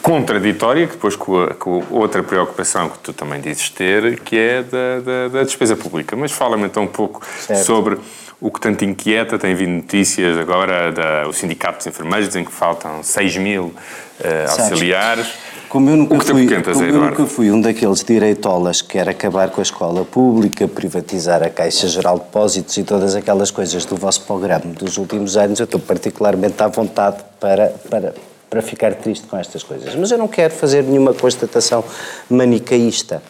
contraditória, 0.02 0.88
que 0.88 0.94
depois 0.94 1.16
com, 1.16 1.42
a, 1.44 1.54
com 1.56 1.84
outra 1.90 2.24
preocupação 2.24 2.88
que 2.88 3.00
tu 3.00 3.12
também 3.12 3.42
dizes 3.42 3.70
ter, 3.70 4.20
que 4.22 4.38
é 4.38 4.64
da, 4.64 5.00
da, 5.04 5.28
da 5.28 5.44
despesa 5.44 5.76
pública. 5.76 6.16
Mas 6.16 6.32
fala-me 6.32 6.66
então 6.66 6.84
um 6.84 6.88
pouco 6.88 7.22
Certo. 7.42 7.66
sobre 7.66 7.98
o 8.42 8.52
que 8.52 8.60
tanto 8.60 8.86
inquieta. 8.86 9.38
Tem 9.38 9.54
vindo 9.56 9.72
notícias 9.72 10.38
agora 10.38 10.92
do 11.26 11.34
Sindicato 11.34 11.78
dos 11.78 11.88
Enfermeiros, 11.88 12.28
dizem 12.28 12.46
que 12.46 12.52
faltam 12.52 13.04
6 13.04 13.38
mil 13.38 13.74
Sabes, 14.22 14.60
auxiliares. 14.60 15.28
Como 15.70 15.88
eu 15.88 15.98
nunca, 15.98 16.20
fui, 16.20 16.48
como 16.48 16.84
eu 16.84 17.02
nunca 17.02 17.26
fui 17.28 17.52
um 17.52 17.62
daqueles 17.62 18.04
direitolas 18.04 18.82
que 18.82 18.94
quer 18.94 19.08
acabar 19.08 19.52
com 19.52 19.62
a 19.62 19.64
escola 19.64 20.04
pública, 20.04 20.68
privatizar 20.68 21.44
a 21.44 21.50
Caixa 21.50 21.88
Geral 21.88 22.18
de 22.18 22.26
Depósitos 22.26 22.76
e 22.78 22.84
todas 22.84 23.14
aquelas 23.14 23.52
coisas 23.52 23.86
do 23.86 23.96
vosso 23.96 24.22
programa 24.22 24.66
dos 24.74 24.98
últimos 24.98 25.38
anos, 25.38 25.60
eu 25.60 25.66
estou 25.66 25.80
particularmente 25.80 26.62
à 26.64 26.68
vontade 26.68 27.18
para, 27.40 27.68
para, 27.88 28.16
para 28.50 28.62
ficar 28.64 28.96
triste 28.96 29.28
com 29.28 29.38
estas 29.38 29.62
coisas. 29.62 29.94
Mas 29.94 30.10
eu 30.10 30.18
não 30.18 30.28
quero 30.28 30.52
fazer 30.56 30.84
nenhuma 30.84 31.14
constatação 31.14 31.84
manicaísta. 32.28 33.22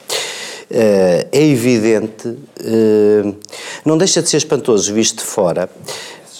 Eh, 0.71 1.27
é 1.31 1.43
evidente, 1.47 2.37
eh, 2.59 3.33
não 3.83 3.97
deixa 3.97 4.21
de 4.21 4.29
ser 4.29 4.37
espantoso 4.37 4.93
visto 4.93 5.17
de 5.17 5.23
fora, 5.23 5.67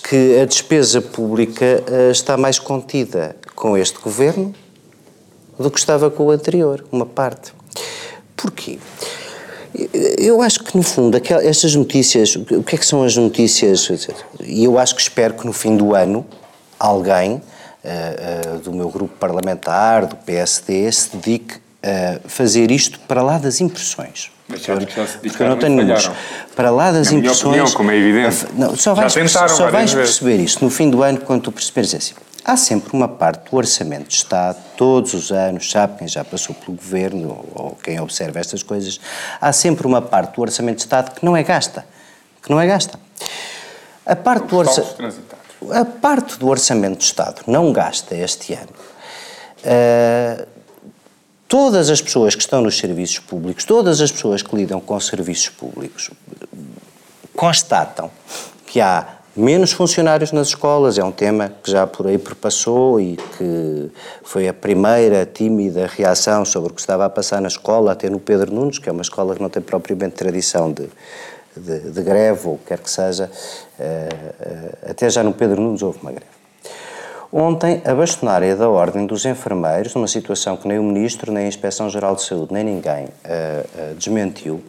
que 0.08 0.40
a 0.40 0.46
despesa 0.46 1.02
pública 1.02 1.84
eh, 1.88 2.12
está 2.12 2.38
mais 2.38 2.60
contida 2.60 3.36
com 3.56 3.76
este 3.76 4.00
governo 4.00 4.54
do 5.58 5.72
que 5.72 5.80
estava 5.80 6.12
com 6.12 6.26
o 6.26 6.32
anterior, 6.32 6.86
uma 6.92 7.06
parte. 7.08 7.52
Porquê? 8.36 8.78
Eu 10.18 10.42
acho 10.42 10.64
que, 10.64 10.76
no 10.78 10.84
fundo, 10.84 11.18
aquel- 11.18 11.40
estas 11.42 11.74
notícias, 11.76 12.36
o 12.36 12.64
que 12.64 12.76
é 12.76 12.78
que 12.78 12.86
são 12.86 13.04
as 13.04 13.16
notícias? 13.18 13.88
E 14.44 14.64
eu 14.64 14.78
acho 14.80 14.96
que 14.96 15.02
espero 15.02 15.34
que 15.34 15.46
no 15.46 15.54
fim 15.54 15.76
do 15.76 15.96
ano 15.96 16.26
alguém 16.80 17.42
eh, 17.84 18.42
eh, 18.46 18.58
do 18.64 18.72
meu 18.74 18.90
grupo 18.90 19.16
parlamentar, 19.20 20.06
do 20.06 20.16
PSD, 20.18 20.92
se 20.92 21.16
dedique 21.16 21.56
fazer 22.28 22.72
isto 22.72 23.00
para 23.02 23.22
lá 23.22 23.38
das 23.38 23.62
impressões. 23.62 24.32
Mas 24.48 24.62
que 24.62 24.68
já 24.96 25.06
se 25.06 25.18
Porque 25.20 25.44
eu 25.44 25.48
não 25.50 25.58
tenho 25.58 25.76
números. 25.76 26.10
Para 26.56 26.72
lá 26.72 26.92
das 26.92 27.12
Na 27.12 27.20
impressões. 27.20 27.46
opinião, 27.46 27.72
como 27.72 27.92
é 27.92 27.98
evidente. 27.98 28.48
Não, 28.56 28.76
só 28.76 28.96
vais, 28.96 29.14
tentaram 29.14 29.48
só 29.56 29.70
vais 29.70 29.94
vezes. 29.94 30.18
perceber 30.20 30.44
isso 30.44 30.64
no 30.64 30.72
fim 30.72 30.90
do 30.90 31.04
ano 31.04 31.20
quando 31.20 31.44
tu 31.44 31.52
perceberes 31.52 31.94
assim. 31.94 32.16
Há 32.44 32.58
sempre 32.58 32.90
uma 32.94 33.08
parte 33.08 33.52
do 33.52 33.56
orçamento 33.58 34.08
de 34.08 34.16
Estado, 34.16 34.58
todos 34.76 35.14
os 35.14 35.32
anos, 35.32 35.70
sabe 35.70 36.00
quem 36.00 36.08
já 36.08 36.24
passou 36.24 36.56
pelo 36.56 36.76
governo 36.76 37.46
ou, 37.54 37.78
quem 37.84 38.00
observa 38.00 38.40
estas 38.40 38.64
coisas, 38.64 39.00
há 39.40 39.54
sempre 39.54 39.86
uma 39.86 40.02
parte 40.02 40.36
do 40.36 40.42
orçamento 40.42 40.78
de 40.78 40.84
Estado 40.84 41.14
que 41.14 41.24
não 41.24 41.38
é 41.38 41.44
gasta. 41.44 41.86
Que 42.42 42.50
não 42.50 42.60
é 42.60 42.66
gasta. 42.66 43.00
A 44.06 44.16
parte 44.16 44.48
do 44.48 44.56
transitados. 44.96 45.46
A 45.72 45.86
parte 45.86 46.40
do 46.40 46.48
orçamento 46.48 46.98
de 46.98 47.04
Estado 47.04 47.42
não 47.46 47.72
gasta 47.72 48.16
este 48.16 48.54
ano. 48.54 48.70
eh, 49.64 50.48
todas 51.50 51.89
as 51.89 52.00
pessoas 52.00 52.36
que 52.36 52.41
estão 52.41 52.62
nos 52.62 52.78
serviços 52.78 53.18
públicos, 53.20 53.66
todas 53.66 54.00
as 54.00 54.12
pessoas 54.12 54.43
que 54.43 54.56
lidam 54.56 54.80
com 54.80 54.97
serviços 55.00 55.50
públicos, 55.50 56.12
constatam 57.36 58.12
que 58.68 58.80
há 58.80 59.18
menos 59.36 59.72
funcionários 59.72 60.32
nas 60.32 60.50
escolas, 60.50 61.00
é 61.00 61.04
um 61.04 61.12
tema 61.12 61.52
que 61.64 61.72
já 61.72 61.88
por 61.88 62.06
aí 62.06 62.20
perpassou 62.20 63.02
e 63.02 63.18
que 63.38 63.89
foi 64.24 64.47
a 64.47 64.54
primeira 64.54 65.26
tímida 65.26 65.88
reação 65.88 66.45
sobre 66.45 66.72
o 66.72 66.76
que 66.76 66.82
estava 66.82 67.06
a 67.06 67.10
passar 67.10 67.41
na 67.41 67.47
escola, 67.47 67.93
até 67.93 68.10
no 68.10 68.20
Pedro 68.20 68.54
Nunes, 68.54 68.78
que 68.78 68.88
é 68.88 68.91
uma 68.91 69.02
escola 69.02 69.36
que 69.36 69.41
não 69.41 69.50
tem 69.50 69.62
propriamente 69.62 70.16
tradição 70.16 70.72
de, 70.72 70.88
de, 71.58 71.91
de 71.91 72.02
greve 72.04 72.47
ou 72.47 72.60
quer 72.60 72.78
que 72.78 72.91
seja, 72.91 73.32
eh, 73.80 74.10
eh, 74.39 74.91
até 74.91 75.10
já 75.10 75.24
no 75.24 75.34
Pedro 75.34 75.60
Nunes 75.60 75.82
houve 75.82 76.00
uma 76.02 76.12
greve. 76.12 76.39
Ontem, 77.32 77.82
a 77.86 77.94
bastonária 77.94 78.56
da 78.56 78.68
Ordem 78.68 79.06
dos 79.06 79.24
Enfermeiros, 79.24 79.94
numa 79.94 80.08
situação 80.08 80.58
que 80.58 80.68
nem 80.68 80.80
o 80.80 80.84
Ministro, 80.84 81.32
nem 81.32 81.46
a 81.46 81.48
Inspeção-Geral 81.48 82.16
de 82.16 82.24
Saúde, 82.24 82.52
nem 82.52 82.64
ninguém 82.64 83.08
eh, 83.24 83.66
eh, 83.78 83.94
desmentiu, 83.96 84.64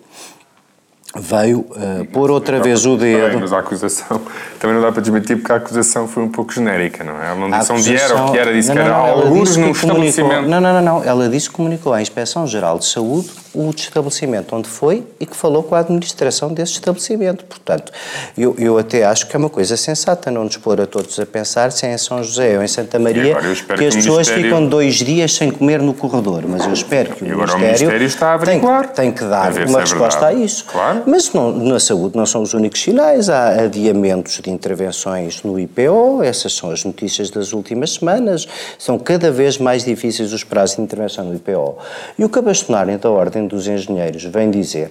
veio 1.17 1.65
eh, 1.75 2.05
pôr 2.13 2.31
outra 2.31 2.61
vez 2.61 2.85
o 2.85 2.99
bem, 2.99 3.17
dedo. 3.17 3.41
mas 3.41 3.53
a 3.55 3.61
acusação 3.61 4.21
também 4.61 4.77
não 4.77 4.83
dá 4.83 4.93
para 4.93 5.01
desmentir 5.01 5.39
porque 5.39 5.51
a 5.51 5.57
acusação 5.57 6.07
foi 6.07 6.23
um 6.23 6.29
pouco 6.29 6.53
genérica, 6.53 7.03
não 7.03 7.21
é? 7.21 7.29
Ela 7.31 7.49
não 7.49 7.59
disse 7.59 7.73
onde 7.73 7.97
era, 7.97 8.23
o 8.25 8.31
que 8.31 8.39
era, 8.39 8.53
disse 8.53 8.69
Não, 8.69 8.75
que 8.75 8.81
era 8.83 8.91
não, 8.91 9.07
não, 9.07 9.13
alguns 9.23 9.57
num 9.57 9.71
estabelecimento. 9.71 10.49
Não, 10.49 10.61
não, 10.61 10.75
não, 10.75 10.83
não. 10.83 11.05
Ela 11.05 11.31
disse 11.31 11.49
que 11.49 11.57
comunicou 11.57 11.95
à 11.95 12.03
Inspeção-Geral 12.03 12.79
de 12.79 12.85
Saúde 12.85 13.31
o 13.53 13.71
estabelecimento 13.71 14.55
onde 14.55 14.69
foi 14.69 15.05
e 15.19 15.27
que 15.27 15.37
falou 15.37 15.63
com 15.63 15.75
a 15.75 15.81
administração 15.81 16.53
desse 16.53 16.73
estabelecimento. 16.75 17.45
Portanto, 17.45 17.93
eu, 18.39 18.55
eu 18.59 18.79
até 18.79 19.05
acho 19.05 19.27
que 19.27 19.35
é 19.35 19.39
uma 19.39 19.51
coisa 19.51 19.77
sensata 19.77 20.31
não 20.31 20.45
nos 20.45 20.57
pôr 20.57 20.81
a 20.81 20.87
todos 20.87 21.19
a 21.19 21.27
pensar 21.27 21.73
se 21.73 21.85
é 21.87 21.93
em 21.93 21.99
São 21.99 22.23
José 22.23 22.57
ou 22.57 22.63
em 22.63 22.69
Santa 22.69 22.99
Maria 22.99 23.35
que 23.37 23.47
as 23.49 23.61
pessoas 23.95 24.29
Ministério- 24.29 24.43
ficam 24.45 24.67
dois 24.67 24.95
dias 24.97 25.33
sem 25.35 25.51
comer 25.51 25.81
no 25.83 25.93
corredor. 25.95 26.45
Mas 26.47 26.65
eu 26.65 26.73
espero 26.73 27.15
que 27.15 27.25
o 27.25 27.33
agora 27.33 27.55
o 27.55 27.59
Ministério, 27.59 27.93
Ministério 27.93 28.07
está 28.07 28.35
a 28.35 28.39
tem, 28.39 28.49
averiguar. 28.57 28.89
tem 28.93 29.13
que 29.13 29.25
A 29.25 29.29
dar 29.29 29.53
uma 29.67 29.79
é 29.79 29.81
resposta 29.81 30.21
verdade. 30.21 30.43
a 30.43 30.45
isso. 30.45 30.65
Claro. 30.67 31.03
Mas 31.07 31.33
não, 31.33 31.51
na 31.53 31.81
saúde 31.81 32.17
não 32.17 32.27
são 32.27 32.43
os 32.43 32.55
únicos 32.55 32.81
sinais. 32.81 33.29
Há 33.29 33.65
adiamentos 33.65 34.41
de 34.41 34.51
intervenções 34.51 35.43
no 35.43 35.59
IPO, 35.59 36.23
essas 36.23 36.53
são 36.55 36.71
as 36.71 36.85
notícias 36.85 37.31
das 37.31 37.53
últimas 37.53 37.95
semanas. 37.95 38.47
São 38.79 38.99
cada 38.99 39.31
vez 39.31 39.59
mais 39.59 39.85
difíceis 39.85 40.33
os 40.33 40.45
prazos 40.45 40.77
de 40.77 40.83
intervenção 40.83 41.25
no 41.25 41.35
IPO. 41.35 41.79
E 42.19 42.25
o 42.25 42.29
que 42.29 42.39
a 42.39 42.43
bastonária 42.43 42.97
da 42.99 43.11
Ordem 43.11 43.40
dos 43.47 43.67
Engenheiros 43.67 44.25
vem 44.25 44.51
dizer, 44.51 44.91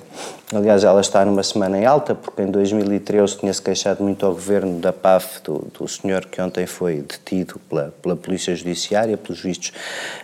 aliás, 0.54 0.84
ela 0.84 1.00
está 1.02 1.24
numa 1.24 1.44
semana 1.44 1.78
em 1.78 1.86
alta, 1.86 2.16
porque 2.16 2.42
em 2.42 2.48
2013 2.48 3.38
tinha-se 3.38 3.62
queixado 3.62 4.04
muito 4.04 4.26
ao 4.26 4.34
governo 4.34 4.80
da 4.80 4.92
PAF, 4.92 5.42
do, 5.44 5.68
do 5.78 5.88
senhor 5.88 6.26
que 6.26 6.42
ontem 6.42 6.66
foi 6.66 6.98
detido 7.08 7.60
pela, 7.70 7.94
pela 8.02 8.16
Polícia 8.16 8.56
Judiciária, 8.56 9.16
pelos 9.18 9.42
vistos, 9.42 9.72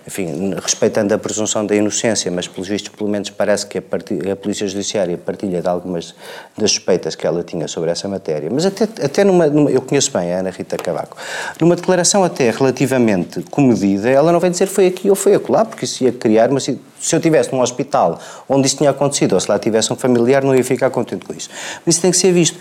enfim, 0.07 0.53
respeitando 0.61 1.13
a 1.13 1.17
presunção 1.17 1.65
da 1.65 1.75
inocência, 1.75 2.31
mas 2.31 2.47
pelos 2.47 2.67
vistos, 2.67 2.89
pelo 2.95 3.09
menos 3.09 3.29
parece 3.29 3.67
que 3.67 3.77
a, 3.77 3.81
parti- 3.81 4.19
a 4.29 4.35
Polícia 4.35 4.67
Judiciária 4.67 5.17
partilha 5.17 5.61
de 5.61 5.67
algumas 5.67 6.15
das 6.57 6.71
suspeitas 6.71 7.13
que 7.15 7.27
ela 7.27 7.43
tinha 7.43 7.67
sobre 7.67 7.91
essa 7.91 8.07
matéria. 8.07 8.49
Mas 8.51 8.65
até, 8.65 8.85
até 9.03 9.23
numa, 9.23 9.47
numa- 9.47 9.69
Eu 9.71 9.81
conheço 9.81 10.11
bem 10.11 10.33
a 10.33 10.39
Ana 10.39 10.49
Rita 10.49 10.77
Cavaco. 10.77 11.17
Numa 11.59 11.75
declaração 11.75 12.23
até 12.23 12.49
relativamente 12.49 13.41
comedida, 13.43 14.09
ela 14.09 14.31
não 14.31 14.39
vai 14.39 14.49
dizer 14.49 14.65
foi 14.67 14.87
aqui 14.87 15.09
ou 15.09 15.15
foi 15.15 15.35
acolá, 15.35 15.65
porque 15.65 15.85
isso 15.85 16.03
ia 16.03 16.11
criar 16.11 16.49
uma. 16.49 16.59
Se 16.59 16.71
eu 17.13 17.17
estivesse 17.19 17.53
num 17.53 17.61
hospital 17.61 18.19
onde 18.49 18.65
isso 18.67 18.77
tinha 18.77 18.89
acontecido, 18.89 19.33
ou 19.33 19.39
se 19.39 19.49
lá 19.51 19.59
tivesse 19.59 19.93
um 19.93 19.95
familiar, 19.95 20.14
não 20.43 20.55
ia 20.55 20.63
ficar 20.63 20.89
contente 20.89 21.25
com 21.25 21.33
isso. 21.33 21.49
Isso 21.85 22.01
tem 22.01 22.11
que 22.11 22.17
ser 22.17 22.31
visto. 22.31 22.57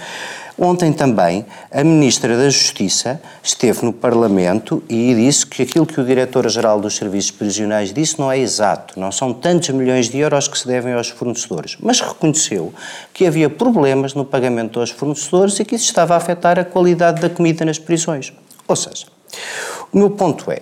Ontem 0.57 0.92
também, 0.92 1.44
a 1.72 1.82
Ministra 1.82 2.36
da 2.36 2.48
Justiça 2.48 3.20
esteve 3.42 3.84
no 3.84 3.92
Parlamento 3.92 4.84
e 4.88 5.12
disse 5.12 5.44
que 5.44 5.62
aquilo 5.62 5.84
que 5.84 6.00
o 6.00 6.05
Diretor-Geral 6.05 6.80
dos 6.80 6.94
Serviços 6.94 7.32
Prisionais 7.32 7.92
disse 7.92 8.20
não 8.20 8.30
é 8.30 8.38
exato. 8.38 8.98
Não 8.98 9.11
são 9.11 9.32
tantos 9.32 9.70
milhões 9.70 10.09
de 10.09 10.18
euros 10.18 10.46
que 10.46 10.57
se 10.57 10.64
devem 10.64 10.92
aos 10.92 11.09
fornecedores. 11.09 11.76
Mas 11.80 12.00
reconheceu 12.00 12.72
que 13.12 13.26
havia 13.26 13.50
problemas 13.50 14.14
no 14.14 14.24
pagamento 14.24 14.78
aos 14.78 14.90
fornecedores 14.90 15.59
e 15.59 15.64
que 15.64 15.74
isso 15.74 15.86
estava 15.86 16.14
a 16.14 16.18
afetar 16.18 16.57
a 16.57 16.64
qualidade 16.64 17.20
da 17.20 17.28
comida 17.28 17.64
nas 17.64 17.80
prisões. 17.80 18.32
Ou 18.68 18.76
seja, 18.76 19.07
o 19.92 19.98
meu 19.98 20.11
ponto 20.11 20.52
é. 20.52 20.61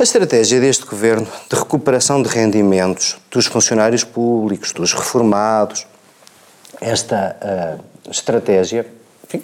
A 0.00 0.02
estratégia 0.02 0.58
deste 0.58 0.86
governo 0.86 1.26
de 1.50 1.54
recuperação 1.54 2.22
de 2.22 2.28
rendimentos 2.30 3.18
dos 3.30 3.44
funcionários 3.44 4.02
públicos, 4.02 4.72
dos 4.72 4.94
reformados, 4.94 5.86
esta 6.80 7.36
ah, 7.38 7.76
estratégia, 8.10 8.86
enfim, 9.22 9.42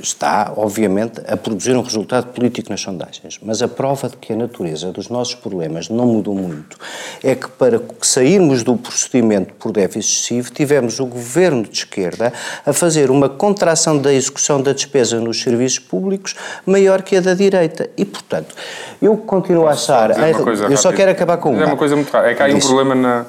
está, 0.00 0.52
obviamente, 0.56 1.20
a 1.26 1.36
produzir 1.36 1.76
um 1.76 1.82
resultado 1.82 2.28
político 2.32 2.70
nas 2.70 2.80
sondagens. 2.80 3.38
Mas 3.42 3.62
a 3.62 3.68
prova 3.68 4.08
de 4.08 4.16
que 4.16 4.32
a 4.32 4.36
natureza 4.36 4.92
dos 4.92 5.08
nossos 5.08 5.34
problemas 5.34 5.88
não 5.88 6.06
mudou 6.06 6.34
muito 6.34 6.76
é 7.22 7.34
que, 7.34 7.48
para 7.48 7.80
sairmos 8.00 8.62
do 8.62 8.76
procedimento 8.76 9.54
por 9.54 9.72
déficit 9.72 10.12
excessivo, 10.12 10.50
tivemos 10.52 11.00
o 11.00 11.06
governo 11.06 11.62
de 11.62 11.78
esquerda 11.78 12.32
a 12.64 12.72
fazer 12.72 13.10
uma 13.10 13.28
contração 13.28 13.98
da 13.98 14.12
execução 14.12 14.60
da 14.60 14.72
despesa 14.72 15.20
nos 15.20 15.40
serviços 15.40 15.78
públicos 15.78 16.34
maior 16.64 17.02
que 17.02 17.16
a 17.16 17.20
da 17.20 17.34
direita. 17.34 17.90
E, 17.96 18.04
portanto, 18.04 18.54
eu 19.00 19.16
continuo 19.16 19.66
a 19.66 19.72
achar. 19.72 20.10
eu 20.10 20.44
rápida? 20.44 20.76
só 20.76 20.92
quero 20.92 21.10
acabar 21.10 21.36
com 21.38 21.52
uma. 21.52 21.62
É 21.62 21.66
uma 21.66 21.76
coisa 21.76 21.96
muito 21.96 22.10
rara. 22.10 22.30
É 22.30 22.34
que 22.34 22.42
há 22.42 22.46
aí 22.46 22.54
um 22.54 22.60
problema 22.60 22.94
na. 22.94 23.26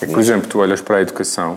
É 0.00 0.06
que, 0.06 0.12
por 0.12 0.20
exemplo, 0.20 0.48
tu 0.48 0.58
olhas 0.58 0.80
para 0.80 0.96
a 0.96 1.02
educação 1.02 1.56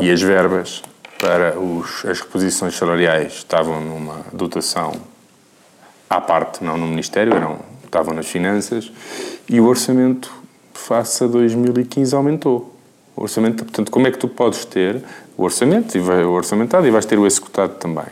e 0.00 0.10
as 0.10 0.20
verbas 0.20 0.82
para 1.18 1.58
os, 1.58 2.04
as 2.04 2.20
reposições 2.20 2.76
salariais 2.76 3.34
estavam 3.34 3.80
numa 3.80 4.24
dotação 4.32 4.92
à 6.08 6.20
parte, 6.20 6.64
não 6.64 6.78
no 6.78 6.86
Ministério, 6.86 7.34
eram, 7.34 7.58
estavam 7.84 8.14
nas 8.14 8.26
finanças, 8.26 8.90
e 9.48 9.60
o 9.60 9.66
orçamento 9.66 10.32
face 10.72 11.24
a 11.24 11.26
2015 11.26 12.14
aumentou. 12.14 12.74
O 13.14 13.22
orçamento, 13.22 13.64
portanto, 13.64 13.90
como 13.90 14.06
é 14.06 14.12
que 14.12 14.18
tu 14.18 14.28
podes 14.28 14.64
ter 14.64 15.02
o 15.36 15.42
orçamento, 15.42 15.96
e 15.96 16.00
vai, 16.00 16.24
o 16.24 16.30
orçamentado, 16.30 16.86
e 16.86 16.90
vais 16.90 17.04
ter 17.04 17.18
o 17.18 17.26
executado 17.26 17.74
também? 17.74 18.06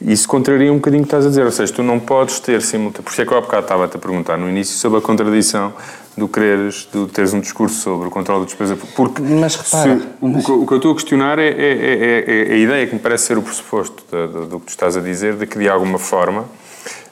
Isso 0.00 0.26
contraria 0.26 0.72
um 0.72 0.76
bocadinho 0.76 1.02
o 1.02 1.06
que 1.06 1.08
estás 1.08 1.24
a 1.24 1.28
dizer, 1.28 1.44
ou 1.44 1.52
seja, 1.52 1.72
tu 1.72 1.82
não 1.82 2.00
podes 2.00 2.40
ter 2.40 2.60
simultaneamente. 2.60 3.02
Por 3.02 3.22
é 3.22 3.24
que 3.24 3.32
eu 3.32 3.38
há 3.38 3.40
bocado 3.40 3.62
estava-te 3.62 3.96
a 3.96 4.00
perguntar 4.00 4.36
no 4.36 4.48
início 4.48 4.76
sobre 4.76 4.98
a 4.98 5.00
contradição 5.00 5.72
do 6.16 6.28
quereres, 6.28 6.88
de 6.92 7.06
teres 7.06 7.32
um 7.32 7.40
discurso 7.40 7.80
sobre 7.80 8.08
o 8.08 8.10
controle 8.10 8.40
da 8.40 8.46
despesa. 8.46 8.76
Porque 8.94 9.22
mas 9.22 9.56
repara, 9.56 9.98
se, 9.98 10.08
mas... 10.20 10.48
O, 10.48 10.66
que 10.66 10.72
eu 10.72 10.76
estou 10.76 10.92
a 10.92 10.94
questionar 10.94 11.38
é, 11.38 11.48
é, 11.48 11.50
é, 11.50 12.48
é, 12.48 12.52
a 12.52 12.56
ideia 12.56 12.86
que 12.86 12.94
me 12.94 13.00
parece 13.00 13.24
ser 13.24 13.38
o 13.38 13.42
pressuposto 13.42 14.04
do, 14.10 14.46
do 14.46 14.60
que 14.60 14.66
tu 14.66 14.70
estás 14.70 14.96
a 14.96 15.00
dizer, 15.00 15.36
de 15.36 15.46
que 15.46 15.58
de 15.58 15.68
alguma 15.68 15.98
forma 15.98 16.44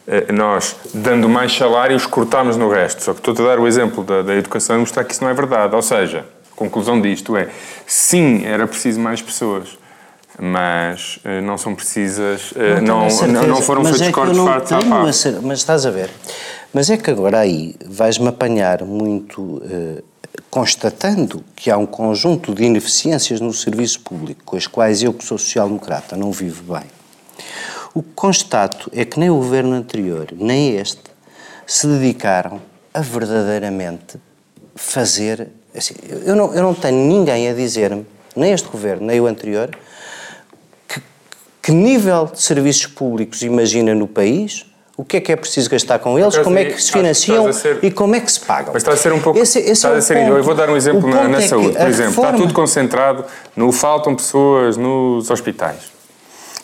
eh, 0.07 0.33
nós, 0.33 0.75
dando 0.93 1.29
mais 1.29 1.57
salários, 1.57 2.05
cortamos 2.05 2.57
no 2.57 2.69
resto. 2.69 3.03
Só 3.03 3.13
que 3.13 3.21
estou-te 3.21 3.43
a 3.43 3.45
dar 3.45 3.61
o 3.61 3.67
exemplo 3.67 4.03
da, 4.03 4.23
da 4.23 4.35
educação 4.35 4.77
e 4.77 4.81
mostrar 4.81 5.05
que 5.05 5.13
isso 5.13 5.23
não 5.23 5.31
é 5.31 5.35
verdade. 5.35 5.75
Ou 5.75 5.83
seja, 5.83 6.27
a 6.53 6.57
conclusão 6.57 7.01
disto 7.01 7.37
é, 7.37 7.49
sim, 7.87 8.45
era 8.45 8.67
preciso 8.67 8.99
mais 8.99 9.23
pessoas, 9.23 9.79
mas 10.39 11.21
uh, 11.25 11.41
não 11.43 11.57
são 11.57 11.77
precisas, 11.77 12.51
uh, 12.53 12.83
não, 12.83 13.07
não, 13.09 13.47
não, 13.47 13.63
foram 13.63 13.83
mas 13.83 13.99
feitos 13.99 14.09
é 14.09 14.13
cortes 14.13 14.39
fartos 14.39 14.73
à. 14.73 15.41
Mas 15.43 15.59
estás 15.59 15.87
a 15.87 15.91
ver, 15.91 16.11
mas 16.73 16.89
é 16.89 16.97
que 16.97 17.11
agora 17.11 17.41
aí 17.41 17.75
vais-me 17.85 18.29
apanhar 18.29 18.85
muito 18.85 19.41
uh, 19.41 20.03
constatando 20.51 21.45
que 21.57 21.71
há 21.71 21.77
um 21.77 21.87
conjunto 21.87 22.55
de 22.55 22.65
ineficiências 22.65 23.41
no 23.41 23.53
serviço 23.53 24.01
público 24.01 24.43
com 24.45 24.57
as 24.57 24.67
quais 24.67 25.03
eu, 25.03 25.13
que 25.13 25.25
sou 25.25 25.37
social-democrata, 25.39 26.17
não 26.17 26.31
vivo 26.31 26.73
bem. 26.73 26.85
O 27.93 28.03
que 28.03 28.11
constato 28.15 28.91
é 28.95 29.05
que 29.05 29.19
nem 29.19 29.31
o 29.31 29.37
governo 29.37 29.75
anterior, 29.75 30.29
nem 30.33 30.77
este, 30.77 31.03
se 31.67 31.87
dedicaram 31.87 32.61
a 32.95 33.01
verdadeiramente 33.01 34.19
fazer. 34.77 35.49
Assim, 35.75 35.95
eu, 36.25 36.37
não, 36.37 36.55
eu 36.55 36.63
não 36.63 36.75
tenho 36.75 36.99
ninguém 36.99 37.49
a 37.49 37.53
dizer-me, 37.53 38.07
nem 38.37 38.53
este 38.53 38.69
governo, 38.69 39.07
nem 39.07 39.21
o 39.21 39.27
anterior, 39.27 39.77
que, 40.87 41.03
que 41.61 41.73
nível 41.73 42.27
de 42.27 42.41
serviços 42.41 42.87
públicos 42.87 43.43
imagina 43.43 43.93
no 43.93 44.07
país 44.07 44.70
o 45.01 45.05
que 45.05 45.17
é 45.17 45.21
que 45.21 45.33
é 45.33 45.37
preciso 45.37 45.71
gastar 45.71 45.99
com 45.99 46.19
eles, 46.19 46.37
como 46.39 46.59
é 46.59 46.67
que 46.67 46.83
se 46.83 46.93
financiam 46.93 47.51
ser, 47.55 47.79
e 47.83 47.91
como 47.91 48.15
é 48.15 48.21
que 48.21 48.31
se 48.31 48.41
pagam. 48.41 48.75
Mas 48.75 48.83
está 48.83 48.93
a 48.93 48.97
ser 48.97 49.13
um 49.15 49.21
pouco. 49.21 49.39
Esse, 49.39 49.59
esse 49.59 49.73
está 49.73 49.89
é 49.89 49.97
a 49.97 50.03
ser, 50.03 50.15
ponto, 50.15 50.37
eu 50.37 50.45
vou 50.45 50.55
dar 50.55 50.69
um 50.69 50.77
exemplo 50.77 51.09
na, 51.09 51.27
na 51.27 51.39
é 51.41 51.49
saúde, 51.49 51.77
por 51.79 51.89
exemplo. 51.89 52.11
Reforma... 52.11 52.31
Está 52.31 52.43
tudo 52.43 52.53
concentrado 52.55 53.25
no 53.57 53.73
faltam 53.73 54.15
pessoas 54.15 54.77
nos 54.77 55.31
hospitais, 55.31 55.91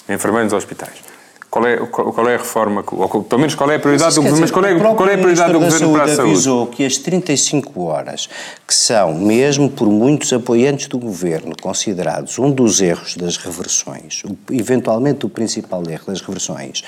enfermeiros 0.07 0.53
nos 0.53 0.63
hospitais. 0.63 1.16
Qual 1.57 1.67
é, 1.67 1.77
qual 1.79 2.29
é 2.29 2.35
a 2.35 2.39
reforma, 2.39 2.85
ou 2.87 3.23
pelo 3.25 3.41
menos 3.41 3.55
qual 3.55 3.71
é 3.71 3.77
a 3.77 3.79
prioridade 3.79 4.15
do 4.15 4.21
governo, 4.21 4.41
mas 4.41 4.51
qual 4.51 4.65
é, 4.67 4.75
qual 4.79 5.09
é 5.09 5.15
a 5.15 5.19
prioridade 5.19 5.53
do 5.55 5.61
governo 5.61 5.93
para 5.95 6.05
a 6.05 6.09
saúde? 6.09 6.33
avisou 6.33 6.67
que 6.67 6.85
as 6.85 6.99
35 6.99 7.83
horas, 7.83 8.29
que 8.67 8.75
são, 8.75 9.15
mesmo 9.15 9.71
por 9.71 9.89
muitos 9.89 10.31
apoiantes 10.35 10.87
do 10.87 10.99
governo, 10.99 11.55
considerados 11.59 12.39
um 12.39 12.51
dos 12.51 12.83
erros 12.83 13.17
das 13.17 13.39
reversões, 13.39 14.23
eventualmente 14.51 15.25
o 15.25 15.31
principal 15.31 15.83
erro 15.89 16.05
das 16.09 16.21
reversões, 16.21 16.85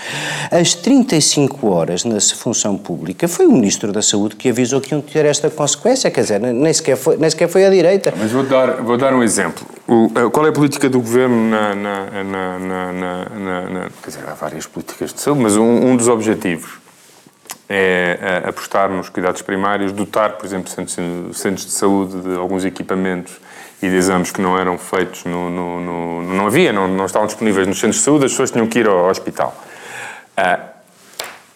as 0.51 0.75
35 0.75 1.67
horas 1.67 2.05
na 2.05 2.21
função 2.21 2.77
pública, 2.77 3.27
foi 3.27 3.47
o 3.47 3.53
Ministro 3.53 3.91
da 3.91 4.03
Saúde 4.03 4.37
que 4.37 4.51
avisou 4.51 4.83
que 4.83 4.93
iam 4.93 5.01
ter 5.01 5.25
esta 5.25 5.49
consequência, 5.49 6.11
quer 6.11 6.21
dizer, 6.21 6.41
nem 6.41 6.73
sequer 6.75 6.99
foi, 6.99 7.17
nem 7.17 7.31
sequer 7.31 7.49
foi 7.49 7.65
a 7.65 7.71
direita. 7.71 8.13
Mas 8.15 8.31
vou 8.31 8.43
dar, 8.43 8.83
vou 8.83 8.99
dar 8.99 9.15
um 9.15 9.23
exemplo. 9.23 9.78
O, 9.91 10.11
qual 10.31 10.45
é 10.45 10.51
a 10.51 10.53
política 10.53 10.91
do 10.91 11.01
governo 11.01 11.49
na, 11.49 11.75
na, 11.75 12.23
na, 12.23 12.93
na, 12.93 13.91
quer 14.03 14.11
dizer, 14.11 14.29
há 14.29 14.35
várias 14.35 14.67
políticas 14.67 15.15
de 15.15 15.21
saúde, 15.23 15.41
mas 15.41 15.57
um, 15.57 15.65
um 15.65 15.97
dos 15.97 16.09
objetivos 16.09 16.79
é 17.67 18.43
apostar 18.47 18.91
nos 18.91 19.09
cuidados 19.09 19.41
primários, 19.41 19.91
dotar, 19.93 20.33
por 20.33 20.45
exemplo, 20.45 20.71
centros, 20.71 21.39
centros 21.39 21.65
de 21.65 21.73
saúde 21.73 22.21
de 22.21 22.37
alguns 22.37 22.67
equipamentos 22.67 23.41
e 23.83 23.89
de 23.89 23.97
exames 23.97 24.31
que 24.31 24.43
não 24.43 24.59
eram 24.59 24.77
feitos, 24.77 25.25
no, 25.25 25.49
no, 25.49 25.81
no 25.81 26.35
não 26.35 26.47
havia, 26.47 26.71
não, 26.71 26.87
não, 26.87 27.07
estavam 27.07 27.27
disponíveis 27.27 27.67
nos 27.67 27.79
centros 27.79 27.97
de 27.97 28.05
saúde, 28.05 28.27
as 28.27 28.33
pessoas 28.33 28.51
tinham 28.51 28.67
que 28.67 28.81
ir 28.81 28.87
ao, 28.87 29.09
hospital. 29.09 29.57
Ah, 30.37 30.61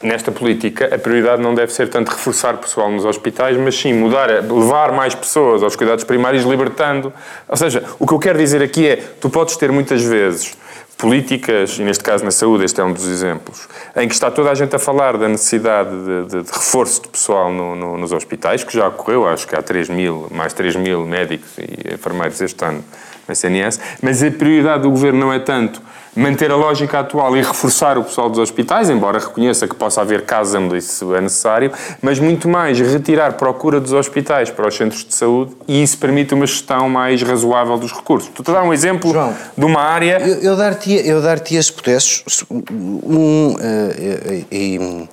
nesta 0.02 0.32
política, 0.32 0.94
a 0.94 0.98
prioridade 0.98 1.40
não 1.40 1.54
deve 1.54 1.72
ser 1.72 1.88
tanto 1.88 2.10
reforçar 2.10 2.56
pessoal 2.56 2.90
nos 2.90 3.04
hospitais, 3.04 3.56
mas 3.56 3.74
sim 3.74 3.92
mudar, 3.92 4.28
levar 4.28 4.92
mais 4.92 5.14
pessoas 5.14 5.62
aos 5.62 5.76
cuidados 5.76 6.04
primários, 6.04 6.44
libertando. 6.44 7.12
Ou 7.48 7.56
seja, 7.56 7.84
o 7.98 8.06
que 8.06 8.12
eu 8.12 8.18
quero 8.18 8.38
dizer 8.38 8.62
aqui 8.62 8.86
é, 8.86 8.96
tu 8.96 9.30
podes 9.30 9.56
ter 9.56 9.70
muitas 9.70 10.02
vezes 10.02 10.56
políticas, 11.02 11.78
e 11.78 11.82
neste 11.82 12.04
caso 12.04 12.24
na 12.24 12.30
saúde, 12.30 12.64
este 12.64 12.80
é 12.80 12.84
um 12.84 12.92
dos 12.92 13.06
exemplos, 13.08 13.68
em 13.96 14.06
que 14.06 14.14
está 14.14 14.30
toda 14.30 14.52
a 14.52 14.54
gente 14.54 14.76
a 14.76 14.78
falar 14.78 15.16
da 15.16 15.28
necessidade 15.28 15.90
de, 15.90 16.26
de, 16.26 16.42
de 16.42 16.52
reforço 16.52 17.02
de 17.02 17.08
pessoal 17.08 17.52
no, 17.52 17.74
no, 17.74 17.98
nos 17.98 18.12
hospitais, 18.12 18.62
que 18.62 18.72
já 18.72 18.86
ocorreu, 18.86 19.26
acho 19.26 19.46
que 19.46 19.56
há 19.56 19.62
3 19.62 19.88
mil, 19.88 20.28
mais 20.30 20.52
3 20.52 20.76
mil 20.76 21.04
médicos 21.04 21.58
e 21.58 21.94
enfermeiros 21.94 22.40
este 22.40 22.64
ano 22.64 22.84
no 23.26 23.32
SNS, 23.32 23.80
mas 24.00 24.22
a 24.22 24.30
prioridade 24.30 24.84
do 24.84 24.90
governo 24.90 25.18
não 25.18 25.32
é 25.32 25.40
tanto 25.40 25.82
manter 26.14 26.50
a 26.50 26.56
lógica 26.56 27.00
atual 27.00 27.36
e 27.36 27.42
reforçar 27.42 27.96
o 27.96 28.04
pessoal 28.04 28.28
dos 28.28 28.38
hospitais, 28.38 28.90
embora 28.90 29.18
reconheça 29.18 29.66
que 29.66 29.74
possa 29.74 30.02
haver 30.02 30.22
casos 30.22 30.54
onde 30.54 30.76
isso 30.76 31.14
é 31.14 31.20
necessário, 31.20 31.72
mas 32.02 32.18
muito 32.18 32.48
mais 32.48 32.78
retirar 32.78 33.34
procura 33.34 33.80
dos 33.80 33.92
hospitais 33.92 34.50
para 34.50 34.68
os 34.68 34.76
centros 34.76 35.04
de 35.04 35.14
saúde 35.14 35.52
e 35.66 35.82
isso 35.82 35.96
permite 35.96 36.34
uma 36.34 36.46
gestão 36.46 36.88
mais 36.88 37.22
razoável 37.22 37.78
dos 37.78 37.92
recursos. 37.92 38.28
Estou 38.28 38.54
a 38.54 38.60
dar 38.60 38.64
um 38.66 38.72
exemplo 38.72 39.10
João, 39.10 39.34
de 39.56 39.64
uma 39.64 39.80
área... 39.80 40.20
Eu, 40.20 40.42
eu 40.42 40.56
dar-te 40.56 40.92
eu 40.92 41.22
dar 41.22 41.40
esse 41.50 41.72
potessos, 41.72 42.44
um, 42.50 43.54
uh, 43.54 44.46
e, 44.50 45.08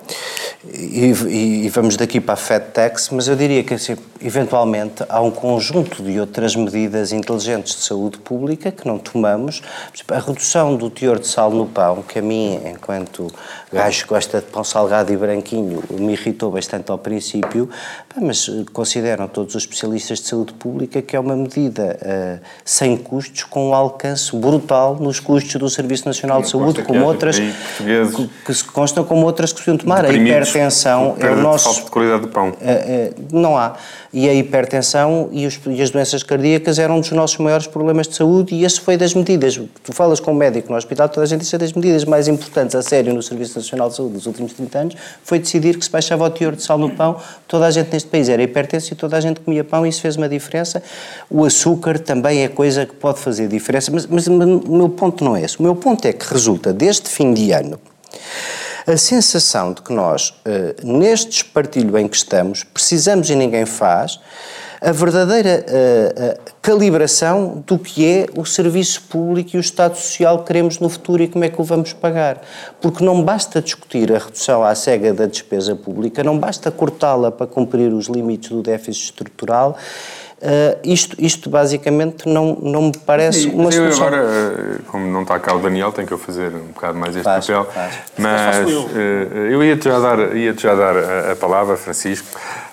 e, 0.68 1.64
e, 1.64 1.68
vamos 1.70 1.96
daqui 1.96 2.20
para 2.20 2.34
a 2.34 2.36
Fed 2.36 2.66
Tax, 2.72 3.08
mas 3.10 3.28
eu 3.28 3.36
diria 3.36 3.64
que 3.64 3.74
assim, 3.74 3.96
eventualmente 4.22 5.04
há 5.08 5.20
um 5.20 5.30
conjunto 5.30 6.02
de 6.02 6.20
outras 6.20 6.54
medidas 6.54 7.12
inteligentes 7.12 7.76
de 7.76 7.82
saúde 7.82 8.18
pública 8.18 8.70
que 8.70 8.86
não 8.86 8.98
tomamos, 8.98 9.62
a 10.08 10.18
redução 10.18 10.76
do 10.76 10.89
teor 10.90 11.18
de 11.18 11.26
sal 11.26 11.50
no 11.50 11.66
pão, 11.66 12.02
que 12.02 12.18
a 12.18 12.22
mim, 12.22 12.60
enquanto 12.66 13.32
gajo 13.72 14.02
que 14.02 14.08
gosta 14.08 14.40
de 14.40 14.46
pão 14.46 14.64
salgado 14.64 15.12
e 15.12 15.16
branquinho, 15.16 15.82
me 15.90 16.12
irritou 16.12 16.50
bastante 16.50 16.90
ao 16.90 16.98
princípio, 16.98 17.68
mas 18.20 18.48
eh, 18.48 18.64
consideram 18.72 19.28
todos 19.28 19.54
os 19.54 19.62
especialistas 19.62 20.18
de 20.20 20.26
saúde 20.26 20.52
pública 20.54 21.00
que 21.00 21.14
é 21.14 21.20
uma 21.20 21.36
medida 21.36 21.98
uh, 22.02 22.44
sem 22.64 22.96
custos, 22.96 23.44
com 23.44 23.70
um 23.70 23.74
alcance 23.74 24.34
brutal 24.34 24.96
nos 24.96 25.20
custos 25.20 25.54
do 25.54 25.70
Serviço 25.70 26.06
Nacional 26.06 26.42
de 26.42 26.50
Saúde, 26.50 26.82
como 26.82 27.04
outras 27.04 27.38
que, 27.38 27.54
que, 28.44 28.54
se 28.54 28.64
constam 28.64 29.04
como 29.04 29.24
outras 29.24 29.52
que 29.52 29.62
se 29.62 29.78
tomar. 29.78 30.04
A 30.04 30.12
hipertensão 30.12 31.16
é 31.20 31.30
o 31.30 31.36
nosso. 31.36 31.66
Falta 31.66 31.84
de 31.84 31.90
qualidade 31.90 32.22
do 32.22 32.28
pão. 32.28 32.48
Uh, 32.48 32.52
uh, 32.52 33.14
não 33.32 33.56
há 33.56 33.76
e 34.12 34.28
a 34.28 34.34
hipertensão 34.34 35.28
e, 35.30 35.46
os, 35.46 35.58
e, 35.66 35.80
as 35.80 35.90
doenças 35.90 36.22
cardíacas 36.22 36.78
eram 36.78 36.96
um 36.96 37.00
dos 37.00 37.12
nossos 37.12 37.38
maiores 37.38 37.66
problemas 37.66 38.08
de 38.08 38.16
saúde 38.16 38.54
e 38.54 38.64
esse 38.64 38.80
foi 38.80 38.96
das 38.96 39.14
medidas. 39.14 39.60
Tu 39.84 39.92
falas 39.92 40.18
com 40.18 40.32
um 40.32 40.34
médico 40.34 40.72
no 40.72 40.76
hospital, 40.80 41.08
toda 41.08 41.22
a 41.22 41.26
gente 41.26 41.40
disse 41.40 41.54
é 41.54 41.58
das 41.58 41.72
medidas 41.72 42.04
mais 42.04 42.26
importantes 42.26 42.74
a 42.74 42.82
sério 42.82 43.14
no 43.14 43.22
Serviço 43.22 43.58
Nacional 43.58 43.88
de 43.88 43.96
Saúde 43.96 44.14
dos 44.14 44.26
últimos 44.26 44.52
30 44.52 44.78
anos 44.78 44.96
foi 45.22 45.38
decidir 45.38 45.78
que 45.78 45.84
se 45.84 45.90
baixava 45.90 46.24
o 46.24 46.30
teor 46.30 46.56
de 46.56 46.62
sal 46.62 46.78
no 46.78 46.90
pão. 46.90 47.20
Toda 47.46 47.66
a 47.66 47.70
gente 47.70 47.92
neste 47.92 48.08
país 48.08 48.28
era 48.28 48.42
hipertenso 48.42 48.92
e 48.92 48.96
toda 48.96 49.16
a 49.16 49.20
gente 49.20 49.40
comia 49.40 49.62
pão 49.62 49.86
e 49.86 49.88
isso 49.88 50.00
fez 50.00 50.16
uma 50.16 50.28
diferença. 50.28 50.82
O 51.30 51.44
açúcar 51.44 51.98
também 51.98 52.42
é 52.42 52.48
coisa 52.48 52.84
que 52.84 52.94
pode 52.94 53.18
fazer 53.20 53.48
diferença, 53.48 53.90
mas, 53.92 54.06
mas 54.06 54.26
o 54.26 54.32
meu 54.32 54.88
ponto 54.88 55.22
não 55.22 55.36
é 55.36 55.42
esse. 55.42 55.58
O 55.58 55.62
meu 55.62 55.76
ponto 55.76 56.06
é 56.06 56.12
que 56.12 56.26
resulta 56.32 56.72
deste 56.72 57.08
fim 57.08 57.32
de 57.32 57.52
ano 57.52 57.78
a 58.86 58.96
sensação 58.96 59.72
de 59.72 59.82
que 59.82 59.92
nós, 59.92 60.34
eh, 60.44 60.74
neste 60.82 61.42
espartilho 61.42 61.96
em 61.98 62.08
que 62.08 62.16
estamos, 62.16 62.64
precisamos 62.64 63.30
e 63.30 63.36
ninguém 63.36 63.66
faz, 63.66 64.18
a 64.80 64.92
verdadeira 64.92 65.64
uh, 65.68 66.40
uh, 66.40 66.52
calibração 66.62 67.62
do 67.66 67.78
que 67.78 68.06
é 68.06 68.26
o 68.34 68.46
serviço 68.46 69.02
público 69.02 69.50
e 69.54 69.58
o 69.58 69.60
Estado 69.60 69.96
Social 69.96 70.38
que 70.38 70.46
queremos 70.46 70.78
no 70.78 70.88
futuro 70.88 71.22
e 71.22 71.28
como 71.28 71.44
é 71.44 71.50
que 71.50 71.60
o 71.60 71.64
vamos 71.64 71.92
pagar. 71.92 72.40
Porque 72.80 73.04
não 73.04 73.22
basta 73.22 73.60
discutir 73.60 74.10
a 74.10 74.18
redução 74.18 74.64
à 74.64 74.74
cega 74.74 75.12
da 75.12 75.26
despesa 75.26 75.76
pública, 75.76 76.24
não 76.24 76.38
basta 76.38 76.70
cortá-la 76.70 77.30
para 77.30 77.46
cumprir 77.46 77.92
os 77.92 78.06
limites 78.06 78.48
do 78.48 78.62
déficit 78.62 79.04
estrutural 79.04 79.76
Uh, 80.42 80.78
isto, 80.82 81.14
isto 81.18 81.50
basicamente 81.50 82.26
não, 82.26 82.56
não 82.62 82.82
me 82.84 82.92
parece 83.04 83.48
uma 83.48 83.64
eu 83.64 83.72
solução. 83.72 84.06
agora, 84.06 84.22
eh, 84.24 84.78
como 84.86 85.06
não 85.06 85.20
está 85.20 85.38
cá 85.38 85.54
o 85.54 85.58
Daniel, 85.58 85.92
tenho 85.92 86.06
que 86.08 86.14
eu 86.14 86.18
fazer 86.18 86.54
um 86.54 86.68
bocado 86.68 86.98
mais 86.98 87.14
este 87.14 87.24
Faz, 87.24 87.46
papel. 87.46 87.64
faz. 87.66 87.94
Mas 88.16 88.66
eh, 88.96 89.52
eu 89.52 89.62
ia-te 89.62 89.84
já 89.84 89.98
dar, 89.98 90.34
ia 90.34 90.54
-te 90.54 90.62
já 90.62 90.74
dar 90.74 90.96
a, 90.96 91.32
a 91.32 91.36
palavra, 91.36 91.76
Francisco, 91.76 92.26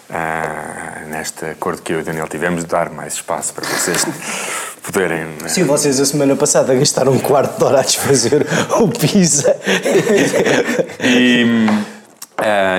ah, 0.09 1.01
neste 1.09 1.43
acordo 1.43 1.81
que 1.81 1.91
eu 1.91 1.97
e 1.97 2.01
o 2.03 2.05
Daniel 2.05 2.29
tivemos, 2.29 2.63
de 2.63 2.69
dar 2.69 2.89
mais 2.89 3.15
espaço 3.15 3.53
para 3.53 3.65
vocês 3.65 4.05
poderem. 4.81 5.27
Sim, 5.47 5.65
vocês 5.65 5.99
a 5.99 6.05
semana 6.05 6.37
passada 6.37 6.73
gastaram 6.73 7.11
um 7.11 7.19
quarto 7.19 7.57
de 7.57 7.65
hora 7.65 7.79
a 7.81 7.83
desfazer 7.83 8.47
o 8.79 8.87
Pisa. 8.87 9.53
E 11.03 11.45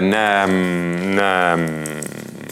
na, 0.01 0.47
na. 1.14 1.57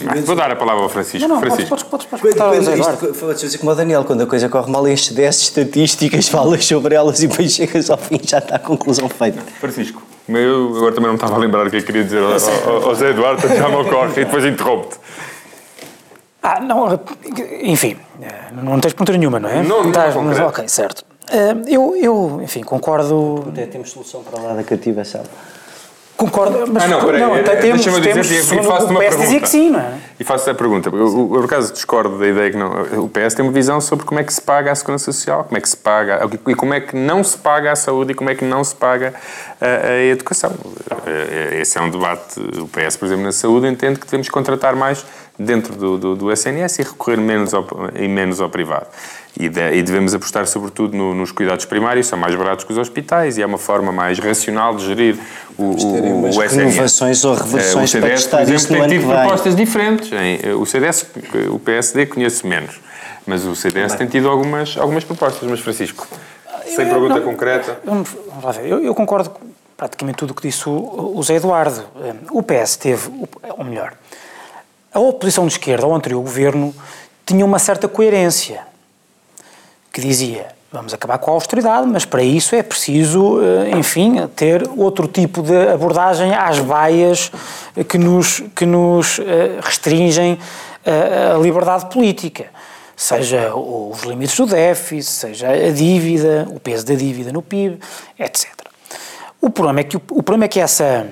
Ah, 0.07 0.13
vou 0.25 0.35
dar 0.35 0.51
a 0.51 0.55
palavra 0.55 0.83
ao 0.83 0.89
Francisco. 0.89 1.27
Não, 1.27 1.35
não, 1.35 1.41
podes, 1.41 1.65
Francisco. 1.65 1.89
podes, 1.89 2.07
podes, 2.07 2.21
podes 2.23 2.35
cortar 2.35 2.51
o 2.59 2.63
Zé 2.63 2.73
Eduardo. 2.73 3.05
Isto 3.11 3.25
pode 3.25 3.39
ser 3.39 3.57
como 3.57 3.71
o 3.71 3.75
Daniel, 3.75 4.03
quando 4.03 4.21
a 4.23 4.27
coisa 4.27 4.49
corre 4.49 4.71
mal, 4.71 4.87
enches 4.87 5.11
10 5.13 5.35
estatísticas, 5.41 6.27
falas 6.29 6.65
sobre 6.65 6.95
elas 6.95 7.21
e 7.23 7.27
depois 7.27 7.51
chegas 7.51 7.89
ao 7.89 7.97
fim 7.97 8.19
e 8.23 8.27
já 8.27 8.37
está 8.39 8.55
a 8.55 8.59
conclusão 8.59 9.07
feita. 9.09 9.41
Francisco, 9.59 10.01
eu 10.27 10.73
agora 10.77 10.93
também 10.93 11.07
não 11.07 11.15
estava 11.15 11.35
a 11.35 11.37
lembrar 11.37 11.65
o 11.65 11.69
que 11.69 11.77
eu 11.77 11.83
queria 11.83 12.03
dizer 12.03 12.21
ao, 12.21 12.31
ao, 12.73 12.89
ao 12.89 12.95
Zé 12.95 13.09
Eduardo, 13.11 13.41
portanto 13.41 13.59
já 13.59 13.69
me 13.69 13.75
ocorre 13.75 14.11
e 14.21 14.25
depois 14.25 14.45
interrompo-te. 14.45 14.97
Ah, 16.43 16.59
não, 16.61 16.99
enfim, 17.61 17.97
não 18.63 18.79
tens 18.79 18.93
pergunta 18.93 19.17
nenhuma, 19.17 19.39
não 19.39 19.49
é? 19.49 19.63
Não, 19.63 19.81
não, 19.81 19.89
Estás- 19.89 20.15
mas, 20.15 20.39
ok, 20.39 20.67
certo. 20.67 21.03
Eh, 21.29 21.55
Eu, 21.67 21.93
eu, 21.97 22.39
enfim, 22.41 22.61
concordo, 22.63 23.45
Até 23.49 23.65
temos 23.65 23.89
solução 23.91 24.23
para 24.23 24.41
lá 24.41 24.53
da 24.53 24.63
cativação. 24.63 25.23
Concordo, 26.17 26.65
mas 26.73 26.83
Ah, 26.83 26.87
não, 26.87 27.05
peraí, 27.05 27.21
não, 27.21 27.33
até 27.35 27.53
eh, 27.53 27.55
temos, 27.57 27.83
deixa-me 27.85 27.97
dizer 28.01 28.13
temos 28.13 28.51
e- 28.51 28.67
faço-te 28.67 28.91
o 28.91 28.95
uma 28.95 28.99
PS 28.99 29.09
dizia 29.11 29.17
pergunta. 29.19 29.39
que 29.41 29.49
sim, 29.49 29.69
não 29.69 29.79
é? 29.79 29.93
E 30.19 30.23
faço 30.23 30.49
a 30.49 30.53
pergunta. 30.55 30.89
Eu, 30.89 30.97
eu, 30.97 31.27
por 31.29 31.45
acaso, 31.45 31.71
discordo 31.71 32.17
da 32.17 32.27
ideia 32.27 32.49
que 32.51 32.57
não. 32.57 32.71
O 33.03 33.07
PS 33.09 33.35
tem 33.35 33.45
uma 33.45 33.51
visão 33.51 33.79
sobre 33.79 34.03
como 34.05 34.19
é 34.19 34.23
que 34.23 34.33
se 34.33 34.41
paga 34.41 34.71
a 34.71 34.75
segurança 34.75 35.05
social, 35.11 35.43
como 35.43 35.57
é 35.57 35.61
que 35.61 35.69
se 35.69 35.77
paga. 35.77 36.19
e 36.47 36.55
como 36.55 36.73
é 36.73 36.81
que 36.81 36.95
não 36.95 37.23
se 37.23 37.37
paga 37.37 37.71
a 37.71 37.75
saúde 37.75 38.11
e 38.11 38.15
como 38.15 38.29
é 38.29 38.35
que 38.35 38.43
não 38.43 38.63
se 38.63 38.75
paga 38.75 39.13
a, 39.61 39.87
a 39.89 40.03
educação. 40.05 40.51
Eh, 41.05 41.59
Esse 41.61 41.77
é 41.77 41.81
um 41.81 41.89
debate. 41.89 42.39
O 42.59 42.67
PS, 42.67 42.97
por 42.97 43.05
exemplo, 43.05 43.23
na 43.23 43.31
saúde, 43.31 43.67
entende 43.67 43.99
que 43.99 44.05
devemos 44.05 44.27
contratar 44.29 44.75
mais 44.75 45.05
dentro 45.39 45.75
do, 45.75 45.97
do, 45.99 46.15
do 46.15 46.31
SNS 46.31 46.79
e 46.79 46.83
recorrer 46.83 47.17
menos 47.17 47.53
ao, 47.53 47.63
e 47.95 48.07
menos 48.07 48.41
ao 48.41 48.49
privado. 48.49 48.87
E, 49.39 49.49
de- 49.49 49.73
e 49.75 49.83
devemos 49.83 50.15
apostar, 50.15 50.47
sobretudo, 50.47 50.97
no- 50.97 51.13
nos 51.13 51.31
cuidados 51.31 51.63
primários, 51.65 52.07
são 52.07 52.17
mais 52.17 52.33
baratos 52.33 52.65
que 52.65 52.71
os 52.71 52.77
hospitais 52.77 53.37
e 53.37 53.41
é 53.43 53.45
uma 53.45 53.57
forma 53.59 53.91
mais 53.91 54.17
racional 54.17 54.75
de 54.75 54.85
gerir 54.85 55.15
o, 55.57 55.63
o, 55.63 56.23
o 56.23 56.27
SNS. 56.29 56.55
renovações 56.55 57.23
ou 57.23 57.35
Eh, 57.35 57.37
reversões 57.37 57.93
o 57.93 57.99
para 57.99 58.07
CDS, 58.07 58.21
testar 58.23 58.37
por 58.37 58.43
exemplo, 58.43 58.55
isto 58.61 58.69
no 58.69 58.75
tem 58.75 58.83
ano 58.83 58.93
tido 58.93 59.07
propostas 59.07 59.55
diferentes. 59.55 60.11
em- 60.11 60.39
eh, 60.43 60.53
O 60.55 60.65
CDS, 60.65 61.05
o 61.51 61.59
PSD 61.59 62.05
conhece 62.07 62.47
menos, 62.47 62.79
mas 63.27 63.45
o 63.45 63.55
CDS 63.55 63.93
tem 63.95 64.07
tido 64.07 64.27
algumas, 64.27 64.75
algumas 64.77 65.03
propostas. 65.03 65.47
Mas, 65.47 65.59
Francisco, 65.59 66.07
sem 66.65 66.85
Eu- 66.85 66.91
pergunta 66.93 67.15
não, 67.19 67.23
concreta. 67.23 67.79
Vamos, 67.85 68.09
vamos 68.29 68.43
lá 68.43 68.51
ver. 68.51 68.67
Eu, 68.67 68.83
eu 68.83 68.95
concordo 68.95 69.29
com 69.29 69.45
praticamente 69.75 70.17
tudo 70.17 70.31
o 70.31 70.33
que 70.33 70.47
disse 70.47 70.67
o, 70.67 71.13
o 71.15 71.21
Zé 71.21 71.35
Eduardo. 71.35 71.83
Eh, 72.03 72.13
O 72.31 72.41
PS 72.41 72.75
teve, 72.77 73.07
o- 73.09 73.27
ou 73.55 73.63
melhor, 73.63 73.93
a 74.91 74.99
oposição 74.99 75.45
de 75.45 75.51
esquerda 75.53 75.85
ao 75.85 75.93
anterior 75.93 76.21
governo 76.23 76.73
tinha 77.23 77.45
uma 77.45 77.59
certa 77.59 77.87
coerência, 77.87 78.61
que 79.97 80.01
dizia 80.01 80.45
vamos 80.71 80.93
acabar 80.93 81.17
com 81.17 81.31
a 81.31 81.33
austeridade, 81.33 81.87
mas 81.87 82.05
para 82.05 82.21
isso 82.21 82.53
é 82.53 82.61
preciso, 82.61 83.41
eh, 83.41 83.71
enfim, 83.79 84.27
ter 84.35 84.69
outro 84.77 85.07
tipo 85.07 85.41
de 85.41 85.69
abordagem 85.69 86.35
às 86.35 86.59
baias 86.59 87.31
que 87.89 87.97
nos, 87.97 88.43
que 88.55 88.63
nos 88.63 89.17
eh, 89.17 89.57
restringem 89.59 90.37
eh, 90.85 91.31
a 91.33 91.37
liberdade 91.39 91.89
política. 91.89 92.45
Seja 92.95 93.55
os 93.55 94.03
limites 94.03 94.37
do 94.37 94.45
déficit, 94.45 95.09
seja 95.09 95.49
a 95.49 95.71
dívida, 95.71 96.47
o 96.51 96.59
peso 96.59 96.85
da 96.85 96.93
dívida 96.93 97.31
no 97.31 97.41
PIB, 97.41 97.79
etc. 98.19 98.47
O 99.41 99.49
problema 99.49 99.79
é 99.79 99.83
que, 99.83 99.97
o 99.97 100.21
problema 100.21 100.45
é 100.45 100.47
que 100.47 100.59
essa 100.59 101.07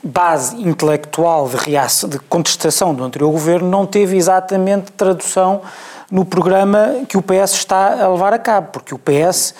base 0.00 0.62
intelectual 0.62 1.48
de, 1.48 1.56
reação, 1.56 2.08
de 2.08 2.20
contestação 2.20 2.94
do 2.94 3.02
anterior 3.02 3.32
governo 3.32 3.68
não 3.68 3.84
teve 3.84 4.16
exatamente 4.16 4.92
tradução 4.92 5.62
no 6.10 6.24
programa 6.24 7.04
que 7.08 7.16
o 7.16 7.22
PS 7.22 7.52
está 7.52 8.04
a 8.04 8.08
levar 8.08 8.32
a 8.32 8.38
cabo, 8.38 8.68
porque 8.72 8.94
o 8.94 8.98
PS, 8.98 9.54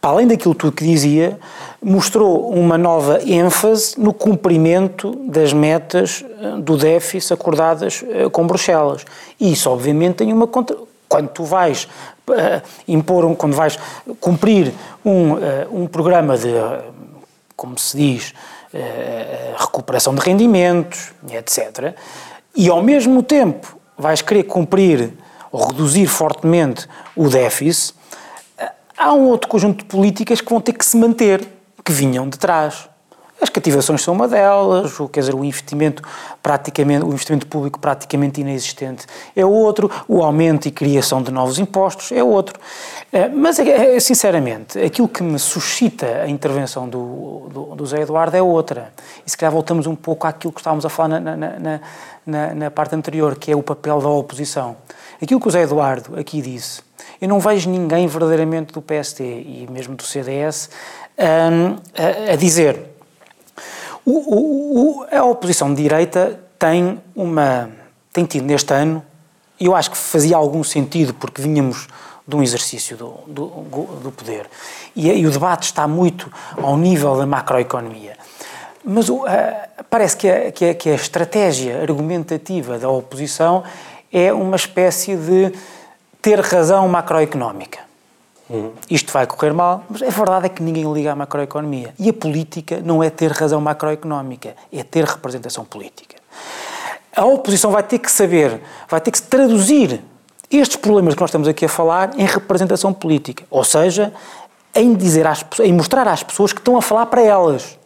para 0.00 0.10
além 0.10 0.26
daquilo 0.26 0.54
tudo 0.54 0.72
que 0.72 0.84
dizia, 0.84 1.38
mostrou 1.82 2.50
uma 2.50 2.78
nova 2.78 3.20
ênfase 3.24 4.00
no 4.00 4.12
cumprimento 4.12 5.14
das 5.28 5.52
metas 5.52 6.24
eh, 6.40 6.56
do 6.58 6.76
déficit 6.76 7.34
acordadas 7.34 8.02
eh, 8.08 8.28
com 8.30 8.46
Bruxelas. 8.46 9.04
E 9.38 9.52
isso, 9.52 9.70
obviamente, 9.70 10.16
tem 10.16 10.32
uma 10.32 10.46
contra... 10.46 10.76
Quando 11.06 11.28
tu 11.28 11.44
vais 11.44 11.86
eh, 12.30 12.62
impor, 12.88 13.24
um, 13.24 13.34
quando 13.34 13.54
vais 13.54 13.78
cumprir 14.18 14.72
um, 15.04 15.38
eh, 15.38 15.66
um 15.70 15.86
programa 15.86 16.36
de, 16.36 16.52
como 17.54 17.78
se 17.78 17.96
diz, 17.96 18.34
recuperação 19.56 20.12
de 20.16 20.20
rendimentos, 20.20 21.12
etc. 21.30 21.94
E 22.56 22.68
ao 22.68 22.82
mesmo 22.82 23.22
tempo 23.22 23.76
vais 23.96 24.20
querer 24.20 24.42
cumprir 24.42 25.12
reduzir 25.56 26.06
fortemente 26.06 26.88
o 27.16 27.28
déficit, 27.28 27.94
eh, 28.58 28.70
há 28.96 29.12
um 29.12 29.28
outro 29.28 29.48
conjunto 29.48 29.78
de 29.78 29.84
políticas 29.84 30.40
que 30.40 30.50
vão 30.50 30.60
ter 30.60 30.72
que 30.72 30.84
se 30.84 30.96
manter, 30.96 31.46
que 31.84 31.92
vinham 31.92 32.28
de 32.28 32.38
trás. 32.38 32.88
As 33.40 33.50
cativações 33.50 34.00
são 34.00 34.14
uma 34.14 34.26
delas, 34.26 34.98
o, 34.98 35.08
quer 35.08 35.20
dizer, 35.20 35.34
o 35.34 35.44
investimento 35.44 36.02
praticamente, 36.42 37.04
o 37.04 37.08
investimento 37.08 37.46
público 37.46 37.78
praticamente 37.78 38.40
inexistente 38.40 39.06
é 39.36 39.44
outro, 39.44 39.90
o 40.08 40.22
aumento 40.22 40.66
e 40.66 40.70
criação 40.70 41.20
de 41.22 41.30
novos 41.30 41.58
impostos 41.58 42.10
é 42.12 42.22
outro. 42.22 42.58
Eh, 43.12 43.28
Mas, 43.28 43.58
eh, 43.58 44.00
sinceramente, 44.00 44.78
aquilo 44.78 45.08
que 45.08 45.22
me 45.22 45.38
suscita 45.38 46.22
a 46.22 46.28
intervenção 46.28 46.88
do, 46.88 47.48
do, 47.52 47.74
do 47.74 47.86
Zé 47.86 48.00
Eduardo 48.00 48.36
é 48.36 48.40
outra. 48.40 48.92
E 49.26 49.30
se 49.30 49.36
calhar 49.36 49.52
voltamos 49.52 49.86
um 49.86 49.96
pouco 49.96 50.26
àquilo 50.26 50.52
que 50.52 50.60
estávamos 50.60 50.86
a 50.86 50.88
falar 50.88 51.20
na, 51.20 51.36
na, 51.36 51.80
na, 52.24 52.54
na 52.54 52.70
parte 52.70 52.94
anterior, 52.94 53.36
que 53.36 53.50
é 53.52 53.56
o 53.56 53.62
papel 53.62 54.00
da 54.00 54.08
oposição. 54.08 54.76
Aquilo 55.22 55.40
que 55.40 55.48
o 55.48 55.50
Zé 55.50 55.62
Eduardo 55.62 56.18
aqui 56.18 56.40
disse, 56.42 56.82
eu 57.20 57.28
não 57.28 57.38
vejo 57.40 57.70
ninguém 57.70 58.06
verdadeiramente 58.06 58.72
do 58.72 58.82
PSD 58.82 59.24
e 59.24 59.68
mesmo 59.70 59.94
do 59.94 60.02
CDS 60.02 60.70
hum, 61.18 61.76
a, 62.28 62.32
a 62.32 62.36
dizer. 62.36 62.80
O- 64.04 64.10
o- 64.12 65.00
o- 65.00 65.06
a 65.10 65.24
oposição 65.24 65.72
de 65.74 65.82
direita 65.82 66.38
tem 66.58 67.00
uma 67.14 67.70
tem 68.12 68.24
tido 68.24 68.44
neste 68.44 68.72
ano 68.72 69.02
e 69.58 69.64
eu 69.66 69.74
acho 69.74 69.90
que 69.90 69.96
fazia 69.96 70.36
algum 70.36 70.62
sentido 70.62 71.14
porque 71.14 71.42
vinhamos 71.42 71.88
de 72.26 72.36
um 72.36 72.42
exercício 72.42 72.96
do, 72.96 73.10
do, 73.26 73.46
do 74.02 74.12
poder. 74.12 74.46
E, 74.94 75.10
e 75.10 75.26
o 75.26 75.30
debate 75.30 75.64
está 75.64 75.86
muito 75.88 76.30
ao 76.62 76.76
nível 76.76 77.16
da 77.16 77.26
macroeconomia. 77.26 78.16
Mas 78.84 79.06
parece 79.90 80.16
que 80.16 80.28
a, 80.28 80.52
que, 80.52 80.64
a, 80.70 80.74
que 80.74 80.90
a 80.90 80.94
estratégia 80.94 81.80
argumentativa 81.82 82.78
da 82.78 82.88
oposição 82.88 83.62
é 84.14 84.32
uma 84.32 84.56
espécie 84.56 85.16
de 85.16 85.52
ter 86.22 86.40
razão 86.40 86.88
macroeconómica 86.88 87.84
isto 88.90 89.12
vai 89.12 89.26
correr 89.26 89.52
mal, 89.52 89.84
mas 89.88 90.02
a 90.02 90.10
verdade 90.10 90.46
é 90.46 90.48
que 90.48 90.62
ninguém 90.62 90.90
liga 90.92 91.12
à 91.12 91.16
macroeconomia. 91.16 91.94
E 91.98 92.10
a 92.10 92.12
política 92.12 92.80
não 92.84 93.02
é 93.02 93.08
ter 93.08 93.30
razão 93.32 93.60
macroeconómica, 93.60 94.54
é 94.72 94.82
ter 94.82 95.04
representação 95.04 95.64
política. 95.64 96.16
A 97.16 97.24
oposição 97.24 97.70
vai 97.70 97.82
ter 97.82 97.98
que 97.98 98.10
saber, 98.10 98.60
vai 98.88 99.00
ter 99.00 99.10
que 99.10 99.22
traduzir 99.22 100.02
estes 100.50 100.76
problemas 100.76 101.14
que 101.14 101.20
nós 101.20 101.30
estamos 101.30 101.48
aqui 101.48 101.64
a 101.64 101.68
falar 101.68 102.18
em 102.18 102.26
representação 102.26 102.92
política. 102.92 103.44
Ou 103.50 103.64
seja, 103.64 104.12
em, 104.74 104.94
dizer 104.94 105.26
às, 105.26 105.44
em 105.60 105.72
mostrar 105.72 106.06
às 106.06 106.22
pessoas 106.22 106.52
que 106.52 106.60
estão 106.60 106.76
a 106.76 106.82
falar 106.82 107.06
para 107.06 107.22
elas. 107.22 107.78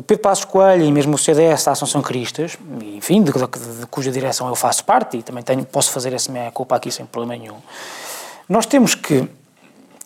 O 0.00 0.02
Pedro 0.02 0.22
Passos 0.22 0.46
Coelho 0.46 0.82
e 0.82 0.90
mesmo 0.90 1.14
o 1.14 1.18
CDS 1.18 1.62
da 1.64 1.72
Ação 1.72 1.86
São 1.86 2.00
Cristas, 2.00 2.56
enfim, 2.96 3.22
de, 3.22 3.30
de- 3.30 3.80
de 3.80 3.86
cuja 3.86 4.10
direção 4.10 4.48
eu 4.48 4.54
faço 4.56 4.82
parte 4.82 5.18
e 5.18 5.22
também 5.22 5.42
tenho, 5.44 5.62
posso 5.66 5.90
fazer 5.92 6.10
essa 6.14 6.32
minha 6.32 6.50
culpa 6.50 6.74
aqui 6.74 6.90
sem 6.90 7.04
problema 7.04 7.38
nenhum, 7.38 7.56
nós 8.48 8.64
temos 8.64 8.94
que, 8.94 9.28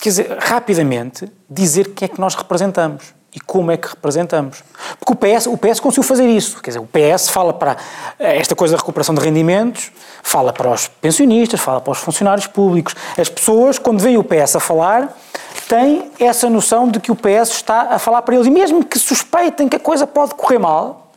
quer 0.01 0.09
dizer, 0.09 0.36
rapidamente 0.40 1.30
dizer 1.49 1.95
quem 1.95 2.07
é 2.07 2.09
que 2.09 2.20
nós 2.20 2.34
representamos 2.34 3.14
e 3.32 3.38
como 3.38 3.70
é 3.70 3.76
que 3.76 3.86
representamos. 3.86 4.64
Porque 4.99 5.12
o 5.12 5.16
PS, 5.16 5.47
o 5.47 5.57
PS 5.57 5.78
conseguiu 5.78 6.03
fazer 6.03 6.28
isso. 6.28 6.61
Quer 6.61 6.70
dizer, 6.70 6.80
o 6.80 6.86
PS 6.88 7.28
fala 7.28 7.53
para 7.53 7.76
eh, 8.18 8.36
esta 8.36 8.55
coisa 8.57 8.74
da 8.74 8.80
recuperação 8.80 9.14
de 9.14 9.20
rendimentos, 9.20 9.92
fala 10.24 10.53
para 10.53 10.70
os 10.70 10.88
pensionistas, 10.88 11.61
fala 11.61 11.80
para 11.80 11.92
os 11.92 11.99
funcionários 11.99 12.47
públicos. 12.49 12.95
As 13.16 13.28
pessoas, 13.28 13.78
quando 13.78 14.01
veem 14.01 14.18
o 14.18 14.24
PS 14.24 14.57
a 14.57 14.61
falar, 14.61 15.16
têm 15.65 16.11
essa 16.19 16.49
noção 16.49 16.89
de 16.89 17.01
que 17.01 17.11
o 17.11 17.17
PS 17.17 17.51
está 17.51 17.95
a 17.95 17.99
falar 17.99 18.23
para 18.23 18.35
eles. 18.35 18.47
E 18.47 18.51
mesmo 18.51 18.85
que 18.85 18.99
suspeitem 18.99 19.69
que 19.69 19.77
a 19.77 19.81
coisa 19.81 20.07
pode 20.07 20.35
correr 20.35 20.59
mal, 20.59 21.11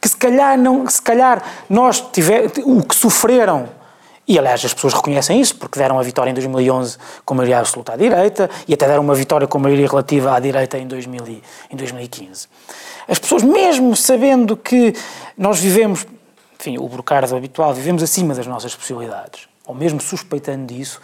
que 0.00 0.08
se 0.08 0.16
calhar, 0.16 0.58
não, 0.58 0.88
se 0.88 1.00
calhar 1.00 1.42
nós 1.68 2.00
tiver, 2.12 2.50
o 2.64 2.82
que 2.82 2.94
sofreram, 2.94 3.68
e 4.28 4.38
aliás 4.38 4.64
as 4.64 4.74
pessoas 4.74 4.92
reconhecem 4.92 5.40
isso, 5.40 5.56
porque 5.56 5.78
deram 5.78 5.98
a 5.98 6.02
vitória 6.02 6.30
em 6.30 6.34
2011 6.34 6.98
com 7.24 7.34
maioria 7.34 7.60
absoluta 7.60 7.92
à 7.92 7.96
direita, 7.96 8.50
e 8.66 8.74
até 8.74 8.86
deram 8.86 9.02
uma 9.02 9.14
vitória 9.14 9.46
com 9.46 9.58
maioria 9.58 9.86
relativa 9.88 10.34
à 10.34 10.40
direita 10.40 10.78
em, 10.78 10.86
2000 10.86 11.26
e- 11.28 11.42
em 11.70 11.76
2015. 11.76 12.48
As 13.08 13.18
pessoas, 13.18 13.42
mesmo 13.42 13.94
sabendo 13.94 14.56
que 14.56 14.94
nós 15.38 15.60
vivemos 15.60 16.06
enfim, 16.58 16.78
o 16.78 16.88
brocardo 16.88 17.36
habitual, 17.36 17.72
vivemos 17.74 18.02
acima 18.02 18.34
das 18.34 18.46
nossas 18.46 18.74
possibilidades, 18.74 19.46
ou 19.66 19.74
mesmo 19.74 20.00
suspeitando 20.00 20.66
disso, 20.72 21.00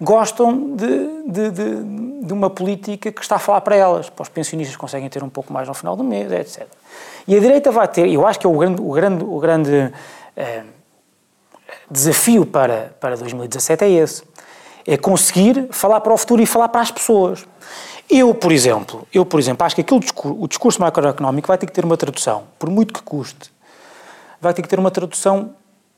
gostam 0.00 0.76
de, 0.76 1.22
de, 1.30 1.50
de, 1.50 2.24
de, 2.24 2.32
uma 2.32 2.50
política 2.50 3.10
que 3.10 3.20
está 3.20 3.36
a 3.36 3.38
falar 3.38 3.60
para 3.62 3.76
elas. 3.76 4.10
Para 4.10 4.22
os 4.22 4.28
pensionistas 4.28 4.76
conseguem 4.76 5.08
ter 5.08 5.22
um 5.22 5.28
pouco 5.28 5.52
mais 5.52 5.66
no 5.66 5.74
final 5.74 5.96
do 5.96 6.04
mês, 6.04 6.30
etc. 6.30 6.66
E 7.26 7.36
a 7.36 7.40
direita 7.40 7.70
vai 7.70 7.88
ter, 7.88 8.08
eu 8.08 8.26
acho 8.26 8.38
que 8.38 8.46
é 8.46 8.50
o 8.50 8.56
grande, 8.56 8.80
o 8.80 8.92
grande, 8.92 9.24
o 9.24 9.38
grande 9.38 9.92
eh, 10.36 10.62
desafio 11.90 12.44
para, 12.44 12.94
para 13.00 13.16
2017 13.16 13.84
é 13.84 13.90
esse. 13.90 14.22
É 14.86 14.96
conseguir 14.96 15.68
falar 15.70 16.00
para 16.00 16.12
o 16.12 16.16
futuro 16.16 16.42
e 16.42 16.46
falar 16.46 16.68
para 16.68 16.80
as 16.80 16.90
pessoas. 16.90 17.44
Eu, 18.08 18.32
por 18.32 18.52
exemplo, 18.52 19.06
eu, 19.12 19.24
por 19.26 19.40
exemplo, 19.40 19.66
acho 19.66 19.74
que 19.74 19.80
aquele 19.80 19.98
discurso, 19.98 20.40
o 20.40 20.46
discurso 20.46 20.80
macroeconómico 20.80 21.48
vai 21.48 21.58
ter 21.58 21.66
que 21.66 21.72
ter 21.72 21.84
uma 21.84 21.96
tradução, 21.96 22.44
por 22.56 22.70
muito 22.70 22.94
que 22.94 23.02
custe, 23.02 23.50
vai 24.40 24.54
ter 24.54 24.62
que 24.62 24.68
ter 24.68 24.78
uma 24.78 24.92
tradução, 24.92 25.50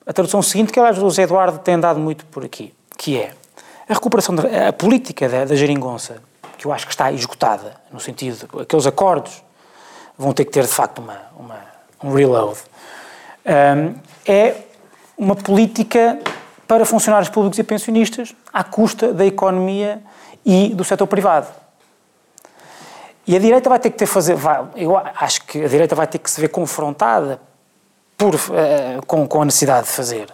a 0.06 0.12
tradução 0.12 0.40
seguinte, 0.40 0.72
que 0.72 0.78
aliás 0.78 0.96
o 0.96 1.02
José 1.02 1.24
Eduardo 1.24 1.58
tem 1.58 1.78
dado 1.78 2.00
muito 2.00 2.24
por 2.26 2.46
aqui, 2.46 2.72
que 2.96 3.18
é 3.18 3.34
a 3.88 3.94
recuperação, 3.94 4.34
da, 4.34 4.68
a 4.68 4.72
política 4.72 5.28
da, 5.28 5.44
da 5.44 5.56
geringonça, 5.56 6.22
que 6.56 6.66
eu 6.66 6.72
acho 6.72 6.86
que 6.86 6.92
está 6.92 7.10
esgotada, 7.12 7.74
no 7.92 8.00
sentido, 8.00 8.60
aqueles 8.60 8.86
acordos 8.86 9.42
vão 10.16 10.32
ter 10.32 10.44
que 10.44 10.50
ter 10.50 10.62
de 10.62 10.72
facto 10.72 10.98
uma, 10.98 11.18
uma 11.38 11.78
um 12.02 12.12
reload, 12.12 12.58
um, 13.46 13.94
é 14.26 14.56
uma 15.16 15.34
política 15.34 16.18
para 16.66 16.84
funcionários 16.84 17.28
públicos 17.28 17.58
e 17.58 17.64
pensionistas 17.64 18.34
à 18.52 18.62
custa 18.62 19.12
da 19.12 19.24
economia 19.24 20.02
e 20.44 20.74
do 20.74 20.84
setor 20.84 21.06
privado. 21.06 21.48
E 23.26 23.36
a 23.36 23.38
direita 23.38 23.68
vai 23.68 23.78
ter 23.78 23.90
que 23.90 23.96
ter 23.98 24.06
fazer, 24.06 24.34
vai, 24.34 24.64
eu 24.76 24.96
acho 24.96 25.44
que 25.44 25.64
a 25.64 25.68
direita 25.68 25.94
vai 25.94 26.06
ter 26.06 26.18
que 26.18 26.30
se 26.30 26.40
ver 26.40 26.48
confrontada 26.48 27.40
por, 28.16 28.34
uh, 28.34 28.38
com, 29.06 29.26
com 29.26 29.42
a 29.42 29.44
necessidade 29.44 29.86
de 29.86 29.92
fazer 29.92 30.28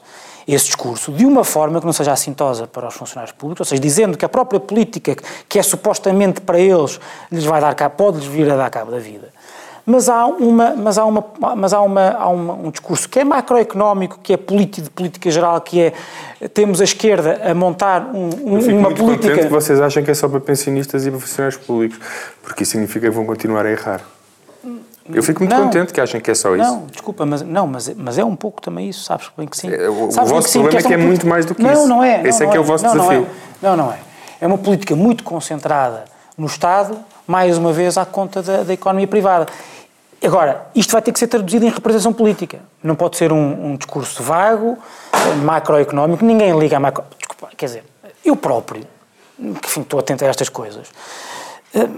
esse 0.47 0.67
discurso 0.67 1.13
de 1.13 1.25
uma 1.25 1.45
forma 1.45 1.81
que 1.81 1.87
não 1.87 1.93
seja 1.93 2.13
assintosa 2.13 2.67
para 2.67 2.89
os 2.89 2.95
funcionários 2.95 3.35
públicos, 3.37 3.61
ou 3.61 3.67
seja, 3.67 3.81
dizendo 3.81 4.17
que 4.17 4.25
a 4.25 4.29
própria 4.29 4.61
política 4.61 5.17
que 5.49 5.59
é 5.59 5.63
supostamente 5.63 6.41
para 6.41 6.59
eles 6.59 7.01
lhes 7.31 7.45
vai 7.45 7.61
dar 7.61 7.75
cabo, 7.75 7.97
pode-lhes 7.97 8.27
vir 8.27 8.51
a 8.51 8.57
dar 8.57 8.71
cabo 8.71 8.91
da 8.91 8.99
vida 8.99 9.33
mas 9.87 10.09
há, 10.09 10.27
uma, 10.27 10.75
mas 10.75 10.97
há, 10.97 11.05
uma, 11.05 11.25
mas 11.57 11.73
há, 11.75 11.81
uma, 11.83 12.11
há 12.13 12.29
uma, 12.29 12.55
um 12.55 12.71
discurso 12.71 13.07
que 13.09 13.21
é 13.21 13.25
macroeconómico, 13.25 14.19
que 14.23 14.33
é 14.33 14.37
político, 14.37 14.85
de 14.85 14.91
política 14.91 15.31
geral, 15.31 15.61
que 15.61 15.81
é 15.81 15.93
temos 16.55 16.81
a 16.81 16.85
esquerda 16.85 17.41
a 17.45 17.55
montar 17.55 18.11
um, 18.15 18.31
um, 18.45 18.61
Eu 18.61 18.77
uma 18.79 18.89
muito 18.89 19.05
política. 19.05 19.39
que 19.39 19.49
vocês 19.49 19.81
acham 19.81 20.03
que 20.03 20.11
é 20.11 20.15
só 20.15 20.29
para 20.29 20.41
pensionistas 20.41 21.07
e 21.07 21.11
para 21.11 21.21
funcionários 21.21 21.61
públicos, 21.61 21.99
porque 22.43 22.63
isso 22.63 22.73
significa 22.73 23.09
que 23.09 23.15
vão 23.15 23.27
continuar 23.27 23.67
a 23.67 23.71
errar. 23.71 24.01
Eu 25.13 25.23
fico 25.23 25.41
muito 25.41 25.55
Não. 25.55 25.65
contente 25.65 25.93
que 25.93 26.01
achem 26.01 26.21
que 26.21 26.31
é 26.31 26.35
só 26.35 26.55
isso. 26.57 26.65
Não, 26.65 26.87
desculpa, 26.87 27.27
mas, 27.27 27.43
não, 27.43 27.67
mas, 27.67 27.89
mas 27.95 28.17
é 28.17 28.25
um 28.25 28.35
pouco 28.35 28.63
também 28.63 28.89
isso, 28.89 29.05
sabes 29.05 29.31
bem 29.37 29.47
que 29.47 29.57
sim. 29.57 29.69
É, 29.71 29.89
o- 29.89 30.11
Sabes 30.11 30.31
vosso 30.31 30.49
sim, 30.49 30.61
problema 30.61 30.75
é 30.75 30.79
esta 30.79 30.89
que 30.89 30.95
é 30.95 30.97
uma 30.97 31.07
muito 31.07 31.27
mais 31.27 31.45
do 31.45 31.55
que 31.55 31.63
não, 31.63 31.73
isso. 31.73 31.87
Não, 31.87 32.03
é. 32.03 32.23
Esse 32.27 32.41
não, 32.41 32.47
é 32.49 32.51
que 32.51 32.57
é 32.57 32.61
não 32.61 32.65
o 32.65 32.67
vosso 32.67 32.85
não, 32.85 32.93
desafio. 32.93 33.27
Não, 33.61 33.73
é. 33.73 33.77
não, 33.77 33.85
não 33.85 33.93
é. 33.93 33.99
É 34.41 34.47
uma 34.47 34.57
política 34.59 34.97
muito 34.97 35.23
concentrada 35.23 36.05
no 36.39 36.47
Estado, 36.47 36.99
mais 37.27 37.59
uma 37.59 37.73
vez 37.73 37.99
à 37.99 38.05
conta 38.07 38.43
da, 38.43 38.63
da 38.63 38.73
economia 38.73 39.07
privada. 39.07 39.47
Agora, 40.23 40.67
isto 40.75 40.91
vai 40.93 41.03
ter 41.03 41.13
que 41.13 41.19
ser 41.19 41.27
traduzido 41.27 41.67
em 41.67 41.69
representação 41.69 42.13
política. 42.13 42.61
Não 42.83 42.95
pode 42.95 43.19
ser 43.19 43.31
um, 43.31 43.73
um 43.73 43.77
discurso 43.77 44.23
vago, 44.23 44.79
macroeconómico, 45.43 46.25
ninguém 46.25 46.59
liga 46.59 46.79
a 46.79 46.81
macro... 46.81 47.05
Desculpa, 47.19 47.55
quer 47.55 47.67
dizer, 47.67 47.85
eu 48.25 48.35
próprio, 48.35 48.85
que 49.37 49.67
enfim, 49.69 49.83
estou 49.83 50.01
atento 50.01 50.25
a 50.25 50.29
estas 50.29 50.49
coisas, 50.49 50.89
eh, 51.75 51.89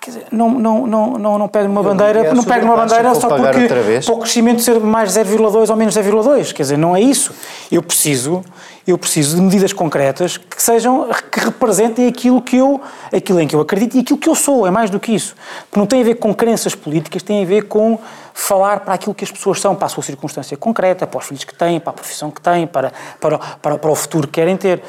quer 0.00 0.10
dizer, 0.10 0.26
não, 0.32 0.50
não, 0.50 0.86
não, 0.86 1.18
não, 1.18 1.38
não 1.38 1.48
pego 1.48 1.68
numa 1.68 1.82
bandeira, 1.82 2.32
não 2.34 2.42
pego 2.42 2.66
numa 2.66 2.88
sobre 2.88 2.94
a 2.98 3.02
bandeira 3.02 3.14
só 3.14 3.28
porque 3.28 3.68
para 4.04 4.14
o 4.14 4.18
crescimento 4.18 4.62
ser 4.62 4.80
mais 4.80 5.10
0,2 5.10 5.70
ou 5.70 5.76
menos 5.76 5.94
0,2. 5.96 6.52
Quer 6.52 6.62
dizer, 6.62 6.78
não 6.78 6.96
é 6.96 7.00
isso. 7.00 7.32
Eu 7.70 7.82
preciso, 7.82 8.42
eu 8.86 8.96
preciso 8.96 9.36
de 9.36 9.42
medidas 9.42 9.72
concretas 9.72 10.36
que 10.36 10.62
sejam, 10.62 11.08
que 11.30 11.40
representem 11.40 12.08
aquilo 12.08 12.40
que 12.40 12.56
eu, 12.56 12.80
aquilo 13.12 13.40
em 13.40 13.46
que 13.46 13.54
eu 13.54 13.60
acredito 13.60 13.96
e 13.96 14.00
aquilo 14.00 14.18
que 14.18 14.28
eu 14.28 14.34
sou. 14.34 14.66
É 14.66 14.70
mais 14.70 14.90
do 14.90 14.98
que 14.98 15.14
isso. 15.14 15.34
Porque 15.68 15.78
não 15.78 15.86
tem 15.86 16.00
a 16.00 16.04
ver 16.04 16.14
com 16.16 16.34
crenças 16.34 16.74
políticas, 16.74 17.22
tem 17.22 17.42
a 17.42 17.46
ver 17.46 17.68
com 17.68 17.98
falar 18.34 18.80
para 18.80 18.94
aquilo 18.94 19.14
que 19.14 19.24
as 19.24 19.30
pessoas 19.30 19.60
são, 19.60 19.74
para 19.74 19.86
a 19.86 19.88
sua 19.88 20.02
circunstância 20.02 20.56
concreta, 20.56 21.06
para 21.06 21.18
os 21.18 21.26
filhos 21.26 21.44
que 21.44 21.54
têm, 21.54 21.78
para 21.78 21.90
a 21.90 21.94
profissão 21.94 22.30
que 22.30 22.40
têm, 22.40 22.66
para, 22.66 22.92
para, 23.20 23.38
para, 23.38 23.78
para 23.78 23.90
o 23.90 23.94
futuro 23.94 24.26
que 24.26 24.34
querem 24.34 24.56
ter. 24.56 24.82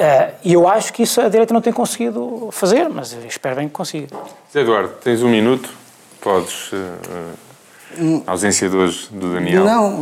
Eh, 0.00 0.30
E 0.44 0.52
eu 0.54 0.66
acho 0.66 0.92
que 0.94 1.02
isso 1.02 1.20
a 1.20 1.28
direita 1.28 1.52
não 1.52 1.60
tem 1.60 1.72
conseguido 1.72 2.48
fazer, 2.52 2.88
mas 2.88 3.14
espero 3.28 3.56
bem 3.56 3.68
que 3.68 3.74
consiga. 3.74 4.08
Zé 4.52 4.60
Eduardo, 4.62 4.94
tens 5.04 5.22
um 5.22 5.28
minuto, 5.28 5.68
podes. 6.22 6.70
eh, 6.72 6.76
eh, 7.98 8.20
ausência 8.26 8.68
de 8.68 8.76
hoje 8.76 9.08
do 9.10 9.34
Daniel. 9.34 9.64
Não, 9.64 10.00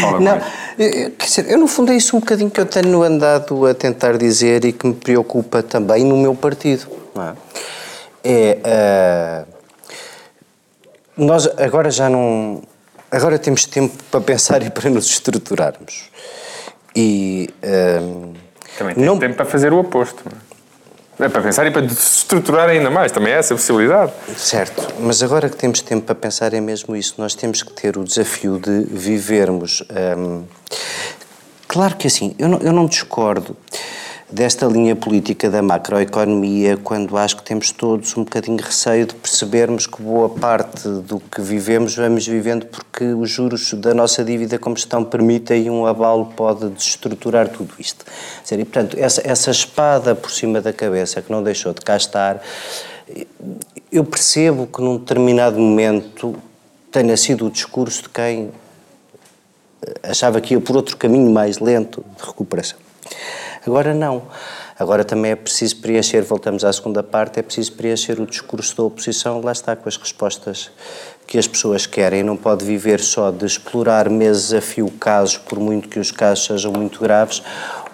fala 0.00 0.20
não. 0.20 0.38
Quer 0.76 1.24
dizer, 1.26 1.50
eu 1.50 1.58
no 1.58 1.66
fundo 1.66 1.90
é 1.92 1.96
isso 1.96 2.16
um 2.16 2.20
bocadinho 2.20 2.50
que 2.50 2.60
eu 2.60 2.66
tenho 2.66 3.02
andado 3.02 3.66
a 3.66 3.74
tentar 3.74 4.16
dizer 4.16 4.64
e 4.64 4.72
que 4.72 4.86
me 4.86 4.94
preocupa 4.94 5.62
também 5.62 6.04
no 6.04 6.16
meu 6.16 6.34
partido. 6.34 6.86
é? 7.16 7.32
É, 8.22 8.58
ah, 8.64 9.44
nós 11.16 11.48
agora 11.58 11.90
já 11.90 12.08
não. 12.08 12.62
Agora 13.10 13.38
temos 13.38 13.64
tempo 13.64 13.96
para 14.10 14.20
pensar 14.20 14.62
e 14.62 14.70
para 14.70 14.88
nos 14.88 15.06
estruturarmos. 15.10 16.10
E. 16.94 17.48
ah, 17.62 18.32
Também 18.78 18.94
tem 18.94 19.04
não, 19.04 19.18
tempo 19.18 19.34
para 19.36 19.44
fazer 19.44 19.72
o 19.72 19.78
oposto. 19.78 20.22
é? 20.26 21.24
É 21.24 21.28
para 21.28 21.42
pensar 21.42 21.66
e 21.66 21.70
para 21.70 21.84
estruturar 21.84 22.70
ainda 22.70 22.88
mais, 22.90 23.12
também 23.12 23.30
é 23.32 23.36
essa 23.36 23.52
a 23.52 23.56
possibilidade. 23.56 24.10
Certo, 24.38 24.88
mas 25.00 25.22
agora 25.22 25.50
que 25.50 25.56
temos 25.56 25.82
tempo 25.82 26.06
para 26.06 26.14
pensar 26.14 26.54
é 26.54 26.60
mesmo 26.62 26.96
isso. 26.96 27.14
Nós 27.18 27.34
temos 27.34 27.62
que 27.62 27.70
ter 27.74 27.98
o 27.98 28.04
desafio 28.04 28.58
de 28.58 28.84
vivermos. 28.84 29.84
hum, 30.16 30.44
Claro 31.68 31.94
que 31.96 32.06
assim, 32.06 32.34
eu 32.38 32.48
não, 32.48 32.58
eu 32.58 32.72
não 32.72 32.86
discordo 32.86 33.54
desta 34.32 34.66
linha 34.66 34.94
política 34.94 35.50
da 35.50 35.60
macroeconomia 35.60 36.76
quando 36.76 37.16
acho 37.16 37.36
que 37.36 37.42
temos 37.42 37.72
todos 37.72 38.16
um 38.16 38.24
bocadinho 38.24 38.56
de 38.56 38.62
receio 38.62 39.06
de 39.06 39.14
percebermos 39.14 39.86
que 39.86 40.00
boa 40.00 40.28
parte 40.28 40.88
do 40.88 41.18
que 41.18 41.40
vivemos 41.40 41.96
vamos 41.96 42.26
vivendo 42.26 42.66
porque 42.66 43.04
os 43.06 43.28
juros 43.28 43.74
da 43.74 43.92
nossa 43.92 44.24
dívida 44.24 44.58
como 44.58 44.76
estão 44.76 45.04
permitem 45.04 45.66
e 45.66 45.70
um 45.70 45.84
abalo 45.84 46.26
pode 46.36 46.68
desestruturar 46.68 47.48
tudo 47.48 47.74
isto. 47.78 48.04
E, 48.50 48.56
portanto, 48.64 48.96
essa, 48.98 49.20
essa 49.24 49.50
espada 49.50 50.14
por 50.14 50.30
cima 50.30 50.60
da 50.60 50.72
cabeça 50.72 51.20
que 51.20 51.32
não 51.32 51.42
deixou 51.42 51.72
de 51.72 51.80
cá 51.80 51.96
estar, 51.96 52.40
eu 53.90 54.04
percebo 54.04 54.66
que 54.66 54.80
num 54.80 54.98
determinado 54.98 55.58
momento 55.58 56.36
tenha 56.92 57.16
sido 57.16 57.46
o 57.46 57.50
discurso 57.50 58.04
de 58.04 58.08
quem 58.10 58.50
achava 60.02 60.40
que 60.40 60.54
ia 60.54 60.60
por 60.60 60.76
outro 60.76 60.96
caminho 60.96 61.30
mais 61.30 61.58
lento 61.58 62.04
de 62.16 62.26
recuperação. 62.26 62.78
Agora 63.66 63.92
não. 63.92 64.22
Agora 64.78 65.04
também 65.04 65.32
é 65.32 65.36
preciso 65.36 65.76
preencher, 65.76 66.22
voltamos 66.22 66.64
à 66.64 66.72
segunda 66.72 67.02
parte, 67.02 67.38
é 67.38 67.42
preciso 67.42 67.72
preencher 67.72 68.18
o 68.18 68.26
discurso 68.26 68.74
da 68.76 68.82
oposição, 68.84 69.40
lá 69.42 69.52
está, 69.52 69.76
com 69.76 69.88
as 69.88 69.96
respostas 69.96 70.70
que 71.26 71.38
as 71.38 71.46
pessoas 71.46 71.86
querem. 71.86 72.22
Não 72.22 72.36
pode 72.36 72.64
viver 72.64 73.00
só 73.00 73.30
de 73.30 73.44
explorar 73.44 74.08
meses 74.08 74.54
a 74.54 74.60
fio 74.60 74.90
casos, 74.90 75.36
por 75.36 75.60
muito 75.60 75.88
que 75.88 76.00
os 76.00 76.10
casos 76.10 76.46
sejam 76.46 76.72
muito 76.72 77.00
graves, 77.00 77.42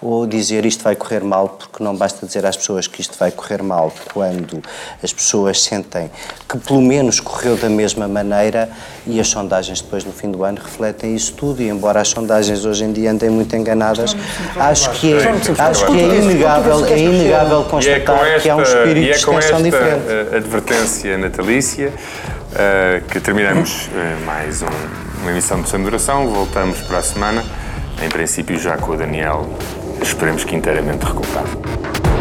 ou 0.01 0.27
dizer 0.27 0.65
isto 0.65 0.83
vai 0.83 0.95
correr 0.95 1.23
mal, 1.23 1.49
porque 1.49 1.83
não 1.83 1.95
basta 1.95 2.25
dizer 2.25 2.45
às 2.45 2.55
pessoas 2.55 2.85
que 2.87 3.01
isto 3.01 3.17
vai 3.17 3.31
correr 3.31 3.63
mal 3.63 3.91
quando 4.13 4.61
as 5.03 5.11
pessoas 5.11 5.63
sentem 5.63 6.11
que 6.47 6.57
pelo 6.59 6.81
menos 6.81 7.19
correu 7.19 7.57
da 7.57 7.67
mesma 7.69 8.07
maneira 8.07 8.69
e 9.07 9.19
as 9.19 9.27
sondagens 9.27 9.81
depois 9.81 10.03
no 10.05 10.11
fim 10.11 10.29
do 10.31 10.43
ano 10.43 10.59
refletem 10.63 11.15
isso 11.15 11.33
tudo 11.33 11.61
e 11.61 11.67
embora 11.69 11.99
as 12.01 12.09
sondagens 12.09 12.63
hoje 12.65 12.83
em 12.83 12.91
dia 12.93 13.11
andem 13.11 13.29
muito 13.29 13.55
enganadas, 13.55 14.15
acho 14.55 14.91
que 14.91 15.13
é, 15.13 15.17
acho 15.59 15.85
que 15.87 15.99
é 15.99 16.15
inegável, 16.17 16.85
é 16.85 16.97
inegável 16.99 17.59
E 17.59 17.63
é 17.63 17.69
constatar 17.99 18.39
que 18.41 18.49
há 18.49 18.55
um 18.55 18.61
esta, 18.61 18.77
espírito 18.77 18.97
e 18.99 19.03
de 19.05 19.09
é 19.11 19.13
com 19.23 19.39
extensão 19.39 19.39
esta 19.57 19.63
diferente. 19.63 20.03
eh, 20.07 20.37
advertência 20.37 21.17
natalícia 21.17 21.93
eh, 22.55 23.01
que 23.09 23.19
terminamos 23.19 23.89
eh, 23.95 24.25
mais 24.25 24.61
um- 24.61 24.67
uma 25.21 25.31
emissão 25.31 25.61
de 25.61 25.69
Sem 25.69 25.81
Duração. 25.83 26.27
Voltamos 26.27 26.79
para 26.81 26.99
a 26.99 27.03
semana, 27.03 27.43
em 28.03 28.09
princípio 28.09 28.57
já 28.59 28.77
com 28.77 28.91
o 28.91 28.97
Daniel, 28.97 29.47
esperemos 30.01 30.45
que 30.45 30.55
inteiramente 30.55 31.05
recuperado. 31.05 32.16